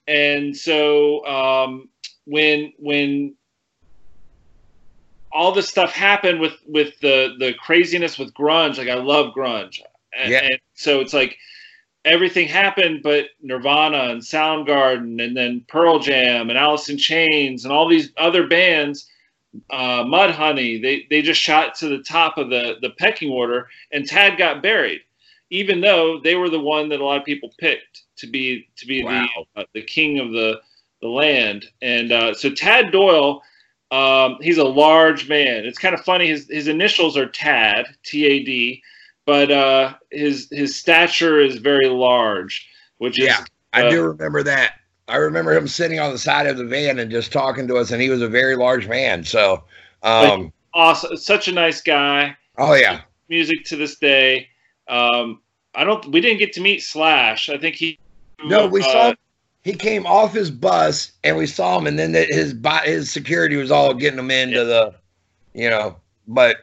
And 0.06 0.56
so 0.56 1.24
um, 1.26 1.88
when 2.24 2.72
when 2.78 3.34
all 5.32 5.52
this 5.52 5.68
stuff 5.68 5.92
happened 5.92 6.40
with 6.40 6.54
with 6.66 6.98
the 7.00 7.36
the 7.38 7.54
craziness 7.54 8.18
with 8.18 8.34
grunge, 8.34 8.78
like 8.78 8.88
I 8.88 8.94
love 8.94 9.34
grunge. 9.34 9.80
And, 10.16 10.30
Yeah. 10.30 10.40
and 10.42 10.58
so 10.74 11.00
it's 11.00 11.14
like 11.14 11.38
everything 12.04 12.48
happened, 12.48 13.02
but 13.02 13.26
Nirvana 13.40 14.10
and 14.10 14.20
Soundgarden, 14.20 15.22
and 15.24 15.36
then 15.36 15.64
Pearl 15.68 15.98
Jam 15.98 16.50
and 16.50 16.58
Alice 16.58 16.88
in 16.88 16.98
Chains, 16.98 17.64
and 17.64 17.72
all 17.72 17.88
these 17.88 18.12
other 18.18 18.46
bands, 18.46 19.08
uh, 19.70 20.04
Mudhoney, 20.04 20.82
they 20.82 21.06
they 21.10 21.22
just 21.22 21.40
shot 21.40 21.74
to 21.76 21.88
the 21.88 22.02
top 22.02 22.38
of 22.38 22.50
the 22.50 22.76
the 22.82 22.90
pecking 22.90 23.30
order, 23.30 23.68
and 23.92 24.06
Tad 24.06 24.36
got 24.36 24.62
buried, 24.62 25.00
even 25.50 25.80
though 25.80 26.20
they 26.20 26.34
were 26.34 26.50
the 26.50 26.60
one 26.60 26.88
that 26.90 27.00
a 27.00 27.04
lot 27.04 27.18
of 27.18 27.24
people 27.24 27.54
picked 27.58 28.01
to 28.16 28.26
be 28.26 28.68
to 28.76 28.86
be 28.86 29.04
Wow. 29.04 29.26
the 29.54 29.62
uh, 29.62 29.64
the 29.74 29.82
king 29.82 30.18
of 30.18 30.32
the 30.32 30.60
the 31.00 31.08
land, 31.08 31.66
and 31.80 32.12
uh, 32.12 32.34
so 32.34 32.50
Tad 32.50 32.92
Doyle. 32.92 33.42
Um, 33.90 34.38
he's 34.40 34.56
a 34.56 34.64
large 34.64 35.28
man. 35.28 35.66
It's 35.66 35.78
kind 35.78 35.94
of 35.94 36.00
funny. 36.00 36.26
His 36.26 36.48
his 36.48 36.66
initials 36.66 37.14
are 37.16 37.26
Tad, 37.26 37.84
T 38.04 38.24
A 38.24 38.42
D, 38.42 38.82
but 39.26 39.50
uh, 39.50 39.94
his 40.10 40.48
his 40.50 40.74
stature 40.74 41.40
is 41.40 41.56
very 41.56 41.88
large, 41.88 42.66
which 42.98 43.18
is 43.18 43.26
Yeah, 43.26 43.44
I 43.74 43.84
uh, 43.84 43.90
do 43.90 44.02
remember 44.02 44.42
that. 44.44 44.76
I 45.08 45.16
remember 45.16 45.52
him 45.52 45.68
sitting 45.68 46.00
on 46.00 46.10
the 46.10 46.18
side 46.18 46.46
of 46.46 46.56
the 46.56 46.64
van 46.64 47.00
and 47.00 47.10
just 47.10 47.32
talking 47.32 47.68
to 47.68 47.76
us, 47.76 47.90
and 47.90 48.00
he 48.00 48.08
was 48.08 48.22
a 48.22 48.28
very 48.28 48.56
large 48.56 48.88
man. 48.88 49.24
So, 49.24 49.64
um, 50.02 50.52
awesome. 50.72 51.16
Such 51.18 51.48
a 51.48 51.52
nice 51.52 51.82
guy. 51.82 52.34
oh 52.56 52.72
yeah, 52.72 53.02
Music 53.28 53.62
to 53.66 53.76
this 53.76 53.98
day. 53.98 54.48
Um, 54.88 55.42
I 55.74 55.84
don't. 55.84 56.06
We 56.06 56.22
didn't 56.22 56.38
get 56.38 56.54
to 56.54 56.62
meet 56.62 56.82
Slash. 56.82 57.50
I 57.50 57.58
think 57.58 57.74
he. 57.76 57.98
No, 58.44 58.66
we 58.66 58.80
uh, 58.82 58.84
saw 58.84 59.08
him. 59.10 59.16
he 59.62 59.74
came 59.74 60.06
off 60.06 60.32
his 60.32 60.50
bus, 60.50 61.12
and 61.24 61.36
we 61.36 61.46
saw 61.46 61.78
him, 61.78 61.86
and 61.86 61.98
then 61.98 62.12
the, 62.12 62.24
his 62.24 62.54
his 62.84 63.10
security 63.10 63.56
was 63.56 63.70
all 63.70 63.94
getting 63.94 64.18
him 64.18 64.30
into 64.30 64.58
Yeah. 64.58 64.64
the, 64.64 64.94
you 65.54 65.70
know, 65.70 65.96
but 66.26 66.56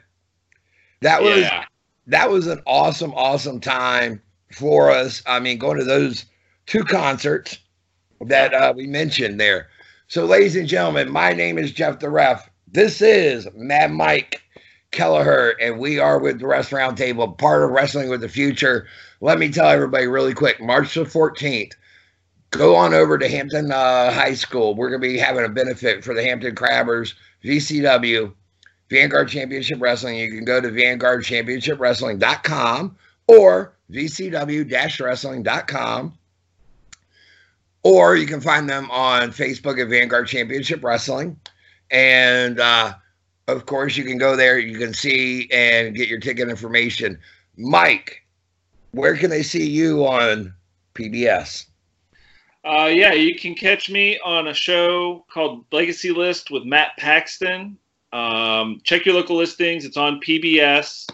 that 1.01 1.21
was 1.21 1.39
Yeah. 1.39 1.65
that 2.07 2.30
was 2.30 2.47
an 2.47 2.61
awesome, 2.65 3.13
awesome 3.15 3.59
time 3.59 4.21
for 4.51 4.89
us. 4.91 5.21
I 5.25 5.39
mean, 5.39 5.57
going 5.57 5.77
to 5.77 5.86
those 5.86 6.25
two 6.65 6.84
concerts 6.84 7.57
that 8.21 8.53
uh, 8.53 8.73
we 8.75 8.88
mentioned 8.88 9.39
there. 9.39 9.67
So, 10.07 10.25
ladies 10.25 10.55
and 10.55 10.67
gentlemen, 10.67 11.11
my 11.11 11.34
name 11.34 11.57
is 11.57 11.71
Jeff 11.71 11.99
the 11.99 12.09
Ref. 12.09 12.49
This 12.67 13.01
is 13.01 13.47
Mad 13.55 13.91
Mike 13.91 14.41
Kelleher, 14.91 15.55
and 15.61 15.80
we 15.80 15.99
are 15.99 16.19
with 16.19 16.39
the 16.39 16.47
Ref's 16.47 16.69
Roundtable, 16.71 17.38
part 17.38 17.63
of 17.63 17.69
Wrestling 17.69 18.09
with 18.09 18.21
the 18.21 18.30
Future. 18.30 18.88
Let 19.22 19.39
me 19.39 19.49
tell 19.49 19.67
everybody 19.67 20.07
really 20.07 20.34
quick 20.34 20.61
March 20.61 20.93
the 20.93 21.03
14th, 21.03 21.74
go 22.51 22.76
on 22.76 22.93
over 22.93 23.17
to 23.17 23.28
Hampton 23.28 23.72
uh, 23.72 24.11
High 24.11 24.34
School. 24.34 24.76
We're 24.76 24.89
going 24.89 25.01
to 25.01 25.07
be 25.07 25.17
having 25.17 25.45
a 25.45 25.49
benefit 25.49 26.03
for 26.03 26.13
the 26.13 26.24
Hampton 26.24 26.53
Crabbers, 26.55 27.13
VCW, 27.43 28.34
Vanguard 28.89 29.30
Championship 29.30 29.82
Wrestling. 29.82 30.17
You 30.17 30.32
can 30.32 30.45
go 30.45 30.61
to 30.61 30.70
vanguardchampionshipwrestling.com 30.70 32.97
or 33.28 33.74
vcw-wrestling.com. 33.91 36.13
Or 37.82 38.17
you 38.17 38.26
can 38.26 38.41
find 38.41 38.70
them 38.70 38.91
on 38.91 39.32
Facebook 39.32 39.82
at 39.82 39.88
Vanguard 39.88 40.28
Championship 40.28 40.84
Wrestling. 40.84 41.39
And 41.91 42.59
uh, 42.59 42.95
of 43.47 43.65
course, 43.65 43.95
you 43.95 44.03
can 44.03 44.17
go 44.17 44.36
there. 44.36 44.59
You 44.59 44.78
can 44.78 44.93
see 44.93 45.49
and 45.51 45.95
get 45.95 46.09
your 46.09 46.20
ticket 46.20 46.49
information. 46.49 47.17
Mike, 47.57 48.22
where 48.91 49.15
can 49.15 49.29
they 49.29 49.43
see 49.43 49.67
you 49.67 50.05
on 50.05 50.53
PBS? 50.95 51.65
Uh, 52.65 52.89
yeah, 52.91 53.13
you 53.13 53.35
can 53.35 53.55
catch 53.55 53.89
me 53.89 54.19
on 54.23 54.47
a 54.47 54.53
show 54.53 55.25
called 55.31 55.65
Legacy 55.71 56.11
List 56.11 56.51
with 56.51 56.65
Matt 56.65 56.91
Paxton. 56.97 57.77
Um, 58.11 58.81
check 58.83 59.05
your 59.05 59.15
local 59.15 59.37
listings. 59.37 59.85
It's 59.85 59.97
on 59.97 60.19
PBS, 60.19 61.09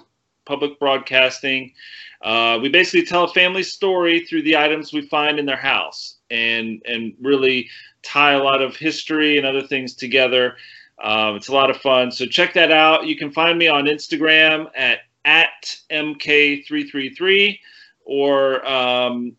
public 0.45 0.79
broadcasting. 0.79 1.73
Uh, 2.21 2.57
we 2.61 2.69
basically 2.69 3.05
tell 3.05 3.25
a 3.25 3.33
family 3.33 3.61
story 3.61 4.25
through 4.25 4.41
the 4.41 4.57
items 4.57 4.91
we 4.91 5.01
find 5.07 5.37
in 5.37 5.45
their 5.45 5.55
house, 5.55 6.17
and 6.31 6.81
and 6.85 7.13
really 7.21 7.69
tie 8.01 8.33
a 8.33 8.43
lot 8.43 8.61
of 8.61 8.75
history 8.75 9.37
and 9.37 9.45
other 9.45 9.61
things 9.61 9.93
together. 9.93 10.55
Um, 11.03 11.35
it's 11.35 11.49
a 11.49 11.53
lot 11.53 11.69
of 11.69 11.77
fun. 11.77 12.11
So 12.11 12.25
check 12.25 12.53
that 12.53 12.71
out. 12.71 13.05
You 13.05 13.17
can 13.17 13.31
find 13.31 13.59
me 13.59 13.67
on 13.67 13.85
Instagram 13.85 14.67
at 14.75 14.99
at 15.25 15.77
mk333 15.91 17.59
or 18.05 18.65
um, 18.67 19.35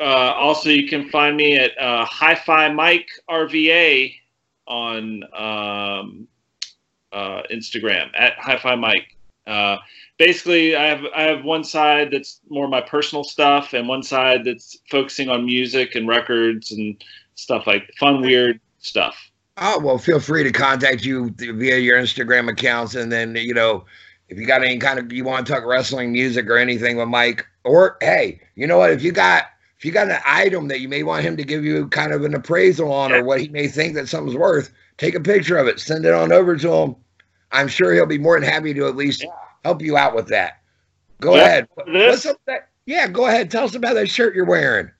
uh, 0.00 0.02
also, 0.02 0.68
you 0.68 0.88
can 0.88 1.08
find 1.08 1.36
me 1.36 1.56
at 1.56 1.76
uh, 1.80 2.04
Hi-Fi 2.04 2.72
Mike 2.72 3.08
RVA 3.28 4.14
on 4.66 5.24
um, 5.34 6.28
uh, 7.12 7.42
Instagram 7.50 8.10
at 8.14 8.34
Hi-Fi 8.38 8.76
Mike. 8.76 9.16
Uh, 9.46 9.76
basically, 10.18 10.76
I 10.76 10.84
have 10.84 11.04
I 11.14 11.22
have 11.22 11.44
one 11.44 11.64
side 11.64 12.10
that's 12.10 12.40
more 12.48 12.68
my 12.68 12.80
personal 12.80 13.24
stuff, 13.24 13.74
and 13.74 13.88
one 13.88 14.02
side 14.02 14.44
that's 14.44 14.78
focusing 14.90 15.28
on 15.28 15.44
music 15.44 15.96
and 15.96 16.08
records 16.08 16.72
and 16.72 17.02
stuff 17.34 17.66
like 17.66 17.92
fun, 17.98 18.22
weird 18.22 18.60
stuff. 18.78 19.16
Oh, 19.56 19.78
well, 19.80 19.98
feel 19.98 20.18
free 20.18 20.42
to 20.42 20.50
contact 20.50 21.04
you 21.04 21.30
via 21.30 21.78
your 21.78 21.98
Instagram 21.98 22.50
accounts. 22.50 22.96
And 22.96 23.12
then, 23.12 23.36
you 23.36 23.54
know, 23.54 23.84
if 24.28 24.38
you 24.38 24.46
got 24.46 24.62
any 24.62 24.78
kind 24.78 24.98
of, 24.98 25.12
you 25.12 25.24
want 25.24 25.46
to 25.46 25.52
talk 25.52 25.64
wrestling 25.64 26.12
music 26.12 26.46
or 26.48 26.56
anything 26.56 26.96
with 26.96 27.08
Mike, 27.08 27.46
or 27.64 27.96
hey, 28.00 28.40
you 28.54 28.66
know 28.66 28.78
what? 28.78 28.90
If 28.90 29.02
you 29.02 29.12
got, 29.12 29.44
if 29.78 29.84
you 29.84 29.92
got 29.92 30.10
an 30.10 30.20
item 30.24 30.68
that 30.68 30.80
you 30.80 30.88
may 30.88 31.02
want 31.02 31.24
him 31.24 31.36
to 31.36 31.44
give 31.44 31.64
you 31.64 31.88
kind 31.88 32.12
of 32.12 32.24
an 32.24 32.34
appraisal 32.34 32.92
on 32.92 33.10
Yeah. 33.10 33.18
or 33.18 33.24
what 33.24 33.40
he 33.40 33.48
may 33.48 33.68
think 33.68 33.94
that 33.94 34.08
something's 34.08 34.36
worth, 34.36 34.72
take 34.98 35.14
a 35.14 35.20
picture 35.20 35.58
of 35.58 35.66
it, 35.66 35.78
send 35.80 36.04
it 36.06 36.14
on 36.14 36.32
over 36.32 36.56
to 36.56 36.72
him. 36.72 36.96
I'm 37.52 37.68
sure 37.68 37.92
he'll 37.92 38.06
be 38.06 38.18
more 38.18 38.38
than 38.38 38.48
happy 38.48 38.74
to 38.74 38.86
at 38.86 38.96
least 38.96 39.22
Yeah. 39.22 39.30
help 39.64 39.82
you 39.82 39.96
out 39.96 40.14
with 40.14 40.28
that. 40.28 40.60
Go 41.20 41.36
Yeah, 41.36 41.42
ahead. 41.42 41.68
What's 41.86 42.26
up 42.26 42.40
that? 42.46 42.68
Yeah, 42.86 43.08
go 43.08 43.26
ahead. 43.26 43.50
Tell 43.50 43.64
us 43.64 43.74
about 43.74 43.94
that 43.94 44.10
shirt 44.10 44.34
you're 44.34 44.44
wearing. 44.44 44.90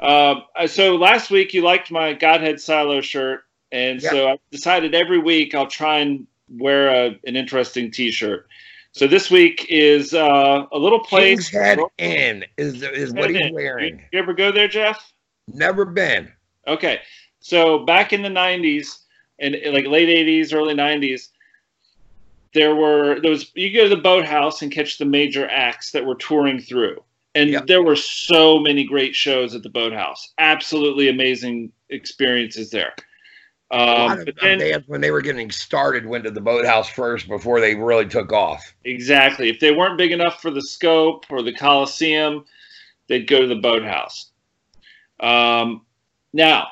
Um, 0.00 0.44
uh, 0.56 0.66
so 0.66 0.96
last 0.96 1.30
week 1.30 1.52
you 1.52 1.62
liked 1.62 1.90
my 1.90 2.14
Godhead 2.14 2.60
Silo 2.60 3.00
shirt, 3.00 3.42
and 3.70 4.02
so 4.02 4.28
I 4.28 4.38
decided 4.50 4.94
every 4.94 5.18
week 5.18 5.54
I'll 5.54 5.66
try 5.66 5.98
and 5.98 6.26
wear 6.48 6.88
a, 6.88 7.18
an 7.26 7.36
interesting 7.36 7.90
T-shirt. 7.90 8.46
So 8.92 9.06
this 9.06 9.30
week 9.30 9.66
is 9.68 10.14
uh, 10.14 10.66
a 10.72 10.78
little 10.78 10.98
place. 11.00 11.48
King's 11.48 11.48
Head 11.50 11.78
Inn 11.98 12.44
is, 12.56 12.82
is 12.82 13.12
what 13.12 13.30
he's 13.30 13.38
You, 13.40 13.54
wearing. 13.54 14.02
you 14.12 14.18
ever 14.18 14.32
go 14.32 14.50
there, 14.50 14.68
Jeff? 14.68 15.12
Never 15.46 15.84
been. 15.84 16.30
Okay, 16.66 17.00
so 17.40 17.84
back 17.84 18.12
in 18.12 18.22
the 18.22 18.28
'90s 18.28 18.98
and 19.38 19.56
like 19.72 19.86
late 19.86 20.08
'80s, 20.08 20.52
early 20.54 20.74
'90s, 20.74 21.28
there 22.52 22.74
were 22.74 23.20
there 23.20 23.30
was 23.30 23.50
you 23.54 23.72
go 23.72 23.84
to 23.88 23.94
the 23.94 24.00
boathouse 24.02 24.62
and 24.62 24.70
catch 24.72 24.98
the 24.98 25.04
major 25.04 25.48
acts 25.48 25.92
that 25.92 26.04
were 26.04 26.16
touring 26.16 26.60
through, 26.60 27.02
and 27.34 27.50
Yep. 27.50 27.66
there 27.68 27.82
were 27.82 27.96
so 27.96 28.58
many 28.58 28.84
great 28.84 29.14
shows 29.14 29.54
at 29.54 29.62
the 29.62 29.70
boathouse. 29.70 30.32
Absolutely 30.38 31.08
amazing 31.08 31.72
experiences 31.90 32.70
there. 32.70 32.92
A 33.70 33.76
lot 33.76 34.18
Um, 34.18 34.24
but 34.24 34.34
then, 34.40 34.58
bands 34.58 34.88
when 34.88 35.00
they 35.00 35.10
were 35.10 35.20
getting 35.20 35.50
started 35.50 36.06
went 36.06 36.24
to 36.24 36.30
the 36.30 36.40
boathouse 36.40 36.88
first 36.88 37.28
before 37.28 37.60
they 37.60 37.74
really 37.74 38.06
took 38.06 38.32
off. 38.32 38.74
exactly, 38.84 39.48
if 39.48 39.60
they 39.60 39.72
weren't 39.72 39.98
big 39.98 40.12
enough 40.12 40.40
for 40.42 40.50
the 40.50 40.62
Scope 40.62 41.26
or 41.30 41.42
the 41.42 41.54
Coliseum, 41.54 42.44
they'd 43.08 43.28
go 43.28 43.40
to 43.40 43.46
the 43.46 43.56
Boathouse. 43.56 44.32
Um, 45.20 45.84
now, 46.32 46.68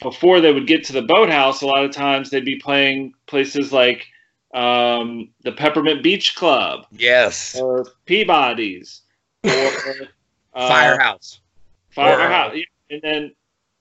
before 0.00 0.40
they 0.40 0.52
would 0.52 0.66
get 0.66 0.84
to 0.84 0.92
the 0.92 1.02
Boathouse, 1.02 1.62
a 1.62 1.66
lot 1.66 1.84
of 1.84 1.90
times 1.90 2.30
they'd 2.30 2.44
be 2.44 2.58
playing 2.58 3.12
places 3.26 3.72
like 3.72 4.06
um, 4.54 5.28
the 5.42 5.52
Peppermint 5.52 6.02
Beach 6.02 6.34
Club 6.34 6.86
Yes, 6.92 7.58
or 7.58 7.86
Peabody's 8.06 9.02
or 9.44 9.50
uh, 10.54 10.68
Firehouse. 10.68 11.40
Firehouse, 11.90 12.56
and 12.90 13.00
then 13.02 13.32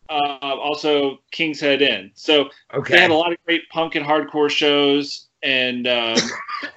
uh, 0.10 0.38
also 0.41 1.20
King's 1.32 1.60
Head 1.60 1.82
Inn. 1.82 2.12
So 2.16 2.49
okay. 2.74 2.95
they 2.95 3.01
had 3.01 3.12
a 3.12 3.16
lot 3.16 3.32
of 3.32 3.38
great 3.45 3.68
punk 3.70 3.95
and 3.95 4.05
hardcore 4.05 4.49
shows, 4.49 5.28
and 5.43 5.88
um, 5.88 6.18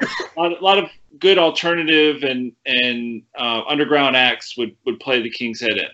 a, 0.00 0.06
lot, 0.36 0.60
a 0.60 0.64
lot 0.64 0.78
of 0.78 0.90
good 1.18 1.38
alternative 1.38 2.22
and 2.22 2.52
and 2.66 3.22
uh, 3.38 3.62
underground 3.68 4.16
acts 4.16 4.56
would 4.56 4.76
would 4.84 5.00
play 5.00 5.22
the 5.22 5.30
King's 5.30 5.60
Head 5.60 5.76
Inn. 5.76 5.90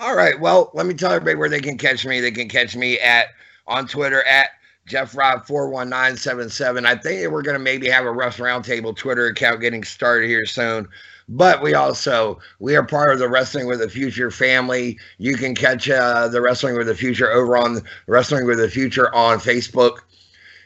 all 0.00 0.16
right. 0.16 0.38
Well, 0.38 0.70
let 0.74 0.86
me 0.86 0.94
tell 0.94 1.12
everybody 1.12 1.36
where 1.36 1.48
they 1.48 1.60
can 1.60 1.78
catch 1.78 2.04
me. 2.04 2.20
They 2.20 2.30
can 2.30 2.48
catch 2.48 2.76
me 2.76 2.98
at 2.98 3.28
on 3.66 3.86
Twitter 3.86 4.26
at 4.26 4.50
Jeff 4.86 5.16
Rob 5.16 5.46
four 5.46 5.68
one 5.68 5.88
nine 5.88 6.16
seven 6.16 6.48
seven. 6.48 6.84
I 6.86 6.96
think 6.96 7.30
we're 7.30 7.42
gonna 7.42 7.58
maybe 7.58 7.88
have 7.88 8.04
a 8.04 8.10
Ref's 8.12 8.38
Roundtable 8.38 8.96
Twitter 8.96 9.26
account 9.26 9.60
getting 9.60 9.84
started 9.84 10.28
here 10.28 10.46
soon. 10.46 10.88
But 11.28 11.62
we 11.62 11.74
also 11.74 12.40
we 12.58 12.74
are 12.76 12.84
part 12.84 13.12
of 13.12 13.18
the 13.18 13.28
Wrestling 13.28 13.66
with 13.66 13.78
the 13.78 13.88
Future 13.88 14.30
family. 14.30 14.98
You 15.18 15.36
can 15.36 15.54
catch 15.54 15.88
uh, 15.88 16.28
the 16.28 16.40
Wrestling 16.40 16.76
with 16.76 16.88
the 16.88 16.94
Future 16.94 17.30
over 17.30 17.56
on 17.56 17.80
Wrestling 18.06 18.46
with 18.46 18.58
the 18.58 18.68
Future 18.68 19.14
on 19.14 19.38
Facebook. 19.38 19.98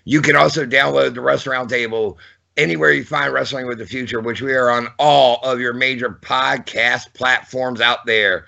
You 0.05 0.23
can 0.23 0.35
also 0.37 0.65
download 0.65 1.15
the 1.15 1.21
Wrestling 1.21 1.59
Roundtable 1.59 2.17
anywhere 2.57 2.93
you 2.93 3.05
find 3.05 3.33
Wrestling 3.33 3.67
with 3.67 3.79
the 3.79 3.87
Future, 3.87 4.21
which 4.21 4.41
we 4.41 4.55
are 4.55 4.71
on 4.71 4.89
all 4.99 5.41
of 5.43 5.61
your 5.61 5.75
major 5.75 6.11
podcast 6.11 7.13
platforms 7.13 7.81
out 7.81 8.07
there. 8.07 8.47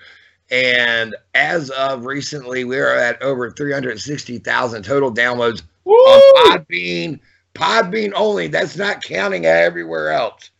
And 0.51 1.15
as 1.33 1.69
of 1.69 2.05
recently, 2.05 2.63
we 2.63 2.77
are 2.77 2.95
at 2.95 3.21
over 3.21 3.49
360,000 3.51 4.83
total 4.83 5.13
downloads 5.13 5.61
on 6.03 6.21
Podbean. 6.35 7.19
Podbean 7.55 8.11
only. 8.15 8.47
That's 8.47 8.77
not 8.77 9.03
counting 9.03 9.45
everywhere 9.45 10.11
else. 10.11 10.51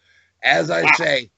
As 0.43 0.69
I 0.69 0.85
Wow. 0.85 0.91
say, 0.97 1.29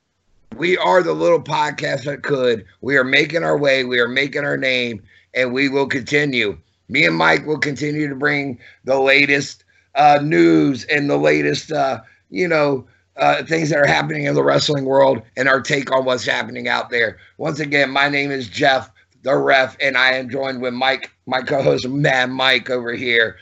we 0.55 0.77
are 0.77 1.01
the 1.03 1.13
little 1.13 1.41
podcast 1.41 2.03
that 2.05 2.23
could. 2.23 2.65
We 2.81 2.97
are 2.97 3.03
making 3.03 3.43
our 3.43 3.57
way. 3.57 3.83
We 3.83 3.99
are 3.99 4.07
making 4.07 4.43
our 4.45 4.57
name, 4.57 5.03
and 5.33 5.53
we 5.53 5.69
will 5.69 5.87
continue. 5.87 6.57
Me 6.89 7.05
and 7.05 7.15
Mike 7.15 7.45
will 7.45 7.59
continue 7.59 8.07
to 8.09 8.15
bring 8.15 8.59
the 8.83 8.99
latest 8.99 9.63
uh, 9.95 10.19
news 10.21 10.83
and 10.85 11.09
the 11.09 11.17
latest, 11.17 11.71
uh, 11.71 12.01
you 12.29 12.47
know, 12.47 12.85
uh, 13.17 13.43
things 13.43 13.69
that 13.69 13.79
are 13.79 13.85
happening 13.87 14.25
in 14.25 14.35
the 14.35 14.43
wrestling 14.43 14.85
world 14.85 15.21
and 15.37 15.47
our 15.47 15.61
take 15.61 15.91
on 15.91 16.05
what's 16.05 16.25
happening 16.25 16.67
out 16.67 16.89
there. 16.89 17.17
Once 17.37 17.59
again, 17.59 17.89
my 17.89 18.09
name 18.09 18.31
is 18.31 18.47
Jeff, 18.47 18.91
the 19.23 19.35
ref, 19.35 19.77
and 19.81 19.97
I 19.97 20.13
am 20.13 20.29
joined 20.29 20.61
with 20.61 20.73
Mike, 20.73 21.11
my 21.25 21.41
co 21.41 21.61
host, 21.61 21.87
Mad 21.87 22.29
Mike 22.31 22.69
over 22.69 22.93
here. 22.93 23.37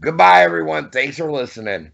Goodbye, 0.00 0.42
everyone. 0.42 0.90
Thanks 0.90 1.18
for 1.18 1.30
listening. 1.30 1.92